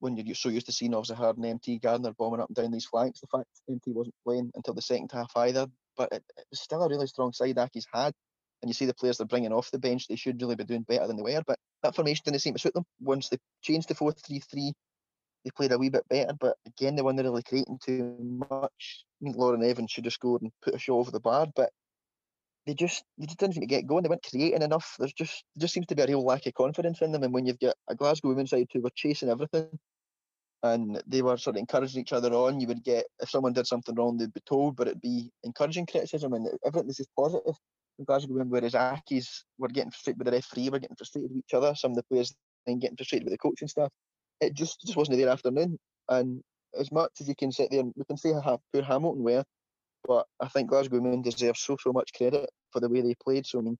When 0.00 0.16
you're 0.16 0.34
so 0.34 0.48
used 0.48 0.66
to 0.66 0.72
seeing 0.72 0.94
obviously 0.94 1.24
and 1.24 1.44
MT 1.44 1.78
Gardner 1.78 2.12
bombing 2.12 2.40
up 2.40 2.48
and 2.48 2.56
down 2.56 2.70
these 2.70 2.86
flanks, 2.86 3.20
the 3.20 3.26
fact 3.26 3.46
MT 3.68 3.92
wasn't 3.92 4.14
playing 4.24 4.50
until 4.54 4.74
the 4.74 4.82
second 4.82 5.10
half 5.12 5.32
either, 5.36 5.66
but 5.96 6.10
it, 6.12 6.22
it 6.36 6.46
was 6.50 6.60
still 6.60 6.82
a 6.82 6.88
really 6.88 7.06
strong 7.06 7.32
side 7.32 7.56
Accies 7.56 7.84
had 7.92 8.12
and 8.62 8.68
you 8.68 8.74
see 8.74 8.86
the 8.86 8.94
players 8.94 9.18
they're 9.18 9.26
bringing 9.26 9.52
off 9.52 9.70
the 9.70 9.78
bench, 9.78 10.08
they 10.08 10.16
should 10.16 10.40
really 10.40 10.56
be 10.56 10.64
doing 10.64 10.82
better 10.82 11.06
than 11.06 11.16
they 11.16 11.22
were. 11.22 11.42
But 11.46 11.58
that 11.82 11.94
formation 11.94 12.22
didn't 12.24 12.40
seem 12.40 12.54
to 12.54 12.58
suit 12.58 12.74
them. 12.74 12.84
Once 13.00 13.28
they 13.28 13.38
changed 13.62 13.88
to 13.88 13.94
4 13.94 14.12
3 14.12 14.40
3, 14.40 14.72
they 15.48 15.52
played 15.56 15.72
a 15.72 15.78
wee 15.78 15.88
bit 15.88 16.08
better. 16.08 16.32
But 16.38 16.56
again, 16.66 16.94
they 16.94 17.02
weren't 17.02 17.18
really 17.18 17.42
creating 17.42 17.78
too 17.82 18.16
much. 18.20 19.04
I 19.20 19.24
mean, 19.24 19.34
Lauren 19.34 19.64
Evans 19.64 19.90
should 19.90 20.04
have 20.04 20.12
scored 20.12 20.42
and 20.42 20.52
put 20.62 20.74
a 20.74 20.78
show 20.78 20.98
over 20.98 21.10
the 21.10 21.20
bar, 21.20 21.46
but 21.56 21.70
they 22.66 22.74
just 22.74 23.02
they 23.16 23.24
just 23.24 23.38
didn't 23.38 23.54
seem 23.54 23.62
to 23.62 23.66
get 23.66 23.86
going. 23.86 24.02
They 24.02 24.10
weren't 24.10 24.26
creating 24.28 24.62
enough. 24.62 24.94
There's 24.98 25.14
just 25.14 25.44
there 25.56 25.62
just 25.62 25.72
seems 25.72 25.86
to 25.86 25.96
be 25.96 26.02
a 26.02 26.06
real 26.06 26.24
lack 26.24 26.46
of 26.46 26.54
confidence 26.54 27.00
in 27.00 27.12
them. 27.12 27.22
And 27.22 27.32
when 27.32 27.46
you've 27.46 27.58
got 27.60 27.76
a 27.88 27.94
Glasgow 27.94 28.28
women's 28.28 28.50
side 28.50 28.68
who 28.72 28.82
were 28.82 28.90
chasing 28.94 29.30
everything 29.30 29.78
and 30.62 31.02
they 31.06 31.22
were 31.22 31.38
sort 31.38 31.56
of 31.56 31.60
encouraging 31.60 32.02
each 32.02 32.12
other 32.12 32.32
on, 32.34 32.60
you 32.60 32.66
would 32.66 32.84
get 32.84 33.06
if 33.20 33.30
someone 33.30 33.54
did 33.54 33.66
something 33.66 33.94
wrong, 33.94 34.18
they'd 34.18 34.34
be 34.34 34.40
told, 34.46 34.76
but 34.76 34.86
it'd 34.86 35.00
be 35.00 35.30
encouraging 35.44 35.86
criticism 35.86 36.34
and 36.34 36.46
everything 36.66 36.92
just 36.92 37.08
positive. 37.16 37.54
Glasgow 38.06 38.34
women, 38.34 38.50
whereas 38.50 38.74
Accies 38.74 39.42
were 39.58 39.68
getting 39.68 39.90
frustrated 39.90 40.18
with 40.18 40.26
the 40.26 40.32
referee, 40.32 40.68
were 40.68 40.78
getting 40.78 40.94
frustrated 40.94 41.30
with 41.30 41.38
each 41.38 41.54
other. 41.54 41.74
Some 41.74 41.92
of 41.92 41.96
the 41.96 42.04
players 42.04 42.32
then 42.66 42.78
getting 42.78 42.96
frustrated 42.96 43.24
with 43.24 43.32
the 43.32 43.38
coaching 43.38 43.66
staff. 43.66 43.90
It 44.40 44.54
just 44.54 44.80
just 44.80 44.96
wasn't 44.96 45.18
their 45.18 45.28
afternoon. 45.28 45.78
And 46.08 46.42
as 46.78 46.92
much 46.92 47.12
as 47.20 47.28
you 47.28 47.34
can 47.34 47.52
sit 47.52 47.70
there, 47.70 47.82
we 47.82 48.04
can 48.04 48.16
say 48.16 48.32
how 48.32 48.60
poor 48.72 48.82
Hamilton 48.82 49.22
were, 49.22 49.44
but 50.06 50.26
I 50.40 50.48
think 50.48 50.70
Glasgow 50.70 51.00
women 51.00 51.22
deserve 51.22 51.56
so 51.56 51.76
so 51.80 51.92
much 51.92 52.12
credit 52.14 52.48
for 52.72 52.80
the 52.80 52.88
way 52.88 53.00
they 53.00 53.14
played. 53.22 53.46
So 53.46 53.58
I 53.58 53.62
mean, 53.62 53.78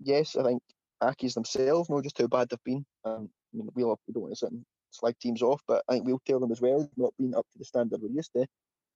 yes, 0.00 0.36
I 0.36 0.42
think 0.42 0.62
Accies 1.02 1.34
themselves 1.34 1.90
know 1.90 2.02
just 2.02 2.18
how 2.18 2.26
bad 2.26 2.48
they've 2.48 2.64
been. 2.64 2.84
Um, 3.04 3.28
I 3.52 3.58
mean, 3.58 3.68
we, 3.74 3.84
all, 3.84 3.98
we 4.06 4.12
don't 4.12 4.22
want 4.22 4.32
to 4.32 4.38
sit 4.38 4.50
and 4.50 4.64
slag 4.90 5.14
teams 5.20 5.42
off, 5.42 5.60
but 5.68 5.82
I 5.88 5.92
think 5.92 6.06
we'll 6.06 6.20
tell 6.26 6.40
them 6.40 6.52
as 6.52 6.60
well, 6.60 6.88
not 6.96 7.12
being 7.18 7.34
up 7.34 7.46
to 7.52 7.58
the 7.58 7.64
standard 7.64 8.00
we're 8.02 8.10
used 8.10 8.32
to. 8.36 8.46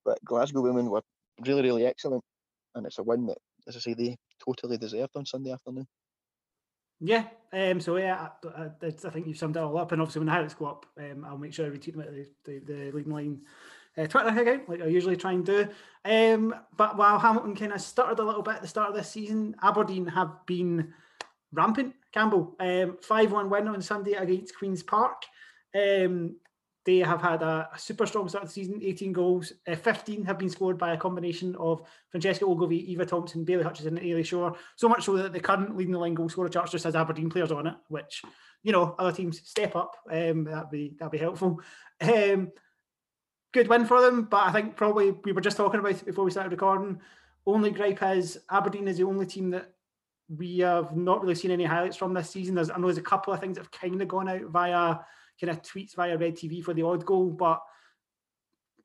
But 0.04 0.22
Glasgow 0.24 0.62
women 0.62 0.90
were 0.90 1.02
really, 1.44 1.62
really 1.62 1.86
excellent, 1.86 2.24
and 2.74 2.86
it's 2.86 2.98
a 2.98 3.02
win 3.02 3.26
that, 3.26 3.38
as 3.68 3.76
I 3.76 3.80
say, 3.80 3.94
they 3.94 4.16
totally 4.44 4.78
deserved 4.78 5.12
on 5.14 5.26
Sunday 5.26 5.52
afternoon. 5.52 5.86
Yeah, 7.00 7.24
um, 7.52 7.80
so 7.80 7.96
yeah, 7.96 8.28
I, 8.44 8.62
I, 8.62 8.70
I, 8.86 9.10
think 9.10 9.26
you've 9.26 9.38
summed 9.38 9.56
it 9.56 9.60
all 9.60 9.78
up, 9.78 9.92
and 9.92 10.00
obviously 10.00 10.20
when 10.20 10.26
the 10.26 10.32
highlights 10.32 10.54
go 10.54 10.66
up, 10.66 10.86
um, 10.98 11.24
I'll 11.24 11.38
make 11.38 11.52
sure 11.52 11.66
I 11.66 11.70
retweet 11.70 11.92
them 11.92 12.02
at 12.02 12.12
the, 12.12 12.26
the, 12.44 12.58
the 12.60 12.92
leading 12.92 13.12
line 13.12 13.40
uh, 13.98 14.06
Twitter 14.06 14.28
account, 14.28 14.68
like 14.68 14.82
I 14.82 14.86
usually 14.86 15.16
try 15.16 15.32
and 15.32 15.44
do. 15.44 15.66
Um, 16.04 16.54
but 16.76 16.96
while 16.96 17.18
Hamilton 17.18 17.56
kind 17.56 17.72
of 17.72 17.80
stuttered 17.80 18.18
a 18.18 18.24
little 18.24 18.42
bit 18.42 18.56
at 18.56 18.62
the 18.62 18.68
start 18.68 18.90
of 18.90 18.94
this 18.94 19.10
season, 19.10 19.56
Aberdeen 19.62 20.06
have 20.06 20.46
been 20.46 20.92
rampant. 21.52 21.94
Campbell, 22.12 22.56
um, 22.58 22.98
5 23.00 23.32
1 23.32 23.50
win 23.50 23.68
on 23.68 23.82
Sunday 23.82 24.12
against 24.12 24.56
Queen's 24.56 24.82
Park. 24.82 25.22
Um, 25.74 26.36
they 26.86 26.98
have 26.98 27.20
had 27.20 27.42
a, 27.42 27.68
a, 27.74 27.78
super 27.78 28.06
strong 28.06 28.28
start 28.28 28.42
to 28.42 28.48
the 28.48 28.52
season, 28.52 28.80
18 28.82 29.12
goals. 29.12 29.52
Uh, 29.68 29.74
15 29.74 30.24
have 30.24 30.38
been 30.38 30.48
scored 30.48 30.78
by 30.78 30.94
a 30.94 30.96
combination 30.96 31.54
of 31.56 31.82
Francesca 32.08 32.46
Ogilvie, 32.46 32.90
Eva 32.92 33.04
Thompson, 33.04 33.44
Bailey 33.44 33.64
Hutchison, 33.64 33.98
and 33.98 34.06
Ailey 34.06 34.24
Shore. 34.24 34.56
So 34.76 34.88
much 34.88 35.04
so 35.04 35.16
that 35.16 35.32
the 35.32 35.40
current 35.40 35.76
leading 35.76 35.92
the 35.92 35.98
line 35.98 36.14
goal 36.14 36.28
scorer 36.28 36.48
chart 36.48 36.70
just 36.70 36.84
has 36.84 36.96
Aberdeen 36.96 37.28
players 37.28 37.52
on 37.52 37.66
it, 37.66 37.74
which, 37.88 38.22
you 38.62 38.72
know, 38.72 38.94
other 38.98 39.12
teams 39.12 39.46
step 39.46 39.76
up. 39.76 39.96
Um, 40.10 40.44
that'd 40.44 40.70
be 40.70 40.94
that'd 40.98 41.12
be 41.12 41.18
helpful. 41.18 41.60
Um, 42.00 42.50
good 43.52 43.68
win 43.68 43.84
for 43.84 44.00
them, 44.00 44.24
but 44.24 44.46
I 44.46 44.52
think 44.52 44.76
probably 44.76 45.10
we 45.24 45.32
were 45.32 45.40
just 45.42 45.58
talking 45.58 45.80
about 45.80 45.92
it 45.92 46.06
before 46.06 46.24
we 46.24 46.30
started 46.30 46.52
recording. 46.52 47.00
Only 47.46 47.70
gripe 47.72 48.02
is 48.02 48.38
Aberdeen 48.50 48.88
is 48.88 48.96
the 48.96 49.04
only 49.04 49.26
team 49.26 49.50
that 49.50 49.72
we 50.34 50.60
have 50.60 50.96
not 50.96 51.20
really 51.20 51.34
seen 51.34 51.50
any 51.50 51.64
highlights 51.64 51.96
from 51.96 52.14
this 52.14 52.30
season. 52.30 52.54
There's 52.54 52.70
I 52.70 52.78
know 52.78 52.86
there's 52.86 52.98
a 52.98 53.02
couple 53.02 53.34
of 53.34 53.40
things 53.40 53.56
that 53.56 53.64
have 53.64 53.70
kind 53.70 54.00
of 54.00 54.08
gone 54.08 54.28
out 54.28 54.42
via 54.42 54.98
kind 55.40 55.50
of 55.50 55.62
tweets 55.62 55.94
via 55.94 56.16
Red 56.16 56.36
TV 56.36 56.62
for 56.62 56.74
the 56.74 56.82
odd 56.82 57.04
goal. 57.04 57.30
But 57.30 57.60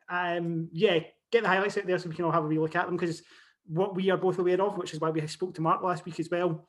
um, 0.09 0.69
yeah, 0.71 0.99
get 1.31 1.43
the 1.43 1.49
highlights 1.49 1.77
out 1.77 1.87
there 1.87 1.97
so 1.97 2.09
we 2.09 2.15
can 2.15 2.25
all 2.25 2.31
have 2.31 2.43
a 2.43 2.47
wee 2.47 2.59
look 2.59 2.75
at 2.75 2.85
them 2.85 2.97
because 2.97 3.21
what 3.67 3.95
we 3.95 4.09
are 4.09 4.17
both 4.17 4.39
aware 4.39 4.61
of, 4.61 4.77
which 4.77 4.93
is 4.93 4.99
why 4.99 5.09
we 5.09 5.25
spoke 5.27 5.53
to 5.55 5.61
Mark 5.61 5.81
last 5.81 6.05
week 6.05 6.19
as 6.19 6.29
well, 6.29 6.67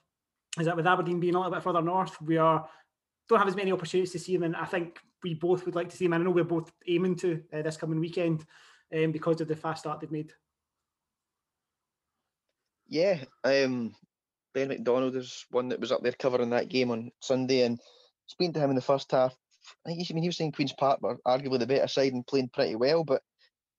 is 0.58 0.66
that 0.66 0.76
with 0.76 0.86
Aberdeen 0.86 1.20
being 1.20 1.34
a 1.34 1.38
little 1.38 1.52
bit 1.52 1.62
further 1.62 1.82
north, 1.82 2.20
we 2.22 2.36
are 2.38 2.68
don't 3.28 3.38
have 3.38 3.48
as 3.48 3.56
many 3.56 3.72
opportunities 3.72 4.12
to 4.12 4.18
see 4.18 4.36
them, 4.36 4.44
and 4.44 4.56
I 4.56 4.64
think 4.64 4.98
we 5.22 5.34
both 5.34 5.64
would 5.66 5.74
like 5.74 5.88
to 5.90 5.96
see 5.96 6.04
them. 6.04 6.12
And 6.12 6.22
I 6.22 6.24
know 6.24 6.30
we're 6.30 6.44
both 6.44 6.70
aiming 6.86 7.16
to 7.16 7.42
uh, 7.52 7.62
this 7.62 7.76
coming 7.76 8.00
weekend 8.00 8.44
um, 8.94 9.10
because 9.10 9.40
of 9.40 9.48
the 9.48 9.56
fast 9.56 9.80
start 9.80 10.00
they've 10.00 10.10
made. 10.10 10.32
Yeah, 12.88 13.18
um, 13.42 13.94
Ben 14.54 14.68
McDonald 14.68 15.16
is 15.16 15.44
one 15.50 15.68
that 15.70 15.80
was 15.80 15.90
up 15.90 16.02
there 16.02 16.12
covering 16.12 16.50
that 16.50 16.68
game 16.68 16.90
on 16.92 17.10
Sunday, 17.20 17.62
and 17.62 17.80
speaking 18.26 18.52
to 18.54 18.60
him 18.60 18.70
in 18.70 18.76
the 18.76 18.82
first 18.82 19.10
half, 19.10 19.36
I 19.86 19.90
I 19.90 20.12
mean, 20.12 20.22
he 20.22 20.28
was 20.28 20.36
saying 20.36 20.52
Queen's 20.52 20.72
Park 20.72 21.00
were 21.02 21.18
arguably 21.26 21.58
the 21.58 21.66
better 21.66 21.88
side 21.88 22.12
and 22.12 22.26
playing 22.26 22.50
pretty 22.52 22.76
well, 22.76 23.04
but 23.04 23.22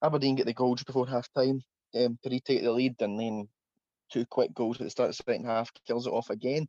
Aberdeen 0.04 0.36
get 0.36 0.46
the 0.46 0.54
goal 0.54 0.76
before 0.76 1.08
half 1.08 1.28
time 1.34 1.62
um, 1.96 2.18
to 2.24 2.30
retake 2.30 2.64
the 2.64 2.72
lead, 2.72 2.96
and 3.02 3.20
then 3.20 3.48
two 4.12 4.26
quick 4.26 4.54
goals 4.54 4.80
at 4.80 4.84
the 4.84 4.90
start 4.90 5.10
of 5.10 5.18
the 5.18 5.24
second 5.24 5.46
half 5.46 5.72
kills 5.86 6.08
it 6.08 6.14
off 6.14 6.30
again. 6.30 6.68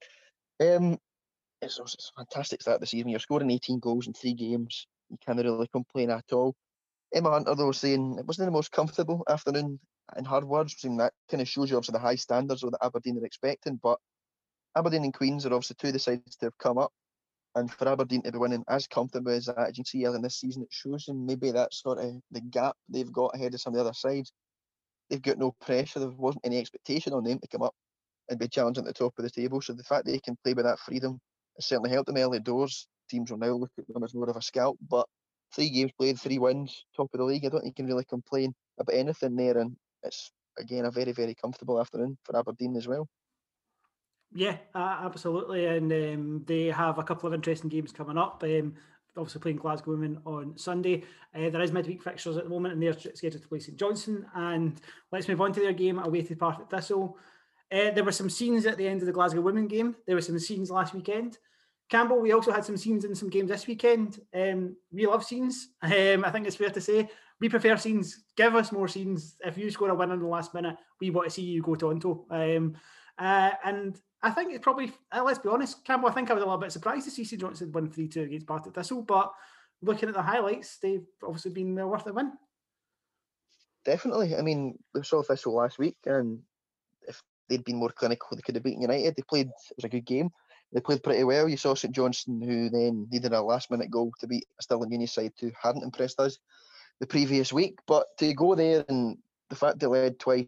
Um, 0.61 0.99
it's, 1.63 1.79
it's 1.79 2.13
a 2.17 2.21
fantastic 2.21 2.63
start 2.63 2.81
the 2.81 2.87
season. 2.87 3.09
You're 3.09 3.21
scoring 3.21 3.51
18 3.51 3.81
goals 3.81 4.07
in 4.07 4.13
three 4.13 4.35
games. 4.35 4.87
You 5.11 5.19
can't 5.25 5.39
really 5.39 5.69
complain 5.69 6.11
at 6.11 6.33
all. 6.33 6.55
Emma 7.15 7.31
Hunter, 7.31 7.55
though, 7.55 7.73
saying 7.73 8.17
it 8.19 8.27
wasn't 8.27 8.47
the 8.47 8.53
most 8.53 8.71
comfortable 8.71 9.25
afternoon 9.29 9.81
in 10.17 10.25
her 10.25 10.45
words. 10.45 10.75
Saying 10.79 10.99
that 10.99 11.15
kind 11.31 11.41
of 11.41 11.49
shows 11.49 11.71
you 11.71 11.77
obviously 11.77 11.95
the 11.95 11.99
high 12.01 12.17
standards 12.17 12.61
that 12.61 12.79
Aberdeen 12.83 13.19
are 13.19 13.25
expecting. 13.25 13.81
But 13.83 13.99
Aberdeen 14.77 15.05
and 15.05 15.15
Queens 15.15 15.47
are 15.47 15.55
obviously 15.55 15.77
two 15.79 15.89
of 15.89 15.93
the 15.95 15.99
sides 15.99 16.37
to 16.37 16.47
have 16.47 16.59
come 16.59 16.79
up 16.79 16.93
and 17.59 17.71
for 17.73 17.89
Aberdeen 17.89 18.23
to 18.23 18.33
be 18.33 18.39
winning 18.39 18.65
as 18.69 18.87
comfortably 18.87 19.35
as 19.35 19.47
that, 19.47 19.59
as 19.59 19.69
you 19.77 19.83
can 19.83 19.85
see 19.85 20.05
in 20.05 20.23
this 20.23 20.41
season, 20.41 20.63
it 20.63 20.69
shows 20.71 21.05
them 21.07 21.27
maybe 21.27 21.51
that 21.51 21.75
sort 21.75 21.99
of 21.99 22.21
the 22.31 22.41
gap 22.41 22.77
they've 22.89 23.13
got 23.13 23.35
ahead 23.35 23.53
of 23.53 23.61
some 23.61 23.73
of 23.73 23.77
the 23.77 23.81
other 23.81 23.95
sides. 23.95 24.33
They've 25.11 25.23
got 25.23 25.39
no 25.39 25.55
pressure. 25.61 25.99
There 25.99 26.11
wasn't 26.11 26.47
any 26.47 26.59
expectation 26.59 27.13
on 27.13 27.25
them 27.25 27.41
to 27.41 27.49
come 27.49 27.63
up 27.63 27.75
and 28.29 28.39
be 28.39 28.49
challenging 28.49 28.87
at 28.87 28.95
the 28.95 29.05
top 29.05 29.15
of 29.19 29.25
the 29.25 29.31
table. 29.31 29.61
So 29.61 29.73
the 29.73 29.83
fact 29.83 30.07
they 30.07 30.21
can 30.21 30.37
play 30.45 30.55
with 30.55 30.67
that 30.67 30.79
freedom 30.79 31.19
has 31.57 31.67
certainly 31.67 31.91
helped 31.91 32.07
them 32.07 32.19
early 32.19 32.41
doors. 32.41 32.87
Teams 33.11 33.31
will 33.31 33.39
now 33.39 33.53
look 33.53 33.73
at 33.79 33.89
them 33.89 34.05
as 34.05 34.15
more 34.15 34.29
of 34.29 34.37
a 34.37 34.43
scalp, 34.43 34.79
but 34.89 35.07
three 35.55 35.71
games 35.71 35.93
played, 35.99 36.21
three 36.21 36.39
wins, 36.39 36.85
top 36.97 37.09
of 37.13 37.19
the 37.19 37.25
league. 37.25 37.45
I 37.45 37.49
don't 37.49 37.63
think 37.63 37.79
you 37.79 37.85
can 37.85 37.91
really 37.91 38.05
complain 38.05 38.55
about 38.79 38.95
anything 38.95 39.35
there, 39.35 39.59
and 39.59 39.75
it's 40.03 40.31
again 40.59 40.85
a 40.85 40.91
very 40.91 41.13
very 41.13 41.35
comfortable 41.35 41.81
afternoon 41.81 42.19
for 42.25 42.37
Aberdeen 42.37 42.77
as 42.77 42.87
well. 42.87 43.09
Yeah, 44.35 44.57
uh, 44.75 45.01
absolutely, 45.05 45.67
and 45.67 45.91
um, 45.93 46.45
they 46.47 46.67
have 46.67 46.99
a 46.99 47.03
couple 47.03 47.27
of 47.27 47.35
interesting 47.35 47.71
games 47.71 47.93
coming 47.93 48.19
up. 48.19 48.43
Um, 48.45 48.75
obviously 49.17 49.41
playing 49.41 49.57
Glasgow 49.57 49.93
Women 49.93 50.21
on 50.25 50.57
Sunday. 50.57 51.03
Uh, 51.35 51.51
there 51.51 51.61
is 51.61 51.73
midweek 51.73 52.03
fixtures 52.03 52.37
at 52.37 52.45
the 52.45 52.51
moment, 52.51 52.75
and 52.75 52.83
they're 52.83 52.93
scheduled 52.93 53.43
to 53.43 53.49
play 53.49 53.59
St 53.59 53.79
Johnstone. 53.79 54.27
And 54.35 54.81
let's 55.13 55.29
move 55.29 55.41
on 55.41 55.53
to 55.53 55.61
their 55.61 55.73
game 55.73 55.99
away 55.99 56.23
to 56.23 56.37
Partick 56.37 56.71
Thistle. 56.71 57.19
Uh, 57.71 57.91
there 57.91 58.05
were 58.05 58.13
some 58.13 58.31
scenes 58.31 58.65
at 58.67 58.77
the 58.77 58.87
end 58.87 59.01
of 59.01 59.07
the 59.07 59.13
Glasgow 59.13 59.41
Women 59.41 59.67
game. 59.67 59.97
There 60.07 60.15
were 60.15 60.23
some 60.23 60.39
scenes 60.39 60.71
last 60.71 60.95
weekend. 60.95 61.39
Campbell, 61.91 62.21
we 62.21 62.33
also 62.33 62.53
had 62.53 62.65
some 62.65 62.77
scenes 62.77 63.05
in 63.05 63.15
some 63.15 63.31
games 63.31 63.49
this 63.49 63.67
weekend. 63.67 64.21
Um, 64.35 64.77
we 64.93 65.07
love 65.07 65.25
scenes. 65.25 65.69
Um, 65.83 66.25
I 66.25 66.31
think 66.31 66.47
it's 66.47 66.57
fair 66.57 66.71
to 66.71 66.81
say 66.81 67.09
we 67.41 67.49
prefer 67.49 67.77
scenes. 67.77 68.25
Give 68.37 68.55
us 68.55 68.73
more 68.73 68.89
scenes. 68.89 69.37
If 69.41 69.57
you 69.57 69.71
score 69.71 69.89
a 69.91 69.95
win 69.95 70.11
in 70.11 70.21
the 70.21 70.27
last 70.27 70.55
minute, 70.55 70.77
we 71.01 71.11
want 71.11 71.29
to 71.29 71.35
see 71.35 71.43
you 71.43 71.63
go 71.63 71.75
Tonto. 71.75 72.27
Um, 72.31 72.77
uh, 73.19 73.51
and 73.65 73.99
I 74.23 74.31
think 74.31 74.53
it's 74.53 74.63
probably, 74.63 74.93
uh, 75.13 75.23
let's 75.23 75.39
be 75.39 75.49
honest, 75.49 75.85
Campbell, 75.85 76.09
I 76.09 76.13
think 76.13 76.31
I 76.31 76.35
was 76.35 76.43
a 76.43 76.47
little 76.47 76.61
bit 76.61 76.73
surprised 76.73 77.05
to 77.05 77.11
see 77.11 77.25
St 77.25 77.41
Johnstone 77.41 77.73
win 77.73 77.91
3 77.91 78.09
2 78.09 78.23
against 78.23 78.47
Partick 78.47 78.75
Thistle, 78.75 79.03
but 79.03 79.33
looking 79.81 80.09
at 80.09 80.15
the 80.15 80.23
highlights, 80.23 80.79
they've 80.79 81.07
obviously 81.23 81.53
been 81.53 81.75
worth 81.75 82.05
the 82.05 82.13
win. 82.13 82.33
Definitely. 83.85 84.35
I 84.37 84.43
mean, 84.43 84.77
we 84.93 85.05
saw 85.05 85.23
Thistle 85.23 85.55
last 85.55 85.79
week, 85.79 85.97
and 86.05 86.41
if 87.07 87.23
they'd 87.49 87.65
been 87.65 87.77
more 87.77 87.91
clinical, 87.91 88.37
they 88.37 88.43
could 88.43 88.57
have 88.57 88.65
beaten 88.65 88.83
United. 88.83 89.15
They 89.15 89.23
played, 89.23 89.49
it 89.49 89.77
was 89.77 89.85
a 89.85 89.89
good 89.89 90.05
game 90.05 90.31
they 90.73 90.81
played 90.81 91.03
pretty 91.03 91.25
well. 91.25 91.49
You 91.49 91.57
saw 91.57 91.75
St 91.75 91.95
Johnstone, 91.95 92.43
who 92.43 92.69
then 92.69 93.09
needed 93.11 93.33
a 93.33 93.41
last 93.41 93.71
minute 93.71 93.91
goal 93.91 94.13
to 94.21 94.27
beat 94.27 94.47
a 94.59 94.63
Stirling 94.63 94.93
Uni 94.93 95.07
side 95.07 95.33
who 95.41 95.51
hadn't 95.61 95.85
impressed 95.85 96.21
us 96.21 96.39
the 97.01 97.07
previous 97.07 97.53
week. 97.53 97.79
But 97.87 98.07
to 98.19 98.35
go 98.35 98.55
there 98.55 98.85
and 98.89 99.17
the 99.49 99.57
fact 99.57 99.79
they 99.79 99.87
led 99.87 100.19
twice 100.19 100.47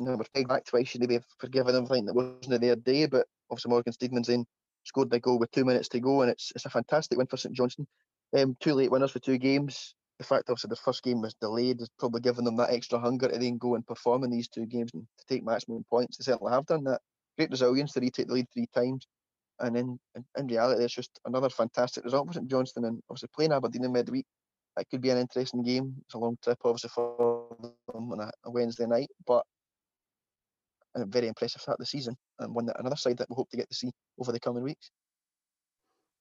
were 0.00 0.24
pegged 0.34 0.48
back 0.48 0.64
twice, 0.64 0.88
should 0.88 1.02
they 1.02 1.06
be 1.06 1.20
forgiven 1.38 1.74
them 1.74 1.86
that 2.06 2.14
wasn't 2.14 2.60
their 2.60 2.76
day? 2.76 3.06
But 3.06 3.26
obviously, 3.50 3.70
Morgan 3.70 3.92
Steedman's 3.92 4.28
then 4.28 4.44
scored 4.84 5.10
the 5.10 5.20
goal 5.20 5.38
with 5.38 5.50
two 5.50 5.64
minutes 5.64 5.88
to 5.90 6.00
go, 6.00 6.22
and 6.22 6.30
it's 6.30 6.52
it's 6.54 6.66
a 6.66 6.70
fantastic 6.70 7.18
win 7.18 7.26
for 7.26 7.36
St 7.36 7.54
Johnstone. 7.54 7.86
Um, 8.36 8.56
two 8.60 8.74
late 8.74 8.90
winners 8.90 9.12
for 9.12 9.20
two 9.20 9.38
games. 9.38 9.94
The 10.18 10.24
fact 10.24 10.48
obviously 10.48 10.68
the 10.68 10.76
first 10.76 11.02
game 11.02 11.20
was 11.20 11.34
delayed 11.34 11.80
has 11.80 11.90
probably 11.98 12.22
given 12.22 12.44
them 12.44 12.56
that 12.56 12.70
extra 12.70 12.98
hunger 12.98 13.28
to 13.28 13.38
then 13.38 13.58
go 13.58 13.74
and 13.74 13.86
perform 13.86 14.24
in 14.24 14.30
these 14.30 14.48
two 14.48 14.64
games 14.64 14.90
and 14.94 15.06
to 15.18 15.24
take 15.28 15.44
maximum 15.44 15.84
points. 15.90 16.16
They 16.16 16.24
certainly 16.24 16.52
have 16.52 16.64
done 16.64 16.84
that. 16.84 17.02
Great 17.36 17.50
resilience 17.50 17.92
to 17.92 18.00
retake 18.00 18.26
the 18.28 18.32
lead 18.32 18.46
three 18.54 18.66
times 18.74 19.06
and 19.60 19.76
in, 19.76 19.98
in, 20.14 20.24
in 20.36 20.46
reality, 20.46 20.84
it's 20.84 20.94
just 20.94 21.20
another 21.24 21.48
fantastic 21.48 22.04
result 22.04 22.26
for 22.26 22.34
St 22.34 22.48
Johnstone. 22.48 22.84
And 22.84 23.02
obviously, 23.08 23.30
playing 23.34 23.52
Aberdeen 23.52 23.84
in 23.84 23.92
midweek, 23.92 24.26
that 24.76 24.88
could 24.90 25.00
be 25.00 25.10
an 25.10 25.18
interesting 25.18 25.62
game. 25.62 25.94
It's 26.04 26.14
a 26.14 26.18
long 26.18 26.36
trip, 26.42 26.58
obviously, 26.64 26.90
for 26.90 27.56
them 27.60 28.12
on 28.12 28.20
a 28.20 28.50
Wednesday 28.50 28.86
night, 28.86 29.08
but 29.26 29.44
a 30.96 31.06
very 31.06 31.28
impressive 31.28 31.60
start 31.60 31.76
of 31.76 31.80
the 31.80 31.86
season 31.86 32.16
and 32.38 32.54
one 32.54 32.66
that 32.66 32.80
another 32.80 32.96
side 32.96 33.18
that 33.18 33.28
we 33.30 33.36
hope 33.36 33.50
to 33.50 33.56
get 33.56 33.68
to 33.68 33.76
see 33.76 33.90
over 34.18 34.32
the 34.32 34.40
coming 34.40 34.62
weeks. 34.62 34.90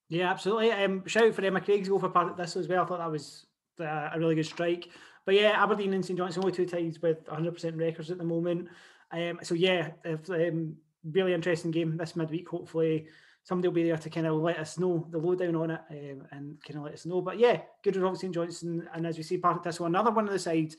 Yeah, 0.10 0.30
absolutely. 0.30 0.72
Um, 0.72 1.04
shout 1.08 1.24
out 1.24 1.34
for 1.34 1.44
Emma 1.44 1.62
Craig's 1.62 1.90
goal 1.90 2.00
for 2.00 2.10
Partick 2.10 2.38
Thistle 2.38 2.62
as 2.62 2.68
well. 2.68 2.84
I 2.84 2.86
thought 2.86 3.00
that 3.00 3.12
was 3.12 3.46
uh, 3.80 4.10
a 4.14 4.20
really 4.20 4.36
good 4.36 4.46
strike. 4.46 4.90
But 5.26 5.36
yeah, 5.36 5.62
Aberdeen 5.62 5.94
and 5.94 6.06
St 6.06 6.18
Johnstone 6.18 6.44
only 6.44 6.56
two 6.56 6.68
ties 6.68 7.02
with 7.02 7.26
100% 7.26 7.80
records 7.80 8.12
at 8.12 8.20
the 8.20 8.24
moment. 8.24 8.68
Um, 9.12 9.40
so 9.42 9.56
yeah, 9.56 9.92
if, 10.04 10.30
um, 10.30 10.76
really 11.12 11.34
interesting 11.34 11.72
game 11.72 11.98
this 11.98 12.16
midweek. 12.16 12.48
Hopefully, 12.50 13.08
somebody 13.44 13.68
will 13.68 13.76
be 13.76 13.84
there 13.84 13.98
to 13.98 14.10
kind 14.10 14.28
of 14.28 14.36
let 14.36 14.60
us 14.60 14.78
know 14.78 15.08
the 15.10 15.18
lowdown 15.18 15.56
on 15.56 15.72
it 15.72 15.82
um, 15.90 16.28
and 16.32 16.62
kind 16.64 16.78
of 16.78 16.84
let 16.84 16.94
us 16.94 17.06
know. 17.06 17.22
But 17.22 17.40
yeah, 17.40 17.62
good 17.84 17.96
results 17.96 18.22
St 18.22 18.34
Johnstone. 18.34 18.88
And 18.94 19.08
as 19.08 19.18
we 19.18 19.24
see, 19.24 19.38
Partick 19.38 19.64
Thistle 19.64 19.84
one, 19.84 19.92
another 19.92 20.12
one 20.12 20.28
of 20.28 20.34
the 20.34 20.40
sides, 20.40 20.78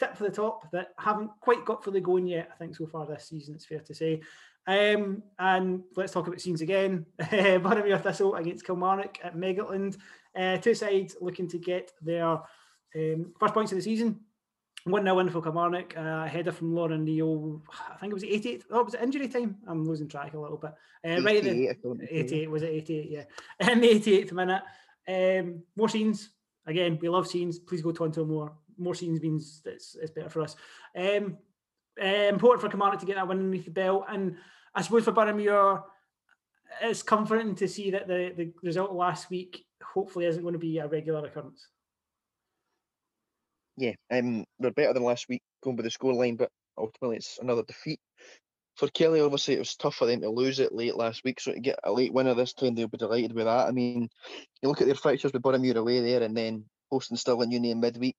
tip 0.00 0.16
for 0.16 0.24
the 0.24 0.30
top 0.30 0.70
that 0.72 0.88
haven't 0.98 1.30
quite 1.40 1.64
got 1.64 1.84
fully 1.84 2.00
going 2.00 2.26
yet, 2.26 2.50
I 2.52 2.56
think, 2.56 2.74
so 2.74 2.86
far 2.86 3.06
this 3.06 3.28
season, 3.28 3.54
it's 3.54 3.66
fair 3.66 3.80
to 3.80 3.94
say. 3.94 4.22
Um, 4.66 5.22
and 5.38 5.82
let's 5.96 6.12
talk 6.12 6.26
about 6.26 6.40
scenes 6.40 6.60
again. 6.60 7.06
Boroughmuir 7.20 8.02
Thistle 8.02 8.34
against 8.34 8.66
Kilmarnock 8.66 9.18
at 9.22 9.36
Meggetland. 9.36 9.96
Uh, 10.36 10.56
two 10.56 10.74
sides 10.74 11.16
looking 11.20 11.48
to 11.48 11.58
get 11.58 11.92
their 12.02 12.40
um, 12.96 13.32
first 13.38 13.54
points 13.54 13.72
of 13.72 13.76
the 13.76 13.82
season. 13.82 14.20
1 14.84 15.02
0 15.02 15.14
win 15.14 15.28
for 15.28 15.42
Kilmarnock, 15.42 15.94
uh, 15.96 16.24
header 16.26 16.52
from 16.52 16.74
Lauren 16.74 17.04
Neal. 17.04 17.60
I 17.90 17.96
think 17.98 18.12
it 18.12 18.14
was 18.14 18.24
88. 18.24 18.64
Oh, 18.70 18.82
was 18.82 18.94
it 18.94 19.02
injury 19.02 19.28
time? 19.28 19.56
I'm 19.68 19.86
losing 19.86 20.08
track 20.08 20.32
a 20.32 20.38
little 20.38 20.56
bit. 20.56 20.72
Uh, 21.04 21.22
right 21.22 21.42
the 21.42 21.68
88, 22.10 22.50
was 22.50 22.62
it 22.62 22.70
88? 22.70 23.10
Yeah. 23.10 23.24
In 23.72 23.80
the 23.80 23.88
88th 23.88 24.32
minute. 24.32 24.62
Um, 25.06 25.62
more 25.76 25.88
scenes. 25.88 26.30
Again, 26.66 26.98
we 27.00 27.08
love 27.08 27.26
scenes. 27.26 27.58
Please 27.58 27.82
go 27.82 27.92
to 27.92 28.04
until 28.04 28.24
more. 28.24 28.52
More 28.80 28.94
scenes 28.94 29.20
means 29.20 29.62
it's, 29.64 29.96
it's 30.00 30.10
better 30.10 30.30
for 30.30 30.42
us. 30.42 30.56
Um, 30.96 31.38
uh, 32.00 32.04
important 32.04 32.62
for 32.62 32.68
Kilmarnock 32.68 33.00
to 33.00 33.06
get 33.06 33.16
that 33.16 33.28
win 33.28 33.38
underneath 33.38 33.66
the 33.66 33.70
belt. 33.70 34.06
And 34.08 34.36
I 34.74 34.82
suppose 34.82 35.04
for 35.04 35.12
Boroughmuir, 35.12 35.82
it's 36.82 37.02
comforting 37.02 37.54
to 37.56 37.68
see 37.68 37.90
that 37.90 38.08
the, 38.08 38.32
the 38.36 38.52
result 38.62 38.92
last 38.92 39.30
week 39.30 39.64
hopefully 39.82 40.26
isn't 40.26 40.42
going 40.42 40.54
to 40.54 40.58
be 40.58 40.78
a 40.78 40.86
regular 40.86 41.26
occurrence 41.26 41.68
yeah, 43.80 43.94
um, 44.10 44.44
we're 44.58 44.70
better 44.70 44.92
than 44.92 45.02
last 45.02 45.28
week 45.28 45.42
going 45.62 45.76
by 45.76 45.82
the 45.82 45.88
scoreline, 45.88 46.36
but 46.36 46.50
ultimately 46.76 47.16
it's 47.16 47.38
another 47.40 47.62
defeat. 47.62 47.98
For 48.76 48.88
Killie, 48.88 49.24
obviously, 49.24 49.54
it 49.54 49.58
was 49.58 49.74
tough 49.74 49.96
for 49.96 50.06
them 50.06 50.20
to 50.20 50.30
lose 50.30 50.60
it 50.60 50.74
late 50.74 50.96
last 50.96 51.24
week, 51.24 51.40
so 51.40 51.52
to 51.52 51.60
get 51.60 51.78
a 51.82 51.92
late 51.92 52.12
winner 52.12 52.34
this 52.34 52.52
time, 52.52 52.74
they'll 52.74 52.88
be 52.88 52.98
delighted 52.98 53.32
with 53.32 53.46
that. 53.46 53.68
I 53.68 53.72
mean, 53.72 54.08
you 54.62 54.68
look 54.68 54.80
at 54.80 54.86
their 54.86 54.94
fixtures 54.94 55.32
with 55.32 55.42
Boroughmuir 55.42 55.76
away 55.76 56.00
there, 56.00 56.22
and 56.22 56.36
then 56.36 56.64
hosting 56.90 57.16
Stirling 57.16 57.52
Union 57.52 57.80
midweek. 57.80 58.16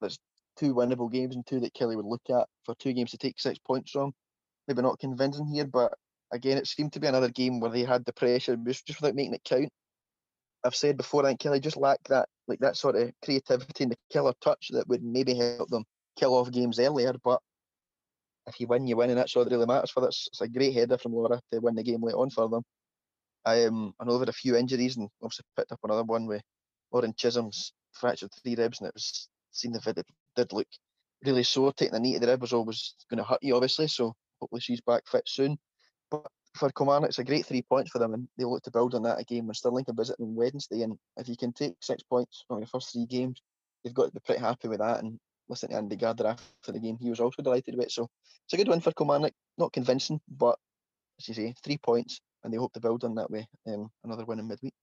There's 0.00 0.18
two 0.58 0.74
winnable 0.74 1.10
games 1.10 1.34
and 1.34 1.46
two 1.46 1.60
that 1.60 1.74
Killie 1.74 1.96
would 1.96 2.04
look 2.04 2.22
at 2.30 2.46
for 2.64 2.74
two 2.76 2.92
games 2.92 3.12
to 3.12 3.18
take 3.18 3.38
six 3.38 3.58
points 3.58 3.90
from. 3.90 4.12
Maybe 4.66 4.82
not 4.82 4.98
convincing 4.98 5.46
here, 5.46 5.66
but 5.66 5.94
again, 6.32 6.58
it 6.58 6.66
seemed 6.66 6.92
to 6.92 7.00
be 7.00 7.06
another 7.06 7.30
game 7.30 7.60
where 7.60 7.70
they 7.70 7.84
had 7.84 8.04
the 8.04 8.12
pressure 8.12 8.56
just 8.56 8.88
without 8.88 9.14
making 9.14 9.34
it 9.34 9.44
count. 9.44 9.70
I've 10.64 10.74
said 10.74 10.96
before, 10.96 11.24
I 11.24 11.28
think 11.28 11.40
Killie 11.40 11.60
just 11.60 11.76
lacked 11.76 12.08
that 12.08 12.28
like 12.48 12.58
that 12.60 12.76
sort 12.76 12.96
of 12.96 13.12
creativity 13.24 13.84
and 13.84 13.92
the 13.92 13.96
killer 14.12 14.34
touch 14.42 14.68
that 14.72 14.88
would 14.88 15.02
maybe 15.02 15.34
help 15.34 15.68
them 15.68 15.84
kill 16.18 16.34
off 16.34 16.50
games 16.50 16.78
earlier. 16.78 17.14
But 17.22 17.40
if 18.46 18.58
you 18.58 18.66
win, 18.66 18.86
you 18.86 18.96
win, 18.96 19.10
and 19.10 19.18
that's 19.18 19.36
all 19.36 19.44
that 19.44 19.52
really 19.52 19.66
matters 19.66 19.90
for 19.90 20.00
this. 20.00 20.28
It's 20.32 20.40
a 20.40 20.48
great 20.48 20.74
header 20.74 20.98
from 20.98 21.12
Laura 21.12 21.40
to 21.52 21.58
win 21.60 21.76
the 21.76 21.82
game 21.82 22.02
late 22.02 22.14
on 22.14 22.30
for 22.30 22.48
them. 22.48 22.62
I 23.44 23.64
Um, 23.64 23.94
I 24.00 24.04
know 24.04 24.12
they've 24.12 24.20
had 24.22 24.28
a 24.30 24.32
few 24.32 24.56
injuries 24.56 24.96
and 24.96 25.08
obviously 25.22 25.44
picked 25.56 25.72
up 25.72 25.80
another 25.84 26.04
one 26.04 26.26
with 26.26 26.42
Lauren 26.92 27.14
Chisholm's 27.16 27.72
fractured 27.92 28.30
three 28.42 28.56
ribs, 28.56 28.80
and 28.80 28.88
it 28.88 28.94
was 28.94 29.28
seen 29.58 29.72
the 29.72 29.80
video 29.80 30.04
did 30.36 30.52
look 30.52 30.66
really 31.24 31.42
sore. 31.42 31.72
Taking 31.72 31.96
a 31.96 31.98
knee 32.00 32.14
to 32.14 32.20
the 32.20 32.26
rib 32.26 32.40
was 32.40 32.52
always 32.52 32.94
going 33.10 33.18
to 33.18 33.24
hurt 33.24 33.42
you, 33.42 33.54
obviously. 33.54 33.88
So 33.88 34.14
hopefully 34.40 34.60
she's 34.60 34.80
back 34.80 35.02
fit 35.06 35.24
soon. 35.26 35.58
But 36.10 36.26
for 36.54 36.70
Kilmarnock, 36.70 37.10
it's 37.10 37.18
a 37.18 37.24
great 37.24 37.46
three 37.46 37.62
points 37.62 37.90
for 37.90 37.98
them, 37.98 38.14
and 38.14 38.28
they 38.36 38.44
look 38.44 38.62
to 38.64 38.70
build 38.70 38.94
on 38.94 39.02
that 39.02 39.20
again 39.20 39.46
when 39.46 39.54
Stirling 39.54 39.84
can 39.84 39.96
visit 39.96 40.18
them 40.18 40.34
Wednesday. 40.34 40.82
And 40.82 40.98
if 41.16 41.28
you 41.28 41.36
can 41.36 41.52
take 41.52 41.74
six 41.80 42.02
points 42.02 42.44
from 42.48 42.58
your 42.58 42.66
first 42.66 42.92
three 42.92 43.06
games, 43.06 43.42
you've 43.84 43.94
got 43.94 44.06
to 44.06 44.12
be 44.12 44.20
pretty 44.24 44.40
happy 44.40 44.68
with 44.68 44.78
that. 44.78 45.02
And 45.02 45.18
listen 45.48 45.70
to 45.70 45.76
Andy 45.76 45.96
Gardner 45.96 46.28
after 46.28 46.72
the 46.72 46.80
game, 46.80 46.98
he 47.00 47.10
was 47.10 47.20
also 47.20 47.42
delighted 47.42 47.76
with 47.76 47.86
it. 47.86 47.92
So 47.92 48.08
it's 48.44 48.54
a 48.54 48.56
good 48.56 48.68
win 48.68 48.80
for 48.80 48.92
Kilmarnock. 48.92 49.32
Not 49.56 49.72
convincing, 49.72 50.20
but 50.28 50.58
as 51.20 51.28
you 51.28 51.34
say, 51.34 51.54
three 51.62 51.78
points, 51.78 52.20
and 52.44 52.52
they 52.52 52.58
hope 52.58 52.72
to 52.72 52.80
build 52.80 53.04
on 53.04 53.16
that 53.16 53.30
way. 53.30 53.46
Um, 53.66 53.90
another 54.04 54.24
win 54.24 54.38
in 54.38 54.48
midweek. 54.48 54.74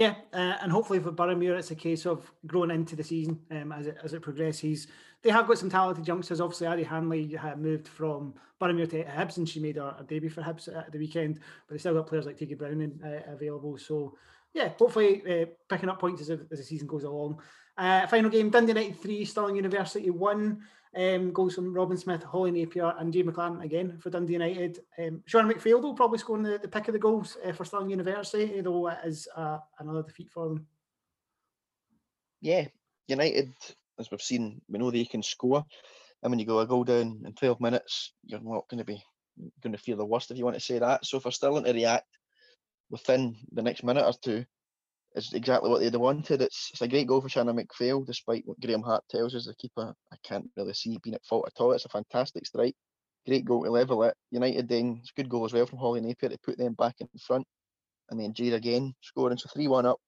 Yeah, 0.00 0.14
uh, 0.32 0.56
and 0.62 0.72
hopefully 0.72 0.98
for 0.98 1.12
Boroughmuir, 1.12 1.58
it's 1.58 1.72
a 1.72 1.74
case 1.74 2.06
of 2.06 2.32
growing 2.46 2.70
into 2.70 2.96
the 2.96 3.04
season 3.04 3.38
um, 3.50 3.70
as 3.70 3.86
it 3.86 3.98
as 4.02 4.14
it 4.14 4.22
progresses. 4.22 4.86
They 5.22 5.28
have 5.28 5.46
got 5.46 5.58
some 5.58 5.68
talented 5.68 6.08
youngsters. 6.08 6.40
Obviously, 6.40 6.68
Addie 6.68 6.84
Hanley 6.84 7.38
moved 7.58 7.86
from 7.86 8.32
Boroughmuir 8.58 8.88
to 8.92 9.04
Hibs, 9.04 9.36
and 9.36 9.46
she 9.46 9.60
made 9.60 9.76
her, 9.76 9.94
her 9.98 10.04
debut 10.08 10.30
for 10.30 10.40
Hibs 10.40 10.74
at 10.74 10.90
the 10.90 10.98
weekend. 10.98 11.40
But 11.68 11.74
they 11.74 11.78
still 11.78 11.92
got 11.92 12.06
players 12.06 12.24
like 12.24 12.38
Tiggy 12.38 12.54
Browning 12.54 12.98
uh, 13.04 13.30
available. 13.30 13.76
So, 13.76 14.16
yeah, 14.54 14.70
hopefully 14.70 15.22
uh, 15.30 15.44
picking 15.68 15.90
up 15.90 16.00
points 16.00 16.22
as, 16.22 16.30
as 16.30 16.58
the 16.58 16.64
season 16.64 16.88
goes 16.88 17.04
along. 17.04 17.38
Uh, 17.76 18.06
final 18.06 18.30
game: 18.30 18.48
Dundee 18.48 18.72
United 18.72 18.98
three, 19.02 19.26
Stirling 19.26 19.56
University 19.56 20.08
one. 20.08 20.62
Um, 20.96 21.32
goals 21.32 21.54
from 21.54 21.72
Robin 21.72 21.96
Smith, 21.96 22.24
Holly 22.24 22.50
Napier, 22.50 22.94
and 22.98 23.12
Jade 23.12 23.26
McLaren 23.26 23.62
again 23.62 23.98
for 24.00 24.10
Dundee 24.10 24.32
United. 24.32 24.80
Um, 24.98 25.22
Sean 25.24 25.48
McPhail 25.48 25.80
will 25.80 25.94
probably 25.94 26.18
scoring 26.18 26.42
the, 26.42 26.58
the 26.58 26.66
pick 26.66 26.88
of 26.88 26.94
the 26.94 26.98
goals 26.98 27.36
uh, 27.44 27.52
for 27.52 27.64
Stirling 27.64 27.90
University, 27.90 28.60
though 28.60 28.88
it 28.88 28.98
is 29.04 29.28
uh, 29.36 29.58
another 29.78 30.02
defeat 30.02 30.30
for 30.32 30.48
them. 30.48 30.66
Yeah, 32.40 32.66
United, 33.06 33.52
as 34.00 34.10
we've 34.10 34.20
seen, 34.20 34.60
we 34.68 34.80
know 34.80 34.90
they 34.90 35.04
can 35.04 35.22
score. 35.22 35.64
And 36.22 36.32
when 36.32 36.40
you 36.40 36.46
go 36.46 36.58
a 36.58 36.66
goal 36.66 36.82
down 36.82 37.22
in 37.24 37.34
12 37.34 37.60
minutes, 37.60 38.12
you're 38.24 38.40
not 38.40 38.68
going 38.68 38.78
to 38.78 38.84
be 38.84 39.02
going 39.62 39.72
to 39.72 39.78
feel 39.78 39.96
the 39.96 40.04
worst 40.04 40.30
if 40.30 40.38
you 40.38 40.44
want 40.44 40.56
to 40.56 40.60
say 40.60 40.78
that. 40.80 41.06
So 41.06 41.20
for 41.20 41.30
Stirling 41.30 41.64
to 41.64 41.72
react 41.72 42.06
within 42.90 43.36
the 43.52 43.62
next 43.62 43.84
minute 43.84 44.04
or 44.04 44.12
two 44.12 44.44
is 45.14 45.32
exactly 45.32 45.68
what 45.68 45.80
they'd 45.80 45.92
have 45.92 46.00
wanted. 46.00 46.42
It's, 46.42 46.70
it's 46.72 46.82
a 46.82 46.88
great 46.88 47.06
goal 47.06 47.20
for 47.20 47.28
Shannon 47.28 47.56
McPhail, 47.56 48.06
despite 48.06 48.46
what 48.46 48.60
Graham 48.60 48.82
Hart 48.82 49.04
tells 49.08 49.34
us. 49.34 49.46
The 49.46 49.54
keeper, 49.54 49.94
I 50.12 50.16
can't 50.22 50.50
really 50.56 50.74
see 50.74 50.98
being 51.02 51.14
at 51.14 51.24
fault 51.24 51.46
at 51.46 51.60
all. 51.60 51.72
It's 51.72 51.84
a 51.84 51.88
fantastic 51.88 52.46
strike. 52.46 52.76
Great 53.26 53.44
goal 53.44 53.64
to 53.64 53.70
level 53.70 54.04
it. 54.04 54.14
United 54.30 54.68
then, 54.68 54.98
it's 55.00 55.10
a 55.10 55.20
good 55.20 55.28
goal 55.28 55.44
as 55.44 55.52
well 55.52 55.66
from 55.66 55.78
Holly 55.78 56.00
Napier 56.00 56.30
to 56.30 56.38
put 56.38 56.58
them 56.58 56.74
back 56.74 56.94
in 57.00 57.08
front. 57.18 57.46
And 58.08 58.20
then 58.20 58.32
Jade 58.32 58.54
again 58.54 58.94
scoring. 59.02 59.38
So 59.38 59.48
3 59.52 59.68
1 59.68 59.86
up. 59.86 59.98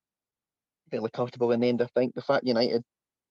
fairly 0.91 1.11
comfortable 1.11 1.53
in 1.53 1.61
the 1.61 1.69
end. 1.69 1.83
I 1.83 1.89
think 1.95 2.15
the 2.15 2.23
fact 2.23 2.47
United 2.47 2.83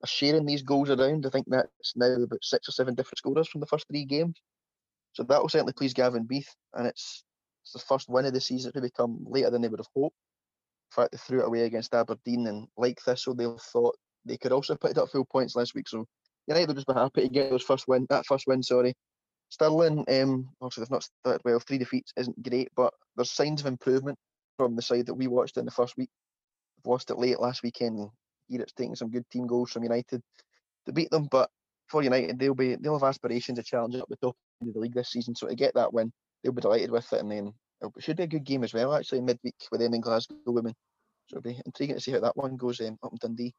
are 0.03 0.07
sharing 0.07 0.45
these 0.45 0.63
goals 0.63 0.89
around, 0.89 1.26
I 1.26 1.30
think 1.30 1.45
that's 1.49 1.93
now 1.95 2.11
about 2.11 2.43
six 2.43 2.67
or 2.67 2.72
seven 2.72 2.95
different 2.95 3.17
scorers 3.17 3.47
from 3.47 3.61
the 3.61 3.67
first 3.67 3.88
three 3.88 4.05
games. 4.05 4.41
So 5.13 5.24
that 5.24 5.41
will 5.41 5.49
certainly 5.49 5.74
please 5.74 5.93
Gavin 5.93 6.26
Beith, 6.26 6.47
and 6.74 6.88
it's 6.88 7.24
it's 7.63 7.74
the 7.74 7.80
first 7.80 8.09
win 8.09 8.26
of 8.26 8.34
the 8.34 8.41
season 8.41 8.72
to 8.72 8.82
become 8.82 9.19
later 9.28 9.49
than 9.49 9.61
they 9.61 9.67
would 9.67 9.80
have 9.80 9.88
hoped. 9.95 10.15
Fact, 10.91 11.11
they 11.11 11.17
threw 11.17 11.41
it 11.41 11.47
away 11.47 11.61
against 11.61 11.93
Aberdeen, 11.93 12.47
and 12.47 12.67
like 12.77 12.99
Thistle, 12.99 13.35
they 13.35 13.47
thought 13.71 13.97
they 14.25 14.37
could 14.37 14.51
also 14.51 14.75
put 14.75 14.91
it 14.91 14.97
up 14.97 15.09
full 15.09 15.25
points 15.25 15.55
last 15.55 15.73
week. 15.73 15.87
So 15.87 16.05
United 16.47 16.67
will 16.67 16.75
just 16.75 16.87
be 16.87 16.93
happy 16.93 17.21
to 17.21 17.29
get 17.29 17.49
those 17.49 17.63
first 17.63 17.87
win, 17.87 18.05
that 18.09 18.25
first 18.25 18.45
win. 18.47 18.61
Sorry, 18.61 18.93
Stirling. 19.49 20.05
Um, 20.09 20.49
obviously 20.61 20.81
they've 20.81 20.91
not 20.91 21.03
started 21.03 21.41
well. 21.43 21.59
Three 21.59 21.77
defeats 21.77 22.13
isn't 22.17 22.43
great, 22.43 22.69
but 22.75 22.93
there's 23.15 23.31
signs 23.31 23.61
of 23.61 23.67
improvement 23.67 24.17
from 24.57 24.75
the 24.75 24.81
side 24.81 25.05
that 25.07 25.13
we 25.13 25.27
watched 25.27 25.57
in 25.57 25.65
the 25.65 25.71
first 25.71 25.97
week. 25.97 26.09
They've 26.77 26.91
lost 26.91 27.09
it 27.09 27.17
late 27.17 27.39
last 27.39 27.63
weekend. 27.63 28.09
Here 28.47 28.61
it's 28.61 28.73
taking 28.73 28.95
some 28.95 29.11
good 29.11 29.29
team 29.29 29.47
goals 29.47 29.71
from 29.71 29.83
United 29.83 30.21
to 30.85 30.91
beat 30.91 31.09
them, 31.11 31.27
but 31.31 31.49
for 31.87 32.01
United, 32.01 32.39
they'll 32.39 32.55
be 32.55 32.75
they'll 32.75 32.97
have 32.97 33.07
aspirations 33.07 33.59
of 33.59 33.65
challenging 33.65 34.01
up 34.01 34.09
the 34.09 34.15
top 34.17 34.35
of 34.61 34.73
the 34.73 34.79
league 34.79 34.93
this 34.93 35.11
season. 35.11 35.35
So 35.35 35.47
to 35.47 35.55
get 35.55 35.75
that 35.75 35.93
win, 35.93 36.11
they'll 36.43 36.53
be 36.53 36.61
delighted 36.61 36.91
with 36.91 37.11
it, 37.11 37.19
and 37.19 37.31
then 37.31 37.53
it 37.82 38.03
should 38.03 38.17
be 38.17 38.23
a 38.23 38.27
good 38.27 38.43
game 38.43 38.63
as 38.63 38.73
well. 38.73 38.93
Actually, 38.93 39.21
midweek 39.21 39.55
with 39.71 39.82
them 39.82 39.93
in 39.93 40.01
Glasgow 40.01 40.36
women, 40.47 40.73
so 41.27 41.38
it'll 41.38 41.51
be 41.51 41.61
intriguing 41.65 41.95
to 41.95 42.01
see 42.01 42.11
how 42.11 42.19
that 42.19 42.38
one 42.38 42.57
goes 42.57 42.79
um, 42.82 42.97
up 43.03 43.11
in 43.11 43.17
Dundee. 43.19 43.53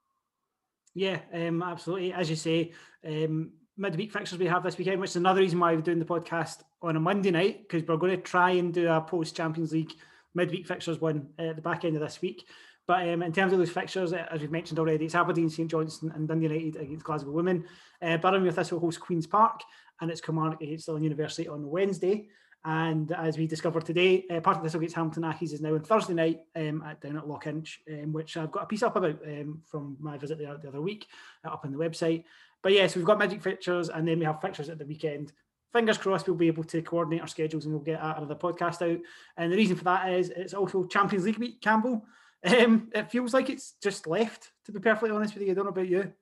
Yeah, 0.94 1.20
um, 1.32 1.62
absolutely. 1.62 2.12
As 2.12 2.28
you 2.28 2.36
say, 2.36 2.72
um, 3.06 3.52
midweek 3.76 4.12
fixtures 4.12 4.38
we 4.38 4.46
have 4.46 4.62
this 4.62 4.78
weekend, 4.78 5.00
which 5.00 5.10
is 5.10 5.16
another 5.16 5.40
reason 5.40 5.58
why 5.58 5.74
we're 5.74 5.80
doing 5.80 5.98
the 5.98 6.04
podcast 6.04 6.62
on 6.82 6.96
a 6.96 7.00
Monday 7.00 7.30
night 7.30 7.68
because 7.68 7.86
we're 7.86 7.96
going 7.96 8.16
to 8.16 8.22
try 8.22 8.50
and 8.50 8.74
do 8.74 8.88
a 8.88 9.00
post 9.00 9.36
Champions 9.36 9.72
League 9.72 9.92
midweek 10.34 10.66
fixtures 10.66 11.00
one 11.00 11.28
at 11.38 11.56
the 11.56 11.62
back 11.62 11.84
end 11.84 11.96
of 11.96 12.02
this 12.02 12.20
week. 12.20 12.46
But 12.86 13.08
um, 13.08 13.22
in 13.22 13.32
terms 13.32 13.52
of 13.52 13.58
those 13.58 13.70
fixtures, 13.70 14.12
as 14.12 14.40
we've 14.40 14.50
mentioned 14.50 14.78
already, 14.78 15.04
it's 15.04 15.14
Aberdeen, 15.14 15.48
St 15.48 15.70
Johnstone, 15.70 16.12
and 16.14 16.26
Dundee 16.26 16.48
United 16.48 16.76
against 16.76 17.04
Glasgow 17.04 17.30
Women. 17.30 17.64
Uh, 18.00 18.18
Boroughmuir 18.18 18.52
Thistle 18.52 18.80
host 18.80 19.00
Queen's 19.00 19.26
Park, 19.26 19.60
and 20.00 20.10
it's 20.10 20.20
Kilmarnock 20.20 20.60
against 20.60 20.84
Stirling 20.84 21.04
University 21.04 21.48
on 21.48 21.68
Wednesday. 21.70 22.28
And 22.64 23.10
as 23.12 23.36
we 23.36 23.46
discovered 23.48 23.84
today, 23.84 24.24
uh, 24.30 24.40
Partick 24.40 24.62
Thistle 24.62 24.78
against 24.78 24.94
Hamilton 24.94 25.24
Accies 25.24 25.52
is 25.52 25.60
now 25.60 25.74
on 25.74 25.82
Thursday 25.82 26.14
night 26.14 26.40
um, 26.54 26.82
at, 26.86 27.00
down 27.00 27.16
at 27.16 27.24
Lochinch, 27.24 27.78
um, 27.90 28.12
which 28.12 28.36
I've 28.36 28.52
got 28.52 28.62
a 28.62 28.66
piece 28.66 28.84
up 28.84 28.94
about 28.94 29.18
um, 29.26 29.62
from 29.66 29.96
my 29.98 30.16
visit 30.16 30.38
there 30.38 30.56
the 30.56 30.68
other 30.68 30.80
week 30.80 31.08
uh, 31.44 31.48
up 31.48 31.64
on 31.64 31.72
the 31.72 31.78
website. 31.78 32.24
But 32.62 32.72
yes, 32.72 32.94
we've 32.94 33.04
got 33.04 33.18
magic 33.18 33.42
fixtures 33.42 33.88
and 33.88 34.06
then 34.06 34.20
we 34.20 34.24
have 34.24 34.40
fixtures 34.40 34.68
at 34.68 34.78
the 34.78 34.86
weekend. 34.86 35.32
Fingers 35.72 35.98
crossed 35.98 36.28
we'll 36.28 36.36
be 36.36 36.46
able 36.46 36.64
to 36.64 36.82
coordinate 36.82 37.22
our 37.22 37.26
schedules 37.26 37.64
and 37.64 37.74
we'll 37.74 37.82
get 37.82 38.00
another 38.00 38.36
podcast 38.36 38.82
out. 38.82 39.00
And 39.36 39.50
the 39.50 39.56
reason 39.56 39.74
for 39.74 39.84
that 39.84 40.12
is 40.12 40.30
it's 40.30 40.54
also 40.54 40.84
Champions 40.84 41.24
League 41.24 41.38
week, 41.38 41.60
Campbell. 41.60 42.04
Um, 42.44 42.88
it 42.92 43.08
feels 43.08 43.32
like 43.32 43.50
it's 43.50 43.74
just 43.80 44.08
left, 44.08 44.50
to 44.64 44.72
be 44.72 44.80
perfectly 44.80 45.12
honest 45.12 45.32
with 45.32 45.44
you. 45.44 45.52
I 45.52 45.54
don't 45.54 45.62
know 45.62 45.70
about 45.70 45.86
you. 45.86 46.12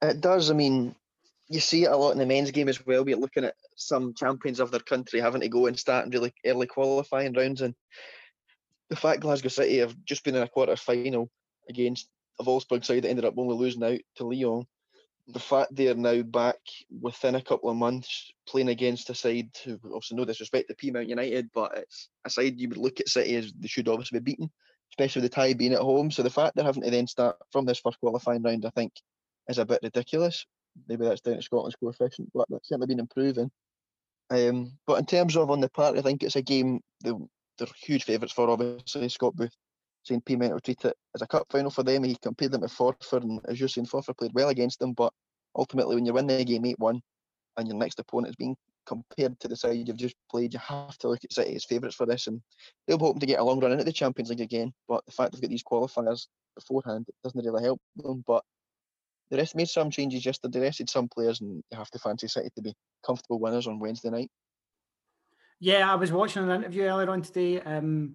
It 0.00 0.22
does. 0.22 0.50
I 0.50 0.54
mean, 0.54 0.94
you 1.48 1.60
see 1.60 1.84
it 1.84 1.90
a 1.90 1.96
lot 1.96 2.12
in 2.12 2.18
the 2.18 2.26
men's 2.26 2.50
game 2.50 2.68
as 2.68 2.84
well. 2.84 3.04
We're 3.04 3.16
looking 3.16 3.44
at 3.44 3.54
some 3.74 4.14
champions 4.14 4.60
of 4.60 4.70
their 4.70 4.80
country 4.80 5.20
having 5.20 5.40
to 5.40 5.48
go 5.48 5.66
and 5.66 5.78
start 5.78 6.04
in 6.04 6.10
really 6.10 6.32
early 6.44 6.66
qualifying 6.66 7.32
rounds. 7.32 7.62
And 7.62 7.74
the 8.90 8.96
fact 8.96 9.20
Glasgow 9.20 9.48
City 9.48 9.78
have 9.78 9.96
just 10.04 10.24
been 10.24 10.34
in 10.34 10.42
a 10.42 10.48
quarter 10.48 10.76
final 10.76 11.30
against 11.68 12.08
a 12.38 12.44
Wolfsburg 12.44 12.84
side 12.84 13.02
that 13.02 13.08
ended 13.08 13.24
up 13.24 13.34
only 13.36 13.56
losing 13.56 13.82
out 13.82 14.00
to 14.16 14.26
Lyon. 14.26 14.66
The 15.28 15.38
fact 15.38 15.74
they 15.74 15.88
are 15.88 15.94
now 15.94 16.22
back 16.22 16.56
within 17.00 17.34
a 17.34 17.42
couple 17.42 17.68
of 17.68 17.76
months 17.76 18.30
playing 18.46 18.68
against 18.68 19.10
a 19.10 19.14
side 19.14 19.50
who 19.64 19.78
also 19.92 20.14
no 20.14 20.24
disrespect 20.24 20.68
to 20.68 20.74
Peamount 20.74 21.08
United, 21.08 21.50
but 21.54 21.76
it's 21.76 22.08
a 22.24 22.30
side 22.30 22.58
you 22.58 22.68
would 22.68 22.78
look 22.78 23.00
at 23.00 23.08
City 23.08 23.36
as 23.36 23.52
they 23.58 23.68
should 23.68 23.88
obviously 23.88 24.20
be 24.20 24.32
beaten, 24.32 24.50
especially 24.92 25.20
with 25.20 25.30
the 25.30 25.34
tie 25.34 25.52
being 25.52 25.74
at 25.74 25.80
home. 25.80 26.10
So 26.10 26.22
the 26.22 26.30
fact 26.30 26.56
they're 26.56 26.64
having 26.64 26.82
to 26.82 26.90
then 26.90 27.06
start 27.06 27.36
from 27.52 27.66
this 27.66 27.78
first 27.78 28.00
qualifying 28.00 28.42
round, 28.42 28.64
I 28.64 28.70
think, 28.70 28.92
is 29.48 29.58
a 29.58 29.66
bit 29.66 29.80
ridiculous. 29.82 30.46
Maybe 30.88 31.04
that's 31.04 31.20
down 31.20 31.36
to 31.36 31.42
Scotland's 31.42 31.76
coefficient, 31.76 32.30
but 32.34 32.46
that's 32.48 32.68
certainly 32.68 32.86
been 32.86 33.00
improving. 33.00 33.50
Um, 34.30 34.72
but 34.86 34.98
in 34.98 35.06
terms 35.06 35.36
of 35.36 35.50
on 35.50 35.60
the 35.60 35.70
park, 35.70 35.96
I 35.96 36.02
think 36.02 36.22
it's 36.22 36.36
a 36.36 36.42
game 36.42 36.80
they're, 37.00 37.14
they're 37.58 37.68
huge 37.80 38.04
favourites 38.04 38.34
for, 38.34 38.50
obviously. 38.50 39.08
Scott 39.08 39.36
Booth 39.36 39.54
saying 40.04 40.22
Peamount 40.22 40.52
will 40.52 40.60
treat 40.60 40.84
it 40.84 40.96
as 41.14 41.22
a 41.22 41.26
cup 41.26 41.46
final 41.50 41.70
for 41.70 41.82
them. 41.82 42.04
He 42.04 42.16
compared 42.20 42.52
them 42.52 42.60
to 42.62 42.66
Forfar, 42.66 43.22
and 43.22 43.40
as 43.48 43.58
you're 43.58 43.68
saying, 43.68 43.86
Forfar 43.86 44.16
played 44.16 44.34
well 44.34 44.48
against 44.48 44.78
them, 44.78 44.92
but 44.92 45.12
ultimately, 45.56 45.94
when 45.94 46.06
you 46.06 46.12
win 46.12 46.26
the 46.26 46.44
game 46.44 46.64
8 46.64 46.78
1 46.78 47.00
and 47.56 47.68
your 47.68 47.76
next 47.76 47.98
opponent 47.98 48.30
is 48.30 48.36
being 48.36 48.56
compared 48.86 49.38
to 49.38 49.48
the 49.48 49.56
side 49.56 49.86
you've 49.86 49.96
just 49.96 50.16
played, 50.30 50.54
you 50.54 50.58
have 50.60 50.96
to 50.98 51.08
look 51.08 51.22
at 51.22 51.32
City 51.32 51.54
as 51.54 51.64
favourites 51.64 51.94
for 51.94 52.06
this. 52.06 52.26
And 52.26 52.40
they'll 52.86 52.98
be 52.98 53.04
hoping 53.04 53.20
to 53.20 53.26
get 53.26 53.38
a 53.38 53.44
long 53.44 53.60
run 53.60 53.72
into 53.72 53.84
the 53.84 53.92
Champions 53.92 54.30
League 54.30 54.40
again. 54.40 54.72
But 54.88 55.04
the 55.04 55.12
fact 55.12 55.32
they've 55.32 55.42
got 55.42 55.50
these 55.50 55.62
qualifiers 55.62 56.26
beforehand, 56.54 57.04
it 57.08 57.14
doesn't 57.22 57.44
really 57.44 57.62
help 57.62 57.80
them. 57.96 58.24
But 58.26 58.42
the 59.30 59.36
rest 59.36 59.56
made 59.56 59.68
some 59.68 59.90
changes 59.90 60.24
yesterday, 60.24 60.60
rested 60.60 60.88
some 60.90 61.08
players, 61.08 61.40
and 61.40 61.62
you 61.70 61.78
have 61.78 61.90
to 61.90 61.98
fancy 61.98 62.28
City 62.28 62.48
to 62.56 62.62
be 62.62 62.74
comfortable 63.04 63.38
winners 63.38 63.66
on 63.66 63.78
Wednesday 63.78 64.10
night. 64.10 64.30
Yeah, 65.60 65.90
I 65.90 65.96
was 65.96 66.12
watching 66.12 66.44
an 66.44 66.50
interview 66.50 66.84
earlier 66.84 67.10
on 67.10 67.22
today. 67.22 67.60
Um, 67.60 68.14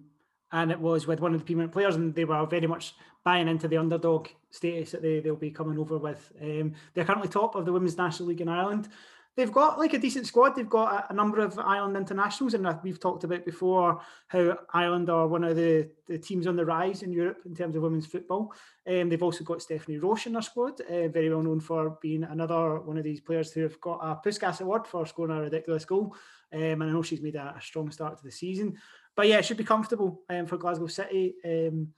and 0.54 0.70
it 0.70 0.78
was 0.78 1.08
with 1.08 1.20
one 1.20 1.34
of 1.34 1.44
the 1.44 1.54
Peamount 1.54 1.72
players, 1.72 1.96
and 1.96 2.14
they 2.14 2.24
were 2.24 2.46
very 2.46 2.68
much 2.68 2.94
buying 3.24 3.48
into 3.48 3.66
the 3.66 3.76
underdog 3.76 4.28
status 4.50 4.92
that 4.92 5.02
they, 5.02 5.18
they'll 5.18 5.34
be 5.34 5.50
coming 5.50 5.78
over 5.78 5.98
with. 5.98 6.30
Um, 6.40 6.74
they're 6.94 7.04
currently 7.04 7.28
top 7.28 7.56
of 7.56 7.64
the 7.64 7.72
Women's 7.72 7.98
National 7.98 8.28
League 8.28 8.40
in 8.40 8.48
Ireland. 8.48 8.88
They've 9.36 9.52
got 9.52 9.78
like 9.78 9.94
a 9.94 9.98
decent 9.98 10.26
squad. 10.26 10.54
They've 10.54 10.68
got 10.68 11.06
a, 11.10 11.12
a 11.12 11.14
number 11.14 11.40
of 11.40 11.58
Ireland 11.58 11.96
internationals, 11.96 12.54
and 12.54 12.66
we've 12.82 13.00
talked 13.00 13.24
about 13.24 13.44
before 13.44 14.00
how 14.28 14.58
Ireland 14.72 15.10
are 15.10 15.26
one 15.26 15.44
of 15.44 15.56
the, 15.56 15.90
the 16.06 16.18
teams 16.18 16.46
on 16.46 16.56
the 16.56 16.64
rise 16.64 17.02
in 17.02 17.12
Europe 17.12 17.42
in 17.44 17.54
terms 17.54 17.74
of 17.74 17.82
women's 17.82 18.06
football. 18.06 18.52
Um, 18.88 19.08
they've 19.08 19.22
also 19.22 19.42
got 19.44 19.62
Stephanie 19.62 19.98
Roche 19.98 20.26
in 20.26 20.34
their 20.34 20.42
squad, 20.42 20.80
uh, 20.82 21.08
very 21.08 21.30
well 21.30 21.42
known 21.42 21.60
for 21.60 21.98
being 22.00 22.24
another 22.24 22.80
one 22.80 22.98
of 22.98 23.04
these 23.04 23.20
players 23.20 23.52
who 23.52 23.62
have 23.62 23.80
got 23.80 24.00
a 24.02 24.28
Puskas 24.28 24.60
Award 24.60 24.86
for 24.86 25.06
scoring 25.06 25.36
a 25.36 25.40
ridiculous 25.40 25.84
goal. 25.84 26.14
Um, 26.52 26.60
and 26.60 26.84
I 26.84 26.90
know 26.90 27.02
she's 27.02 27.22
made 27.22 27.34
a, 27.34 27.54
a 27.56 27.60
strong 27.60 27.90
start 27.90 28.18
to 28.18 28.24
the 28.24 28.30
season 28.30 28.78
but 29.16 29.28
yeah, 29.28 29.38
it 29.38 29.44
should 29.44 29.56
be 29.56 29.64
comfortable 29.64 30.22
um, 30.28 30.46
for 30.46 30.56
Glasgow 30.56 30.86
City. 30.86 31.34
Um, 31.44 31.88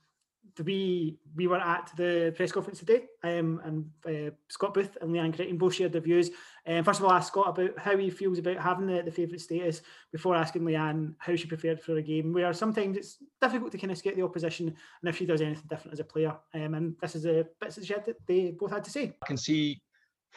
we 0.65 1.19
we 1.35 1.47
were 1.47 1.61
at 1.61 1.91
the 1.97 2.33
press 2.37 2.53
conference 2.53 2.79
today, 2.79 3.05
um, 3.23 3.61
and 3.65 3.91
uh, 4.07 4.31
Scott 4.49 4.75
Booth 4.75 4.97
and 5.01 5.11
Leanne 5.11 5.35
Crichton 5.35 5.59
both 5.59 5.75
shared 5.75 5.93
their 5.93 6.01
views. 6.01 6.31
Um, 6.67 6.83
first 6.83 7.01
of 7.01 7.05
all, 7.05 7.13
I 7.13 7.19
asked 7.19 7.29
Scott 7.29 7.49
about 7.49 7.79
how 7.79 7.97
he 7.97 8.11
feels 8.11 8.39
about 8.39 8.59
having 8.59 8.87
the, 8.87 9.03
the 9.03 9.11
favourite 9.11 9.41
status 9.41 9.83
before 10.13 10.35
asking 10.35 10.63
Leanne 10.63 11.15
how 11.19 11.37
she 11.37 11.47
prepared 11.47 11.81
for 11.81 11.97
a 11.97 12.03
game 12.03 12.33
where 12.33 12.53
sometimes 12.53 12.97
it's 12.97 13.19
difficult 13.41 13.73
to 13.73 13.79
kind 13.79 13.93
of 13.93 13.99
skate 13.99 14.17
the 14.17 14.25
opposition 14.25 14.69
and 14.69 15.09
if 15.09 15.17
she 15.17 15.27
does 15.27 15.41
anything 15.41 15.67
different 15.69 15.93
as 15.93 16.01
a 16.01 16.05
player. 16.05 16.37
Um, 16.55 16.75
and 16.75 16.97
this 17.01 17.15
is 17.15 17.27
a 17.27 17.47
bits 17.61 17.77
of 17.77 17.87
the 17.87 17.95
that 18.07 18.27
they 18.27 18.51
both 18.51 18.73
had 18.73 18.85
to 18.85 18.91
say. 18.91 19.15
I 19.23 19.27
can 19.27 19.37
see 19.37 19.81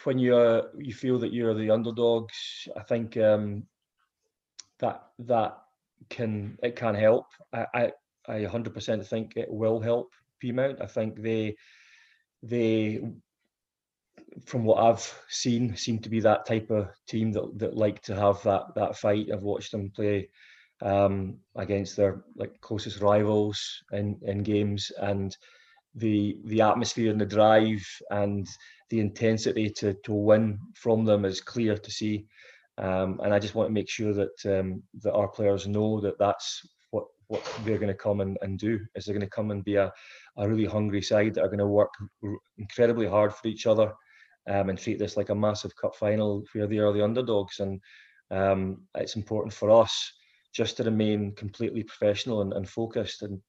when 0.03 0.19
you 0.19 0.35
uh, 0.35 0.67
you 0.77 0.93
feel 0.93 1.19
that 1.19 1.33
you're 1.33 1.53
the 1.53 1.71
underdogs. 1.71 2.67
I 2.77 2.83
think 2.83 3.17
um, 3.17 3.63
that 4.79 5.07
that 5.19 5.57
can 6.09 6.57
it 6.63 6.75
can 6.75 6.95
help. 6.95 7.25
I 7.53 7.65
I, 7.73 7.91
I 8.29 8.45
100% 8.45 9.05
think 9.05 9.33
it 9.35 9.51
will 9.51 9.79
help 9.79 10.13
Peamount. 10.43 10.81
I 10.81 10.85
think 10.85 11.21
they 11.21 11.55
they 12.41 13.01
from 14.45 14.63
what 14.63 14.81
I've 14.81 15.19
seen 15.27 15.75
seem 15.75 15.99
to 15.99 16.09
be 16.09 16.19
that 16.21 16.45
type 16.45 16.69
of 16.69 16.89
team 17.07 17.31
that 17.33 17.57
that 17.59 17.75
like 17.75 18.01
to 18.03 18.15
have 18.15 18.41
that 18.43 18.73
that 18.75 18.97
fight. 18.97 19.27
I've 19.33 19.41
watched 19.41 19.71
them 19.71 19.91
play 19.93 20.29
um, 20.81 21.37
against 21.55 21.97
their 21.97 22.23
like 22.35 22.59
closest 22.61 23.01
rivals 23.01 23.83
in 23.91 24.17
in 24.23 24.43
games 24.43 24.91
and 25.01 25.35
the 25.95 26.37
the 26.45 26.61
atmosphere 26.61 27.11
and 27.11 27.19
the 27.19 27.25
drive 27.25 27.85
and 28.11 28.47
the 28.89 28.99
intensity 28.99 29.69
to 29.71 29.93
to 30.05 30.13
win 30.13 30.59
from 30.75 31.05
them 31.05 31.25
is 31.25 31.41
clear 31.41 31.77
to 31.77 31.91
see. 31.91 32.25
Um, 32.77 33.19
and 33.23 33.33
I 33.33 33.39
just 33.39 33.55
want 33.55 33.67
to 33.67 33.73
make 33.73 33.89
sure 33.89 34.13
that 34.13 34.59
um, 34.59 34.83
that 35.01 35.13
our 35.13 35.27
players 35.27 35.67
know 35.67 35.99
that 35.99 36.17
that's 36.17 36.65
what 37.29 37.43
they're 37.63 37.77
going 37.77 37.87
to 37.87 37.93
come 37.93 38.19
and, 38.21 38.37
and 38.41 38.59
do. 38.59 38.79
Is 38.95 39.05
they're 39.05 39.15
going 39.15 39.25
to 39.25 39.35
come 39.35 39.51
and 39.51 39.63
be 39.63 39.75
a, 39.75 39.91
a 40.37 40.49
really 40.49 40.65
hungry 40.65 41.01
side 41.01 41.35
that 41.35 41.43
are 41.43 41.47
going 41.47 41.59
to 41.59 41.67
work 41.67 41.93
incredibly 42.57 43.07
hard 43.07 43.33
for 43.33 43.47
each 43.47 43.65
other 43.65 43.93
um, 44.49 44.69
and 44.69 44.77
treat 44.77 44.99
this 44.99 45.15
like 45.15 45.29
a 45.29 45.35
massive 45.35 45.75
cup 45.75 45.95
final 45.95 46.43
where 46.53 46.67
they 46.67 46.79
are 46.79 46.91
the 46.91 47.03
underdogs. 47.03 47.59
And 47.59 47.79
um, 48.31 48.81
it's 48.95 49.15
important 49.15 49.53
for 49.53 49.69
us 49.69 50.11
just 50.53 50.77
to 50.77 50.83
remain 50.83 51.33
completely 51.35 51.83
professional 51.83 52.41
and, 52.41 52.51
and 52.53 52.67
focused. 52.67 53.21
And 53.21 53.39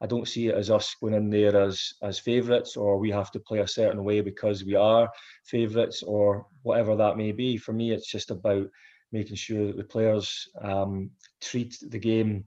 I 0.00 0.06
don't 0.06 0.28
see 0.28 0.48
it 0.48 0.54
as 0.54 0.70
us 0.70 0.94
going 1.00 1.14
in 1.14 1.28
there 1.28 1.60
as 1.60 1.94
as 2.02 2.20
favourites 2.20 2.76
or 2.76 2.98
we 2.98 3.10
have 3.10 3.32
to 3.32 3.40
play 3.40 3.60
a 3.60 3.68
certain 3.68 4.04
way 4.04 4.20
because 4.20 4.64
we 4.64 4.76
are 4.76 5.10
favourites 5.44 6.04
or 6.04 6.46
whatever 6.62 6.94
that 6.94 7.16
may 7.16 7.32
be. 7.32 7.56
For 7.56 7.72
me, 7.72 7.90
it's 7.90 8.10
just 8.10 8.30
about 8.30 8.68
making 9.10 9.36
sure 9.36 9.66
that 9.66 9.76
the 9.76 9.84
players 9.84 10.48
um, 10.62 11.10
treat 11.40 11.76
the 11.88 11.98
game 11.98 12.44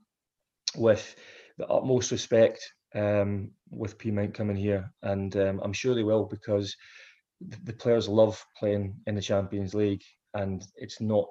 with 0.75 1.15
the 1.57 1.67
utmost 1.67 2.11
respect 2.11 2.73
um, 2.95 3.51
with 3.69 3.97
Peamount 3.97 4.33
coming 4.33 4.57
here, 4.57 4.91
and 5.03 5.35
um, 5.37 5.59
I'm 5.63 5.73
sure 5.73 5.95
they 5.95 6.03
will 6.03 6.25
because 6.25 6.75
the 7.41 7.73
players 7.73 8.07
love 8.07 8.43
playing 8.57 8.95
in 9.05 9.15
the 9.15 9.21
Champions 9.21 9.73
League, 9.73 10.03
and 10.33 10.63
it's 10.75 10.99
not 11.01 11.27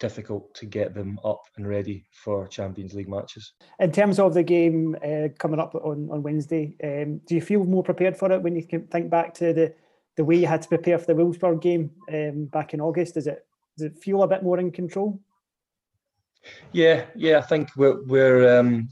difficult 0.00 0.52
to 0.54 0.66
get 0.66 0.94
them 0.94 1.18
up 1.24 1.42
and 1.56 1.68
ready 1.68 2.04
for 2.12 2.48
Champions 2.48 2.94
League 2.94 3.08
matches. 3.08 3.52
In 3.78 3.92
terms 3.92 4.18
of 4.18 4.34
the 4.34 4.42
game 4.42 4.96
uh, 5.04 5.28
coming 5.38 5.60
up 5.60 5.74
on, 5.74 6.08
on 6.10 6.22
Wednesday, 6.22 6.76
um, 6.82 7.20
do 7.26 7.34
you 7.34 7.40
feel 7.40 7.64
more 7.64 7.82
prepared 7.82 8.16
for 8.16 8.30
it 8.32 8.42
when 8.42 8.56
you 8.56 8.62
think 8.62 9.10
back 9.10 9.34
to 9.34 9.52
the, 9.52 9.74
the 10.16 10.24
way 10.24 10.36
you 10.36 10.46
had 10.46 10.62
to 10.62 10.68
prepare 10.68 10.98
for 10.98 11.06
the 11.06 11.14
Wolfsburg 11.14 11.62
game 11.62 11.90
um, 12.12 12.46
back 12.46 12.74
in 12.74 12.80
August? 12.80 13.14
Does 13.14 13.26
it 13.26 13.46
does 13.76 13.86
it 13.86 13.98
feel 13.98 14.22
a 14.22 14.28
bit 14.28 14.42
more 14.42 14.58
in 14.58 14.70
control? 14.70 15.20
Yeah, 16.72 17.04
yeah, 17.14 17.38
I 17.38 17.42
think 17.42 17.70
we're 17.76 18.02
we're 18.04 18.58
um, 18.58 18.88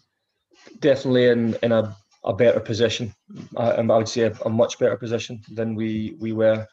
definitely 0.81 1.27
in 1.27 1.57
in 1.63 1.73
a, 1.73 1.97
a 2.25 2.33
better 2.33 2.61
position. 2.61 3.15
I, 3.57 3.73
I 3.73 3.83
would 3.83 4.09
say 4.09 4.23
a, 4.23 4.33
a, 4.45 4.51
much 4.51 4.79
better 4.79 4.97
position 4.97 5.41
than 5.51 5.75
we 5.75 6.17
we 6.21 6.33
were. 6.33 6.67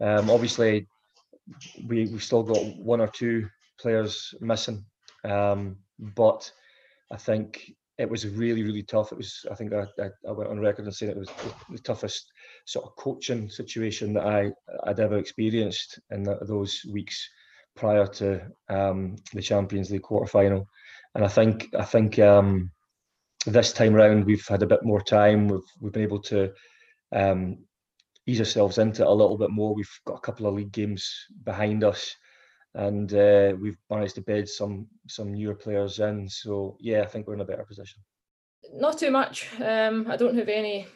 Um, 0.00 0.30
obviously, 0.30 0.86
we 1.86 2.06
we 2.06 2.18
still 2.18 2.42
got 2.42 2.76
one 2.76 3.00
or 3.00 3.08
two 3.08 3.48
players 3.80 4.34
missing. 4.40 4.84
Um, 5.24 5.76
but 5.98 6.50
I 7.10 7.16
think 7.16 7.72
it 7.98 8.08
was 8.08 8.26
really, 8.26 8.62
really 8.62 8.82
tough. 8.82 9.12
It 9.12 9.18
was, 9.18 9.44
I 9.50 9.54
think 9.54 9.72
I, 9.72 9.86
I, 10.00 10.08
I 10.28 10.32
went 10.32 10.50
on 10.50 10.60
record 10.60 10.84
and 10.84 10.94
saying 10.94 11.12
it 11.12 11.18
was 11.18 11.28
the, 11.28 11.54
the, 11.72 11.78
toughest 11.78 12.30
sort 12.66 12.84
of 12.84 12.96
coaching 12.96 13.48
situation 13.48 14.12
that 14.14 14.26
I, 14.26 14.50
I'd 14.84 15.00
ever 15.00 15.16
experienced 15.16 15.98
in 16.10 16.22
the, 16.22 16.38
those 16.42 16.84
weeks 16.92 17.28
prior 17.76 18.06
to 18.06 18.42
um, 18.68 19.16
the 19.32 19.42
Champions 19.42 19.90
League 19.90 20.02
quarter 20.02 20.26
final. 20.26 20.66
And 21.14 21.24
I 21.24 21.28
think, 21.28 21.68
I 21.78 21.84
think 21.84 22.18
um, 22.18 22.70
this 23.46 23.72
time 23.72 23.94
round 23.94 24.24
we've 24.24 24.46
had 24.46 24.62
a 24.62 24.66
bit 24.66 24.84
more 24.84 25.00
time. 25.00 25.48
We've, 25.48 25.60
we've 25.80 25.92
been 25.92 26.02
able 26.02 26.22
to 26.22 26.52
um, 27.12 27.58
ease 28.26 28.40
ourselves 28.40 28.78
into 28.78 29.02
it 29.02 29.08
a 29.08 29.12
little 29.12 29.38
bit 29.38 29.50
more. 29.50 29.74
We've 29.74 30.00
got 30.06 30.16
a 30.16 30.20
couple 30.20 30.46
of 30.46 30.54
league 30.54 30.72
games 30.72 31.08
behind 31.44 31.84
us 31.84 32.14
and 32.76 33.14
uh, 33.14 33.54
we've 33.58 33.78
managed 33.90 34.14
to 34.16 34.20
bed 34.20 34.48
some 34.48 34.86
some 35.08 35.32
newer 35.32 35.54
players 35.54 35.98
in. 35.98 36.28
So 36.28 36.76
yeah, 36.80 37.02
I 37.02 37.06
think 37.06 37.26
we're 37.26 37.34
in 37.34 37.40
a 37.40 37.44
better 37.44 37.64
position. 37.64 38.02
Not 38.72 38.98
too 38.98 39.10
much. 39.10 39.48
Um, 39.60 40.06
I 40.10 40.16
don't 40.16 40.36
have 40.36 40.48
any 40.48 40.86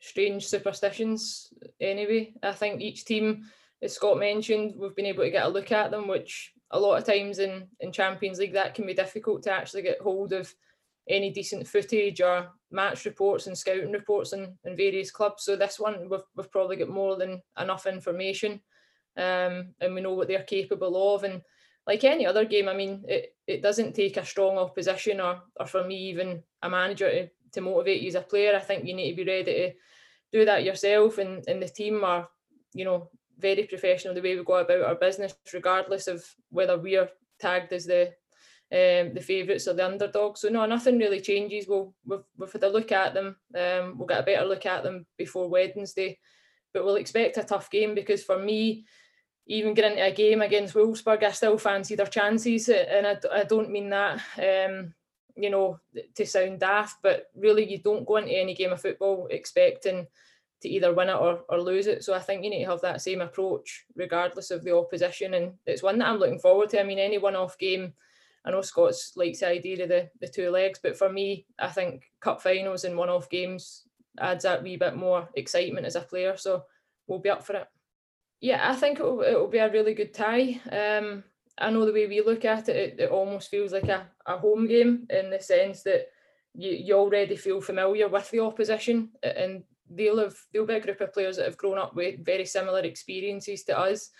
strange 0.00 0.46
superstitions 0.46 1.52
anyway. 1.80 2.32
I 2.42 2.52
think 2.52 2.80
each 2.80 3.04
team, 3.04 3.44
as 3.82 3.94
Scott 3.94 4.18
mentioned, 4.18 4.74
we've 4.76 4.96
been 4.96 5.06
able 5.06 5.24
to 5.24 5.30
get 5.30 5.46
a 5.46 5.48
look 5.48 5.72
at 5.72 5.90
them, 5.90 6.08
which 6.08 6.52
a 6.70 6.80
lot 6.80 6.96
of 6.96 7.04
times 7.04 7.38
in 7.38 7.68
in 7.80 7.92
Champions 7.92 8.38
League 8.38 8.54
that 8.54 8.74
can 8.74 8.86
be 8.86 8.94
difficult 8.94 9.42
to 9.44 9.52
actually 9.52 9.82
get 9.82 10.00
hold 10.00 10.32
of 10.32 10.52
any 11.08 11.30
decent 11.30 11.66
footage 11.66 12.20
or 12.20 12.48
match 12.70 13.04
reports 13.04 13.46
and 13.46 13.56
scouting 13.56 13.92
reports 13.92 14.32
in, 14.32 14.56
in 14.64 14.76
various 14.76 15.10
clubs. 15.10 15.44
So 15.44 15.56
this 15.56 15.78
one 15.78 16.08
we've, 16.10 16.20
we've 16.34 16.50
probably 16.50 16.76
got 16.76 16.88
more 16.88 17.16
than 17.16 17.40
enough 17.58 17.86
information 17.86 18.60
um, 19.16 19.74
and 19.80 19.94
we 19.94 20.00
know 20.00 20.14
what 20.14 20.28
they're 20.28 20.42
capable 20.42 21.14
of. 21.14 21.24
And 21.24 21.42
like 21.86 22.02
any 22.04 22.26
other 22.26 22.44
game, 22.44 22.68
I 22.68 22.74
mean, 22.74 23.04
it, 23.06 23.36
it 23.46 23.62
doesn't 23.62 23.94
take 23.94 24.16
a 24.16 24.24
strong 24.24 24.58
opposition 24.58 25.20
or, 25.20 25.40
or 25.58 25.66
for 25.66 25.84
me, 25.84 25.96
even 26.10 26.42
a 26.62 26.68
manager 26.68 27.08
to, 27.08 27.28
to 27.52 27.60
motivate 27.60 28.02
you 28.02 28.08
as 28.08 28.16
a 28.16 28.20
player. 28.20 28.56
I 28.56 28.60
think 28.60 28.84
you 28.84 28.94
need 28.94 29.10
to 29.10 29.24
be 29.24 29.30
ready 29.30 29.44
to 29.44 29.72
do 30.32 30.44
that 30.44 30.64
yourself. 30.64 31.18
And, 31.18 31.44
and 31.46 31.62
the 31.62 31.68
team 31.68 32.02
are, 32.02 32.28
you 32.74 32.84
know, 32.84 33.10
very 33.38 33.64
professional 33.64 34.14
the 34.14 34.22
way 34.22 34.36
we 34.36 34.44
go 34.44 34.56
about 34.56 34.82
our 34.82 34.94
business, 34.94 35.34
regardless 35.52 36.08
of 36.08 36.24
whether 36.50 36.78
we're 36.78 37.08
tagged 37.38 37.72
as 37.72 37.86
the 37.86 38.12
um, 38.72 39.14
the 39.14 39.20
favourites 39.20 39.68
or 39.68 39.74
the 39.74 39.86
underdogs. 39.86 40.40
So 40.40 40.48
no, 40.48 40.66
nothing 40.66 40.98
really 40.98 41.20
changes. 41.20 41.68
We'll 41.68 41.94
we've, 42.04 42.24
we've 42.36 42.52
had 42.52 42.64
a 42.64 42.68
look 42.68 42.90
at 42.90 43.14
them. 43.14 43.36
Um, 43.54 43.96
we'll 43.96 44.08
get 44.08 44.20
a 44.20 44.24
better 44.24 44.44
look 44.44 44.66
at 44.66 44.82
them 44.82 45.06
before 45.16 45.48
Wednesday, 45.48 46.18
but 46.74 46.84
we'll 46.84 46.96
expect 46.96 47.36
a 47.36 47.44
tough 47.44 47.70
game 47.70 47.94
because 47.94 48.24
for 48.24 48.38
me, 48.38 48.84
even 49.46 49.74
getting 49.74 49.92
into 49.92 50.04
a 50.04 50.12
game 50.12 50.42
against 50.42 50.74
Wolfsburg, 50.74 51.22
I 51.22 51.30
still 51.30 51.58
fancy 51.58 51.94
their 51.94 52.06
chances, 52.06 52.68
and 52.68 53.06
I, 53.06 53.16
I 53.32 53.44
don't 53.44 53.70
mean 53.70 53.90
that, 53.90 54.20
um, 54.38 54.92
you 55.36 55.50
know, 55.50 55.78
to 56.16 56.26
sound 56.26 56.58
daft, 56.58 56.96
but 57.02 57.26
really 57.36 57.70
you 57.70 57.78
don't 57.78 58.04
go 58.04 58.16
into 58.16 58.32
any 58.32 58.54
game 58.54 58.72
of 58.72 58.80
football 58.80 59.28
expecting 59.30 60.08
to 60.62 60.68
either 60.68 60.94
win 60.94 61.08
it 61.08 61.14
or, 61.14 61.40
or 61.48 61.60
lose 61.60 61.86
it. 61.86 62.04
So 62.04 62.14
I 62.14 62.20
think 62.20 62.42
you 62.42 62.50
need 62.50 62.64
to 62.64 62.70
have 62.70 62.80
that 62.82 63.02
same 63.02 63.20
approach 63.20 63.84
regardless 63.94 64.50
of 64.50 64.64
the 64.64 64.76
opposition, 64.76 65.34
and 65.34 65.52
it's 65.66 65.82
one 65.82 65.98
that 65.98 66.08
I'm 66.08 66.18
looking 66.18 66.38
forward 66.38 66.70
to. 66.70 66.80
I 66.80 66.84
mean, 66.84 66.98
any 66.98 67.18
one-off 67.18 67.58
game. 67.58 67.94
I 68.44 68.52
know 68.52 68.62
Scott's 68.62 69.12
likes 69.16 69.40
the 69.40 69.48
idea 69.48 69.82
of 69.82 69.88
the, 69.88 70.08
the 70.20 70.28
two 70.28 70.50
legs, 70.50 70.78
but 70.80 70.96
for 70.96 71.10
me, 71.10 71.46
I 71.58 71.68
think 71.68 72.04
cup 72.20 72.40
finals 72.40 72.84
and 72.84 72.96
one-off 72.96 73.28
games 73.28 73.82
adds 74.20 74.44
that 74.44 74.62
wee 74.62 74.76
bit 74.76 74.96
more 74.96 75.28
excitement 75.34 75.84
as 75.84 75.96
a 75.96 76.00
player. 76.00 76.36
So 76.36 76.62
we'll 77.08 77.18
be 77.18 77.28
up 77.28 77.44
for 77.44 77.56
it 77.56 77.66
yeah, 78.40 78.70
I 78.70 78.74
think 78.76 79.00
it'll 79.00 79.48
be 79.48 79.58
a 79.58 79.70
really 79.70 79.94
good 79.94 80.12
tie. 80.12 80.60
Um, 80.70 81.24
I 81.58 81.70
know 81.70 81.86
the 81.86 81.92
way 81.92 82.06
we 82.06 82.20
look 82.20 82.44
at 82.44 82.68
it, 82.68 82.76
it, 82.76 83.00
it 83.00 83.10
almost 83.10 83.50
feels 83.50 83.72
like 83.72 83.88
a, 83.88 84.06
a 84.26 84.36
home 84.36 84.66
game 84.66 85.06
in 85.10 85.30
the 85.30 85.40
sense 85.40 85.82
that 85.84 86.08
you, 86.54 86.70
you 86.70 86.94
already 86.94 87.36
feel 87.36 87.60
familiar 87.60 88.08
with 88.08 88.30
the 88.30 88.40
opposition 88.40 89.10
and 89.22 89.64
they'll 89.90 90.18
have 90.18 90.36
they'll 90.52 90.66
be 90.66 90.74
a 90.74 90.80
group 90.80 91.00
of 91.00 91.12
players 91.12 91.36
that 91.36 91.46
have 91.46 91.56
grown 91.56 91.78
up 91.78 91.94
with 91.94 92.24
very 92.24 92.44
similar 92.44 92.80
experiences 92.80 93.64
to 93.64 93.78
us. 93.78 94.10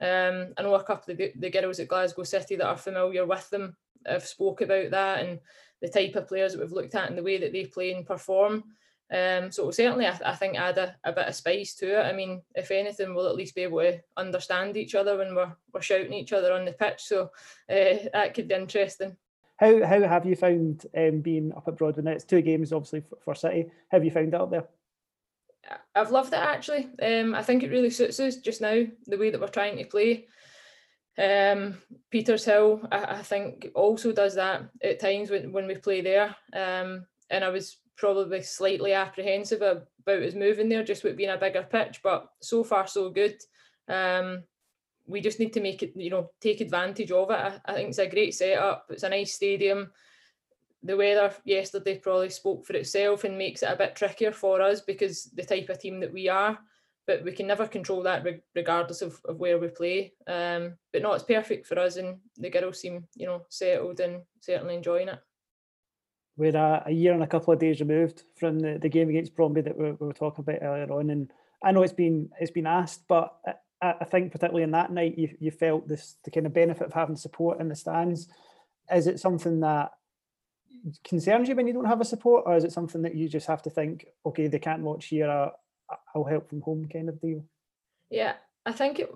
Um, 0.00 0.52
I 0.56 0.62
know 0.62 0.74
a 0.74 0.82
couple 0.82 1.12
of 1.12 1.18
the, 1.18 1.32
the 1.36 1.50
girls 1.50 1.80
at 1.80 1.88
Glasgow 1.88 2.24
City 2.24 2.56
that 2.56 2.66
are 2.66 2.76
familiar 2.76 3.24
with 3.24 3.48
them 3.50 3.76
have 4.06 4.26
spoke 4.26 4.60
about 4.60 4.90
that 4.90 5.24
and 5.24 5.40
the 5.80 5.88
type 5.88 6.16
of 6.16 6.28
players 6.28 6.52
that 6.52 6.60
we've 6.60 6.72
looked 6.72 6.94
at 6.94 7.08
and 7.08 7.16
the 7.16 7.22
way 7.22 7.38
that 7.38 7.52
they 7.52 7.64
play 7.66 7.92
and 7.92 8.06
perform. 8.06 8.64
Um, 9.12 9.52
so 9.52 9.70
certainly, 9.70 10.06
I, 10.06 10.18
I 10.24 10.34
think 10.34 10.56
add 10.56 10.78
a, 10.78 10.96
a, 11.04 11.12
bit 11.12 11.28
of 11.28 11.34
spice 11.34 11.74
to 11.76 12.00
it. 12.00 12.02
I 12.02 12.12
mean, 12.12 12.42
if 12.54 12.70
anything, 12.70 13.14
we'll 13.14 13.28
at 13.28 13.36
least 13.36 13.54
be 13.54 13.62
able 13.62 13.80
to 13.80 14.00
understand 14.16 14.76
each 14.76 14.94
other 14.94 15.18
when 15.18 15.34
we're 15.34 15.52
we're 15.72 15.82
shouting 15.82 16.14
each 16.14 16.32
other 16.32 16.52
on 16.52 16.64
the 16.64 16.72
pitch. 16.72 17.02
So 17.02 17.30
uh, 17.70 18.08
that 18.12 18.32
could 18.34 18.48
be 18.48 18.54
interesting. 18.54 19.16
How 19.56 19.84
how 19.84 20.00
have 20.00 20.26
you 20.26 20.34
found 20.34 20.86
um, 20.96 21.20
being 21.20 21.52
up 21.54 21.68
at 21.68 21.76
Broadwood? 21.76 22.04
Now 22.04 22.12
it's 22.12 22.24
two 22.24 22.40
games, 22.40 22.72
obviously 22.72 23.02
for, 23.02 23.18
for 23.22 23.34
City. 23.34 23.70
How 23.90 23.98
have 23.98 24.04
you 24.04 24.10
found 24.10 24.28
it 24.28 24.40
up 24.40 24.50
there? 24.50 24.66
I've 25.94 26.10
loved 26.10 26.32
it 26.32 26.38
actually. 26.38 26.88
Um, 27.02 27.34
I 27.34 27.42
think 27.42 27.62
it 27.62 27.70
really 27.70 27.90
suits 27.90 28.20
us 28.20 28.36
just 28.36 28.60
now 28.60 28.84
the 29.06 29.18
way 29.18 29.30
that 29.30 29.40
we're 29.40 29.48
trying 29.48 29.78
to 29.78 29.84
play. 29.84 30.26
Um, 31.16 31.78
Petershill, 32.12 32.88
I, 32.90 33.18
I 33.18 33.22
think, 33.22 33.68
also 33.74 34.12
does 34.12 34.34
that 34.34 34.68
at 34.82 35.00
times 35.00 35.30
when, 35.30 35.52
when 35.52 35.66
we 35.66 35.76
play 35.76 36.00
there. 36.00 36.34
Um, 36.52 37.06
and 37.30 37.44
I 37.44 37.48
was 37.48 37.78
probably 37.96 38.42
slightly 38.42 38.92
apprehensive 38.92 39.62
about 39.62 40.22
us 40.22 40.34
moving 40.34 40.68
there 40.68 40.82
just 40.82 41.04
with 41.04 41.16
being 41.16 41.30
a 41.30 41.38
bigger 41.38 41.62
pitch, 41.62 42.00
but 42.02 42.28
so 42.42 42.64
far 42.64 42.86
so 42.86 43.10
good. 43.10 43.36
Um, 43.88 44.42
we 45.06 45.20
just 45.20 45.38
need 45.38 45.52
to 45.52 45.60
make 45.60 45.82
it, 45.82 45.92
you 45.94 46.10
know, 46.10 46.30
take 46.40 46.60
advantage 46.60 47.10
of 47.10 47.30
it. 47.30 47.34
I, 47.34 47.60
I 47.64 47.74
think 47.74 47.90
it's 47.90 47.98
a 47.98 48.08
great 48.08 48.34
setup. 48.34 48.86
It's 48.90 49.02
a 49.02 49.08
nice 49.08 49.34
stadium. 49.34 49.92
The 50.84 50.96
weather 50.96 51.34
yesterday 51.44 51.98
probably 51.98 52.30
spoke 52.30 52.66
for 52.66 52.74
itself 52.74 53.24
and 53.24 53.38
makes 53.38 53.62
it 53.62 53.70
a 53.72 53.76
bit 53.76 53.96
trickier 53.96 54.32
for 54.32 54.60
us 54.60 54.80
because 54.80 55.24
the 55.34 55.42
type 55.42 55.68
of 55.70 55.80
team 55.80 55.98
that 56.00 56.12
we 56.12 56.28
are. 56.28 56.58
But 57.06 57.24
we 57.24 57.32
can 57.32 57.46
never 57.46 57.66
control 57.66 58.02
that 58.04 58.24
regardless 58.54 59.02
of, 59.02 59.20
of 59.26 59.38
where 59.38 59.58
we 59.58 59.68
play. 59.68 60.14
Um, 60.26 60.74
but 60.92 61.02
no, 61.02 61.12
it's 61.12 61.24
perfect 61.24 61.66
for 61.66 61.78
us, 61.78 61.96
and 61.96 62.18
the 62.38 62.48
girls 62.48 62.80
seem, 62.80 63.04
you 63.14 63.26
know, 63.26 63.42
settled 63.50 64.00
and 64.00 64.22
certainly 64.40 64.74
enjoying 64.74 65.08
it 65.08 65.18
we're 66.36 66.56
a, 66.56 66.84
a, 66.86 66.90
year 66.90 67.12
and 67.12 67.22
a 67.22 67.26
couple 67.26 67.52
of 67.52 67.60
days 67.60 67.80
removed 67.80 68.24
from 68.36 68.58
the, 68.58 68.78
the 68.80 68.88
game 68.88 69.08
against 69.08 69.36
Brøndby 69.36 69.64
that 69.64 69.76
we, 69.76 69.92
we, 69.92 70.06
were 70.06 70.12
talking 70.12 70.42
about 70.42 70.62
earlier 70.62 70.92
on. 70.92 71.10
And 71.10 71.30
I 71.62 71.72
know 71.72 71.82
it's 71.82 71.92
been 71.92 72.30
it's 72.40 72.50
been 72.50 72.66
asked, 72.66 73.04
but 73.08 73.34
I, 73.80 73.94
I, 74.00 74.04
think 74.04 74.32
particularly 74.32 74.64
in 74.64 74.72
that 74.72 74.92
night 74.92 75.16
you, 75.16 75.34
you 75.38 75.50
felt 75.50 75.88
this 75.88 76.16
the 76.24 76.30
kind 76.30 76.46
of 76.46 76.52
benefit 76.52 76.86
of 76.86 76.92
having 76.92 77.16
support 77.16 77.60
in 77.60 77.68
the 77.68 77.76
stands. 77.76 78.28
Is 78.92 79.06
it 79.06 79.20
something 79.20 79.60
that 79.60 79.92
concerns 81.02 81.48
you 81.48 81.56
when 81.56 81.66
you 81.66 81.72
don't 81.72 81.84
have 81.86 82.00
a 82.00 82.04
support, 82.04 82.44
or 82.46 82.56
is 82.56 82.64
it 82.64 82.72
something 82.72 83.02
that 83.02 83.14
you 83.14 83.28
just 83.28 83.46
have 83.46 83.62
to 83.62 83.70
think, 83.70 84.06
okay, 84.26 84.46
they 84.48 84.58
can't 84.58 84.82
watch 84.82 85.06
here, 85.06 85.28
uh, 85.28 85.50
I'll 86.14 86.24
help 86.24 86.48
from 86.48 86.60
home 86.60 86.86
kind 86.92 87.08
of 87.08 87.20
deal? 87.20 87.44
Yeah, 88.10 88.34
I 88.66 88.72
think 88.72 88.98
it 88.98 89.10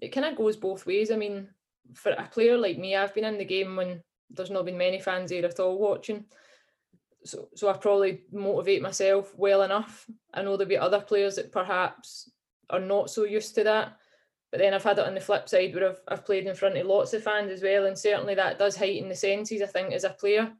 it 0.00 0.08
kind 0.08 0.26
of 0.26 0.36
goes 0.36 0.56
both 0.56 0.86
ways. 0.86 1.10
I 1.10 1.16
mean, 1.16 1.48
for 1.94 2.12
a 2.12 2.28
player 2.30 2.56
like 2.56 2.78
me, 2.78 2.96
I've 2.96 3.14
been 3.14 3.24
in 3.24 3.38
the 3.38 3.44
game 3.44 3.76
when 3.76 4.02
there's 4.30 4.50
not 4.50 4.64
been 4.64 4.78
many 4.78 5.00
fans 5.00 5.30
here 5.30 5.44
at 5.44 5.60
all 5.60 5.78
watching 5.78 6.24
so 7.24 7.48
so 7.54 7.68
I 7.68 7.72
probably 7.74 8.22
motivate 8.32 8.82
myself 8.82 9.32
well 9.36 9.62
enough. 9.62 10.08
I 10.32 10.42
know 10.42 10.56
there'll 10.56 10.68
be 10.68 10.78
other 10.78 11.00
players 11.00 11.36
that 11.36 11.52
perhaps 11.52 12.30
are 12.70 12.80
not 12.80 13.10
so 13.10 13.24
used 13.24 13.54
to 13.56 13.64
that. 13.64 13.96
But 14.50 14.60
then 14.60 14.72
I've 14.72 14.84
had 14.84 14.98
it 14.98 15.06
on 15.06 15.14
the 15.14 15.20
flip 15.20 15.48
side 15.48 15.74
where 15.74 15.90
I've, 15.90 16.00
I've 16.06 16.24
played 16.24 16.46
in 16.46 16.54
front 16.54 16.76
of 16.76 16.86
lots 16.86 17.12
of 17.12 17.24
fans 17.24 17.50
as 17.50 17.62
well, 17.62 17.86
and 17.86 17.98
certainly 17.98 18.36
that 18.36 18.56
does 18.58 18.76
heighten 18.76 19.08
the 19.08 19.16
senses. 19.16 19.62
I 19.62 19.66
think 19.66 19.92
as 19.92 20.04
a 20.04 20.10
player, 20.10 20.52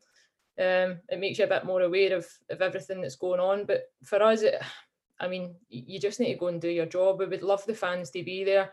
um, 0.59 0.98
it 1.09 1.18
makes 1.18 1.38
you 1.38 1.44
a 1.44 1.48
bit 1.48 1.64
more 1.64 1.82
aware 1.82 2.16
of 2.16 2.26
of 2.50 2.62
everything 2.62 3.00
that's 3.00 3.16
going 3.16 3.40
on. 3.40 3.64
But 3.64 3.84
for 4.05 4.22
us, 4.22 4.42
it, 4.42 4.61
I 5.20 5.28
mean, 5.28 5.55
you 5.68 6.00
just 6.00 6.20
need 6.20 6.32
to 6.32 6.38
go 6.38 6.48
and 6.48 6.61
do 6.61 6.68
your 6.68 6.86
job. 6.86 7.18
We 7.18 7.26
would 7.26 7.42
love 7.42 7.64
the 7.66 7.74
fans 7.74 8.11
to 8.11 8.22
be 8.22 8.44
there 8.44 8.70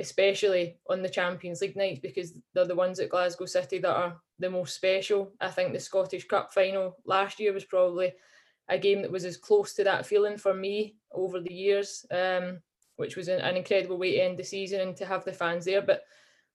especially 0.00 0.78
on 0.88 1.02
the 1.02 1.08
Champions 1.08 1.60
League 1.60 1.76
nights 1.76 2.00
because 2.00 2.32
they're 2.54 2.64
the 2.64 2.74
ones 2.74 2.98
at 3.00 3.10
Glasgow 3.10 3.44
City 3.44 3.78
that 3.78 3.94
are 3.94 4.16
the 4.38 4.50
most 4.50 4.74
special. 4.74 5.32
I 5.40 5.48
think 5.48 5.72
the 5.72 5.80
Scottish 5.80 6.26
Cup 6.26 6.52
final 6.52 6.96
last 7.04 7.38
year 7.38 7.52
was 7.52 7.64
probably 7.64 8.12
a 8.68 8.78
game 8.78 9.02
that 9.02 9.12
was 9.12 9.24
as 9.24 9.36
close 9.36 9.74
to 9.74 9.84
that 9.84 10.06
feeling 10.06 10.38
for 10.38 10.54
me 10.54 10.96
over 11.12 11.40
the 11.40 11.52
years, 11.52 12.06
um, 12.10 12.60
which 12.96 13.16
was 13.16 13.28
an, 13.28 13.40
an, 13.40 13.56
incredible 13.56 13.98
way 13.98 14.12
to 14.12 14.20
end 14.20 14.38
the 14.38 14.44
season 14.44 14.80
and 14.80 14.96
to 14.96 15.04
have 15.04 15.24
the 15.24 15.32
fans 15.32 15.64
there. 15.66 15.82
But 15.82 16.02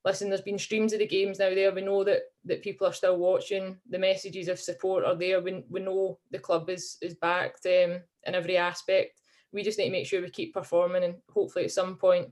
listen, 0.06 0.30
there's 0.30 0.42
been 0.42 0.60
streams 0.60 0.94
of 0.94 1.00
the 1.00 1.08
games 1.08 1.40
now 1.40 1.50
there. 1.50 1.74
We 1.74 1.82
know 1.82 2.04
that 2.04 2.22
that 2.46 2.62
people 2.62 2.88
are 2.88 2.94
still 2.94 3.18
watching. 3.18 3.78
The 3.90 4.00
messages 4.00 4.48
of 4.48 4.60
support 4.60 5.04
are 5.04 5.16
there. 5.16 5.42
We, 5.42 5.64
we 5.70 5.82
know 5.82 6.20
the 6.32 6.40
club 6.40 6.70
is 6.70 6.98
is 7.02 7.16
backed 7.16 7.66
um, 7.66 8.00
in 8.24 8.36
every 8.36 8.58
aspect. 8.58 9.22
We 9.52 9.64
just 9.64 9.80
need 9.80 9.86
to 9.86 9.92
make 9.92 10.06
sure 10.06 10.22
we 10.22 10.30
keep 10.30 10.54
performing, 10.54 11.04
and 11.04 11.16
hopefully 11.34 11.66
at 11.66 11.72
some 11.72 11.98
point 11.98 12.30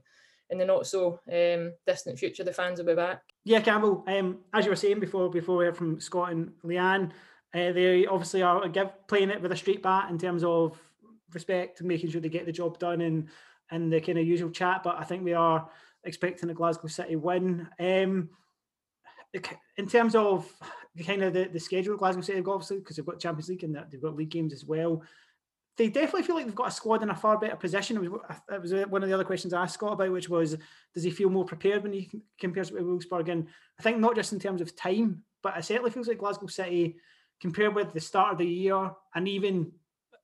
in 0.50 0.58
the 0.58 0.64
not 0.64 0.86
so 0.86 1.18
um, 1.32 1.72
distant 1.86 2.18
future, 2.18 2.44
the 2.44 2.52
fans 2.52 2.78
will 2.78 2.86
be 2.86 2.94
back. 2.94 3.22
Yeah, 3.44 3.60
Campbell. 3.60 4.04
Um, 4.06 4.38
as 4.52 4.64
you 4.64 4.70
were 4.70 4.76
saying 4.76 5.00
before, 5.00 5.30
before 5.30 5.56
we 5.56 5.64
heard 5.64 5.76
from 5.76 5.98
Scott 6.00 6.32
and 6.32 6.52
Leanne, 6.64 7.10
uh, 7.54 7.72
they 7.72 8.06
obviously 8.06 8.42
are 8.42 8.68
give, 8.68 8.90
playing 9.08 9.30
it 9.30 9.40
with 9.40 9.52
a 9.52 9.56
straight 9.56 9.82
bat 9.82 10.10
in 10.10 10.18
terms 10.18 10.44
of 10.44 10.78
respect 11.32 11.82
making 11.82 12.08
sure 12.08 12.20
they 12.20 12.28
get 12.28 12.46
the 12.46 12.52
job 12.52 12.78
done 12.78 13.00
and 13.00 13.28
and 13.70 13.92
the 13.92 14.00
kind 14.00 14.18
of 14.18 14.26
usual 14.26 14.50
chat. 14.50 14.82
But 14.84 14.96
I 14.98 15.04
think 15.04 15.24
we 15.24 15.32
are 15.32 15.68
expecting 16.04 16.50
a 16.50 16.54
Glasgow 16.54 16.88
City 16.88 17.16
win. 17.16 17.68
Um, 17.78 18.30
in 19.76 19.88
terms 19.88 20.14
of 20.14 20.48
the 20.94 21.02
kind 21.02 21.22
of 21.22 21.32
the, 21.32 21.48
the 21.52 21.58
schedule 21.58 21.96
Glasgow 21.96 22.22
City 22.22 22.36
have 22.36 22.44
got, 22.44 22.54
obviously, 22.54 22.78
because 22.78 22.96
they've 22.96 23.06
got 23.06 23.20
Champions 23.20 23.48
League 23.48 23.64
and 23.64 23.76
they've 23.90 24.02
got 24.02 24.14
league 24.14 24.30
games 24.30 24.52
as 24.52 24.64
well. 24.64 25.02
They 25.76 25.88
definitely 25.88 26.22
feel 26.22 26.36
like 26.36 26.46
they've 26.46 26.54
got 26.54 26.68
a 26.68 26.72
squad 26.72 27.02
in 27.02 27.10
a 27.10 27.16
far 27.16 27.36
better 27.36 27.56
position. 27.56 27.96
It 27.96 28.08
was, 28.08 28.20
it 28.48 28.62
was 28.62 28.72
one 28.86 29.02
of 29.02 29.08
the 29.08 29.14
other 29.14 29.24
questions 29.24 29.52
I 29.52 29.62
asked 29.62 29.74
Scott 29.74 29.94
about, 29.94 30.12
which 30.12 30.28
was, 30.28 30.56
does 30.94 31.02
he 31.02 31.10
feel 31.10 31.30
more 31.30 31.44
prepared 31.44 31.82
when 31.82 31.92
he 31.92 32.10
compares 32.38 32.70
with 32.70 32.84
Wolfsburg? 32.84 33.28
And 33.28 33.48
I 33.78 33.82
think 33.82 33.98
not 33.98 34.14
just 34.14 34.32
in 34.32 34.38
terms 34.38 34.60
of 34.60 34.76
time, 34.76 35.24
but 35.42 35.56
it 35.58 35.64
certainly 35.64 35.90
feels 35.90 36.06
like 36.06 36.18
Glasgow 36.18 36.46
City, 36.46 36.96
compared 37.40 37.74
with 37.74 37.92
the 37.92 38.00
start 38.00 38.32
of 38.32 38.38
the 38.38 38.46
year 38.46 38.92
and 39.16 39.26
even 39.26 39.72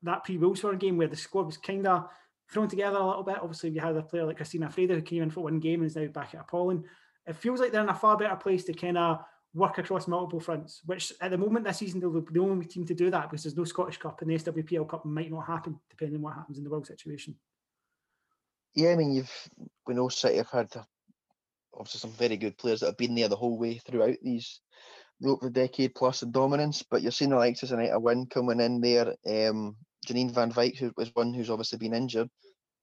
that 0.03 0.25
pre-Wolfsburg 0.25 0.79
game 0.79 0.97
where 0.97 1.09
the 1.09 1.17
squad 1.17 1.47
was 1.47 1.57
kind 1.57 1.87
of 1.87 2.09
thrown 2.53 2.69
together 2.69 2.97
a 2.97 3.07
little 3.07 3.23
bit. 3.23 3.39
Obviously, 3.41 3.71
you 3.71 3.81
had 3.81 3.97
a 3.97 4.03
player 4.03 4.25
like 4.25 4.37
Christina 4.37 4.69
Freda 4.69 4.91
who 4.91 5.03
came 5.03 5.23
in 5.23 5.31
for 5.31 5.45
one 5.45 5.61
game 5.61 5.81
and 5.81 5.91
is 5.91 5.97
now 5.97 6.07
back 6.07 6.35
at 6.35 6.43
Apollon. 6.43 6.85
It 7.27 7.37
feels 7.37 7.61
like 7.61 7.73
they're 7.73 7.83
in 7.83 7.89
a 7.89 7.95
far 7.95 8.17
better 8.17 8.37
place 8.37 8.65
to 8.65 8.73
kind 8.73 8.99
of 8.99 9.21
work 9.55 9.79
across 9.79 10.09
multiple 10.09 10.41
fronts, 10.41 10.81
which 10.87 11.13
at 11.21 11.31
the 11.31 11.39
moment 11.39 11.65
this 11.65 11.79
season 11.79 12.01
they'll 12.01 12.21
be 12.21 12.33
the 12.33 12.41
only 12.41 12.67
team 12.67 12.87
to 12.87 12.95
do 12.95 13.11
that 13.11 13.31
because 13.31 13.43
there's 13.43 13.57
no 13.57 13.65
Scottish 13.65 13.99
Cup 13.99 14.21
and 14.23 14.31
the 14.31 14.37
SWPL 14.37 14.89
Cup 14.89 15.05
might 15.05 15.31
not 15.31 15.47
happen 15.47 15.79
depending 15.91 16.17
on 16.17 16.23
what 16.23 16.35
happens 16.35 16.59
in 16.59 16.65
the 16.65 16.71
world 16.71 16.87
situation. 16.87 17.35
Yeah, 18.75 18.91
I 18.91 18.97
mean, 18.97 19.13
you've 19.13 19.49
we 19.87 19.95
know 19.95 20.09
City 20.09 20.37
have 20.37 20.51
had 20.51 20.71
obviously 21.75 21.99
some 21.99 22.13
very 22.13 22.37
good 22.37 22.57
players 22.59 22.81
that 22.81 22.87
have 22.87 22.97
been 22.97 23.15
there 23.15 23.29
the 23.29 23.37
whole 23.37 23.59
way 23.59 23.79
throughout 23.79 24.17
these 24.23 24.61
the 25.21 25.51
decade 25.53 25.95
plus 25.95 26.23
of 26.23 26.33
dominance, 26.33 26.83
but 26.89 27.03
you're 27.03 27.13
seeing 27.13 27.31
the 27.31 27.37
likes 27.37 27.63
of 27.63 27.73
Anita 27.73 27.99
Wynn 27.99 28.27
coming 28.27 28.61
in 28.61 28.81
there. 28.81 29.15
Um, 29.27 29.77
Janine 30.11 30.33
Van 30.33 30.51
Wyk, 30.53 30.77
who 30.77 30.93
was 30.97 31.15
one 31.15 31.33
who's 31.33 31.51
obviously 31.51 31.79
been 31.79 31.95
injured. 31.95 32.29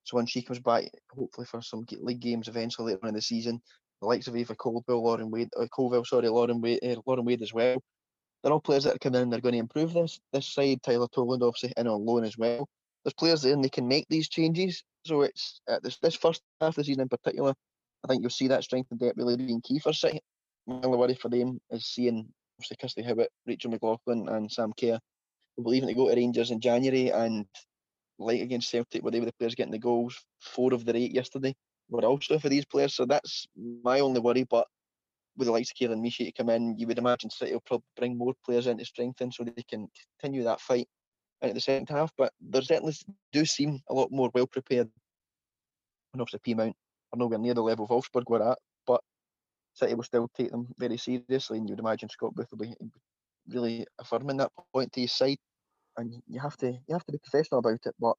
So 0.03 0.15
when 0.15 0.25
she 0.25 0.41
comes 0.41 0.59
back, 0.59 0.85
hopefully 1.11 1.45
for 1.45 1.61
some 1.61 1.85
league 1.99 2.21
games 2.21 2.47
eventually 2.47 2.93
later 2.93 3.07
in 3.07 3.13
the 3.13 3.21
season, 3.21 3.61
the 4.01 4.07
likes 4.07 4.27
of 4.27 4.37
Eva 4.37 4.55
Colville, 4.55 5.03
Lauren 5.03 5.29
Wade, 5.29 5.49
uh, 5.59 5.67
Colville, 5.67 6.05
sorry, 6.05 6.29
Lauren 6.29 6.61
Wade, 6.61 6.79
uh, 6.83 6.95
Lauren 7.05 7.25
Wade 7.25 7.41
as 7.41 7.53
well. 7.53 7.81
They're 8.41 8.53
all 8.53 8.61
players 8.61 8.85
that 8.85 8.95
are 8.95 8.99
coming 8.99 9.21
in. 9.21 9.29
They're 9.29 9.41
going 9.41 9.53
to 9.53 9.59
improve 9.59 9.93
this 9.93 10.19
this 10.31 10.47
side. 10.47 10.81
Tyler 10.83 11.07
Toland 11.13 11.43
obviously 11.43 11.73
in 11.75 11.87
on 11.87 12.05
loan 12.05 12.23
as 12.23 12.37
well. 12.37 12.69
There's 13.03 13.13
players 13.13 13.41
there 13.41 13.53
and 13.53 13.63
they 13.63 13.69
can 13.69 13.87
make 13.87 14.05
these 14.09 14.29
changes. 14.29 14.83
So 15.05 15.23
it's 15.23 15.59
uh, 15.67 15.79
this 15.83 15.97
this 15.97 16.15
first 16.15 16.41
half 16.61 16.69
of 16.69 16.75
the 16.75 16.83
season 16.85 17.01
in 17.01 17.09
particular. 17.09 17.53
I 18.03 18.07
think 18.07 18.21
you'll 18.21 18.29
see 18.29 18.47
that 18.47 18.63
strength 18.63 18.91
and 18.91 18.99
depth 18.99 19.17
really 19.17 19.35
being 19.35 19.61
key 19.61 19.79
for 19.79 19.91
City. 19.91 20.21
My 20.67 20.79
only 20.83 20.97
worry 20.97 21.15
for 21.15 21.29
them 21.29 21.59
is 21.71 21.85
seeing 21.85 22.27
obviously 22.57 22.77
Kirsty 22.79 23.01
Howat, 23.01 23.27
Rachel 23.45 23.71
McLaughlin, 23.71 24.29
and 24.29 24.51
Sam 24.51 24.71
Kerr 24.79 24.99
believing 25.63 25.89
to 25.89 25.95
go 25.95 26.09
to 26.09 26.15
Rangers 26.15 26.51
in 26.51 26.59
January 26.59 27.09
and 27.09 27.45
like 28.19 28.41
against 28.41 28.69
Celtic 28.69 29.03
where 29.03 29.11
they 29.11 29.19
were 29.19 29.27
the 29.27 29.33
players 29.33 29.55
getting 29.55 29.71
the 29.71 29.79
goals, 29.79 30.17
four 30.39 30.73
of 30.73 30.85
the 30.85 30.95
eight 30.95 31.13
yesterday 31.13 31.55
were 31.89 32.05
also 32.05 32.39
for 32.39 32.49
these 32.49 32.65
players. 32.65 32.95
So 32.95 33.05
that's 33.05 33.47
my 33.83 33.99
only 33.99 34.19
worry. 34.19 34.43
But 34.43 34.67
with 35.37 35.45
the 35.45 35.51
likes 35.51 35.71
of 35.71 35.75
Kieran 35.75 36.01
Michy 36.01 36.25
to 36.25 36.31
come 36.31 36.49
in, 36.49 36.77
you 36.77 36.87
would 36.87 36.97
imagine 36.97 37.29
City 37.29 37.53
will 37.53 37.61
probably 37.61 37.85
bring 37.95 38.17
more 38.17 38.33
players 38.43 38.67
in 38.67 38.77
to 38.77 38.85
strengthen 38.85 39.31
so 39.31 39.43
they 39.43 39.63
can 39.69 39.87
continue 40.19 40.43
that 40.43 40.61
fight 40.61 40.87
into 41.41 41.53
the 41.53 41.61
second 41.61 41.89
half. 41.89 42.11
But 42.17 42.33
they 42.41 42.61
certainly 42.61 42.95
do 43.31 43.45
seem 43.45 43.79
a 43.89 43.93
lot 43.93 44.11
more 44.11 44.31
well 44.33 44.47
prepared. 44.47 44.89
And 46.13 46.21
obviously 46.21 46.39
Peamount 46.53 46.73
are 47.13 47.17
nowhere 47.17 47.37
near 47.37 47.53
the 47.53 47.61
level 47.61 47.85
of 47.85 47.91
Wolfsburg 47.91 48.23
we're 48.27 48.51
at, 48.51 48.57
but 48.85 49.01
City 49.73 49.93
will 49.93 50.03
still 50.03 50.29
take 50.35 50.51
them 50.51 50.67
very 50.77 50.97
seriously, 50.97 51.59
and 51.59 51.69
you'd 51.69 51.79
imagine 51.79 52.09
Scott 52.09 52.33
Booth 52.33 52.47
will 52.51 52.57
be 52.57 52.75
really 53.49 53.85
affirming 53.99 54.37
that 54.37 54.51
point 54.73 54.91
to 54.93 55.01
his 55.01 55.13
side. 55.13 55.37
And 55.97 56.13
you 56.27 56.39
have 56.39 56.57
to 56.57 56.71
you 56.71 56.93
have 56.93 57.05
to 57.05 57.11
be 57.11 57.17
professional 57.17 57.59
about 57.59 57.79
it. 57.85 57.95
But 57.99 58.15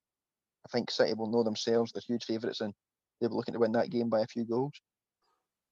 I 0.67 0.69
think 0.71 0.91
City 0.91 1.15
will 1.15 1.31
know 1.31 1.45
themselves 1.45 1.93
they're 1.93 2.03
huge 2.07 2.25
favourites 2.25 2.61
and 2.61 2.75
they'll 3.21 3.31
be 3.31 3.37
looking 3.37 3.55
to 3.55 3.61
win 3.61 3.73
that 3.73 3.91
game 3.91 4.09
by 4.09 4.21
a 4.21 4.27
few 4.27 4.45
goals. 4.45 4.73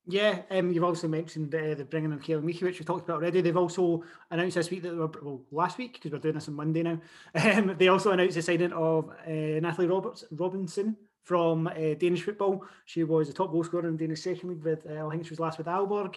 Yeah, 0.09 0.42
um, 0.52 0.72
you've 0.72 0.84
also 0.84 1.09
mentioned 1.09 1.52
uh, 1.52 1.74
the 1.74 1.84
bringing 1.84 2.12
in 2.12 2.20
Caelan 2.20 2.44
Michy, 2.44 2.62
which 2.62 2.78
we 2.78 2.84
talked 2.84 3.04
about 3.04 3.16
already. 3.16 3.40
They've 3.40 3.57
also 3.57 4.04
announced 4.30 4.54
this 4.54 4.70
week 4.70 4.82
that 4.82 4.90
they 4.90 4.96
were, 4.96 5.11
well, 5.20 5.42
last 5.50 5.78
week, 5.78 5.94
because 5.94 6.12
we're 6.12 6.20
doing 6.20 6.36
this 6.36 6.46
on 6.46 6.54
Monday 6.54 6.84
now, 6.84 7.00
um, 7.34 7.74
they 7.76 7.88
also 7.88 8.12
announced 8.12 8.36
the 8.36 8.42
signing 8.42 8.72
of 8.72 9.11
uh, 9.26 9.59
Natalie 9.61 9.88
Roberts 9.88 10.24
Robinson 10.30 10.96
from 11.24 11.66
uh, 11.66 11.94
Danish 11.98 12.22
football. 12.22 12.64
She 12.84 13.02
was 13.02 13.28
a 13.28 13.32
top 13.32 13.50
goal 13.50 13.64
scorer 13.64 13.88
in 13.88 13.96
Danish 13.96 14.22
second 14.22 14.48
league 14.48 14.62
with, 14.62 14.86
uh, 14.88 15.09
I 15.09 15.11
think 15.11 15.24
she 15.24 15.30
was 15.30 15.40
last 15.40 15.59
with 15.59 15.66
Aalborg. 15.66 16.14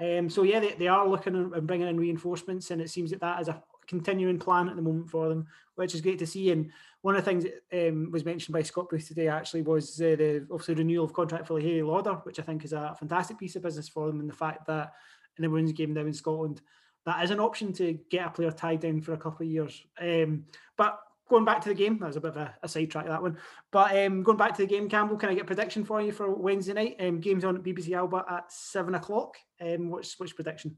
Um, 0.00 0.30
so 0.30 0.42
yeah, 0.42 0.60
they, 0.60 0.74
they 0.74 0.88
are 0.88 1.08
looking 1.08 1.34
and 1.34 1.66
bringing 1.66 1.88
in 1.88 1.98
reinforcements, 1.98 2.70
and 2.70 2.80
it 2.80 2.90
seems 2.90 3.10
that 3.10 3.20
that 3.20 3.40
is 3.40 3.48
a 3.48 3.62
continuing 3.86 4.38
plan 4.38 4.68
at 4.68 4.76
the 4.76 4.82
moment 4.82 5.10
for 5.10 5.28
them, 5.28 5.46
which 5.74 5.94
is 5.94 6.00
great 6.00 6.18
to 6.20 6.26
see. 6.26 6.50
And 6.52 6.70
one 7.02 7.16
of 7.16 7.24
the 7.24 7.30
things 7.30 7.44
that 7.44 7.88
um, 7.88 8.10
was 8.10 8.24
mentioned 8.24 8.52
by 8.52 8.62
Scott 8.62 8.90
Booth 8.90 9.08
today 9.08 9.28
actually 9.28 9.62
was 9.62 10.00
uh, 10.00 10.14
the 10.16 10.46
obviously 10.50 10.74
renewal 10.74 11.04
of 11.04 11.12
contract 11.12 11.46
for 11.46 11.58
Hayley 11.58 11.82
Lauder, 11.82 12.14
which 12.22 12.38
I 12.38 12.42
think 12.42 12.64
is 12.64 12.72
a 12.72 12.94
fantastic 12.98 13.38
piece 13.38 13.56
of 13.56 13.62
business 13.62 13.88
for 13.88 14.06
them, 14.06 14.20
and 14.20 14.28
the 14.28 14.34
fact 14.34 14.66
that 14.66 14.92
in 15.36 15.42
the 15.42 15.50
women's 15.50 15.72
game 15.72 15.94
now 15.94 16.02
in 16.02 16.12
Scotland, 16.12 16.60
that 17.06 17.24
is 17.24 17.30
an 17.30 17.40
option 17.40 17.72
to 17.72 17.98
get 18.10 18.26
a 18.26 18.30
player 18.30 18.50
tied 18.50 18.80
down 18.80 19.00
for 19.00 19.14
a 19.14 19.18
couple 19.18 19.46
of 19.46 19.50
years. 19.50 19.84
Um, 20.00 20.44
but 20.76 21.00
going 21.28 21.44
back 21.44 21.60
to 21.62 21.68
the 21.68 21.74
game, 21.74 21.98
that 21.98 22.06
was 22.06 22.16
a 22.16 22.20
bit 22.20 22.30
of 22.30 22.36
a, 22.36 22.54
a 22.62 22.68
sidetrack 22.68 23.06
that 23.06 23.22
one. 23.22 23.38
But 23.70 23.96
um, 23.96 24.22
going 24.22 24.38
back 24.38 24.54
to 24.56 24.62
the 24.62 24.68
game, 24.68 24.88
Campbell, 24.88 25.16
can 25.16 25.28
I 25.28 25.34
get 25.34 25.42
a 25.42 25.46
prediction 25.46 25.84
for 25.84 26.00
you 26.00 26.12
for 26.12 26.34
Wednesday 26.34 26.72
night? 26.72 26.96
Um, 27.00 27.20
games 27.20 27.44
on 27.44 27.56
at 27.56 27.62
BBC 27.62 27.92
Alba 27.92 28.24
at 28.30 28.50
seven 28.50 28.94
o'clock. 28.94 29.36
Um, 29.60 29.90
what's 29.90 30.18
which 30.18 30.34
prediction? 30.34 30.76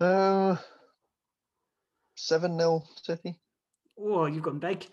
Uh, 0.00 0.56
seven 2.16 2.58
0 2.58 2.82
City. 3.02 3.38
Oh, 3.98 4.26
you've 4.26 4.42
gone 4.42 4.58
big. 4.58 4.84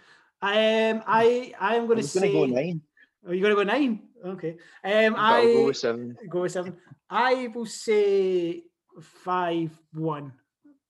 Um, 0.41 1.03
I 1.07 1.53
I 1.59 1.75
am 1.75 1.87
going 1.87 1.97
to 1.97 2.03
say. 2.03 2.31
Going 2.31 2.49
to 2.49 2.55
go 2.55 2.61
nine. 2.61 2.81
Are 3.27 3.33
you 3.33 3.41
going 3.41 3.55
to 3.55 3.63
go 3.63 3.63
nine? 3.63 4.01
Okay. 4.25 4.57
Um, 4.83 5.15
I 5.17 5.43
go 5.43 5.65
with 5.65 5.77
seven. 5.77 6.17
Go 6.29 6.41
with 6.41 6.51
seven. 6.51 6.77
I 7.09 7.47
will 7.47 7.65
say 7.65 8.63
five 9.01 9.71
one 9.93 10.33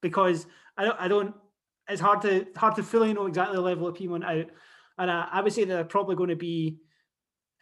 because 0.02 0.46
I 0.78 0.86
don't 0.86 1.00
I 1.00 1.08
don't 1.08 1.36
it's 1.90 2.02
hard 2.02 2.22
to 2.22 2.48
hard 2.56 2.76
to 2.76 2.84
fully 2.84 3.14
know 3.14 3.26
exactly 3.26 3.56
the 3.56 3.62
level 3.62 3.88
of 3.88 3.96
Peamount 3.96 4.24
out, 4.24 4.48
and 4.98 5.12
I, 5.12 5.28
I 5.32 5.42
would 5.42 5.54
say 5.54 5.64
they're 5.64 5.84
probably 5.84 6.16
going 6.16 6.30
to 6.30 6.36
be 6.36 6.78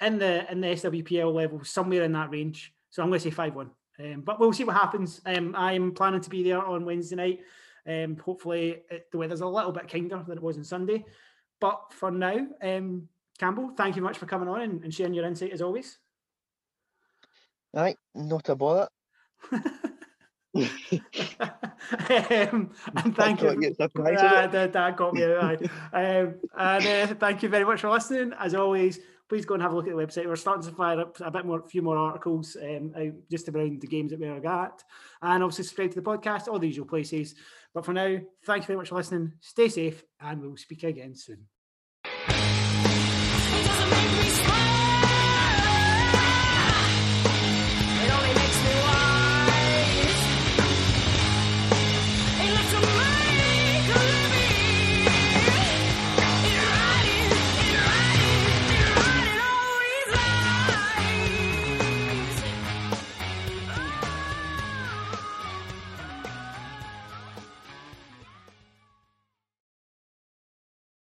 in 0.01 0.19
the 0.19 0.51
in 0.51 0.61
the 0.61 0.67
SWPL 0.67 1.33
level 1.33 1.63
somewhere 1.63 2.03
in 2.03 2.11
that 2.13 2.31
range. 2.31 2.73
So 2.89 3.01
I'm 3.01 3.09
going 3.09 3.19
to 3.19 3.23
say 3.23 3.31
five 3.31 3.55
one. 3.55 3.71
Um, 3.99 4.21
but 4.21 4.39
we'll 4.39 4.53
see 4.53 4.63
what 4.63 4.75
happens. 4.75 5.21
Um, 5.25 5.55
I'm 5.57 5.91
planning 5.91 6.21
to 6.21 6.29
be 6.29 6.43
there 6.43 6.63
on 6.63 6.85
Wednesday 6.85 7.15
night. 7.15 7.39
Um, 7.87 8.17
hopefully 8.17 8.83
it, 8.91 9.07
the 9.11 9.17
weather's 9.17 9.41
a 9.41 9.47
little 9.47 9.71
bit 9.71 9.89
kinder 9.89 10.23
than 10.27 10.37
it 10.37 10.43
was 10.43 10.57
on 10.57 10.63
Sunday. 10.63 11.03
But 11.59 11.93
for 11.93 12.11
now, 12.11 12.45
um, 12.61 13.07
Campbell, 13.39 13.71
thank 13.75 13.95
you 13.95 14.01
much 14.01 14.17
for 14.17 14.27
coming 14.27 14.49
on 14.49 14.61
and, 14.61 14.83
and 14.83 14.93
sharing 14.93 15.13
your 15.13 15.25
insight 15.25 15.51
as 15.51 15.61
always. 15.61 15.97
Right, 17.73 17.97
not 18.13 18.49
a 18.49 18.55
bother. 18.55 18.87
um, 20.61 22.71
and 22.95 23.15
thank 23.15 23.41
you. 23.41 23.47
Uh, 24.17 24.47
that, 24.47 24.73
that 24.73 24.97
got 24.97 25.13
me 25.13 25.23
out. 25.23 25.61
um, 25.93 26.35
and 26.57 26.87
uh, 26.87 27.07
thank 27.15 27.43
you 27.43 27.49
very 27.49 27.65
much 27.65 27.81
for 27.81 27.89
listening. 27.89 28.33
As 28.39 28.53
always, 28.53 28.99
please 29.29 29.45
go 29.45 29.53
and 29.53 29.63
have 29.63 29.73
a 29.73 29.75
look 29.75 29.87
at 29.87 29.95
the 29.95 30.01
website. 30.01 30.25
We're 30.25 30.35
starting 30.35 30.67
to 30.69 30.75
fire 30.75 30.99
up 30.99 31.19
a 31.19 31.31
bit 31.31 31.45
more, 31.45 31.59
a 31.59 31.63
few 31.63 31.81
more 31.81 31.97
articles 31.97 32.55
um, 32.61 32.93
just 33.29 33.49
around 33.49 33.81
the 33.81 33.87
games 33.87 34.11
that 34.11 34.19
we're 34.19 34.45
at, 34.45 34.83
and 35.21 35.43
obviously 35.43 35.65
subscribe 35.65 35.91
to 35.91 36.01
the 36.01 36.09
podcast, 36.09 36.47
all 36.47 36.59
the 36.59 36.67
usual 36.67 36.85
places. 36.85 37.35
But 37.73 37.85
for 37.85 37.93
now, 37.93 38.17
thank 38.45 38.63
you 38.63 38.67
very 38.67 38.77
much 38.77 38.89
for 38.89 38.95
listening. 38.95 39.33
Stay 39.41 39.69
safe, 39.69 40.03
and 40.19 40.41
we'll 40.41 40.57
speak 40.57 40.83
again 40.83 41.15
soon. 41.15 41.47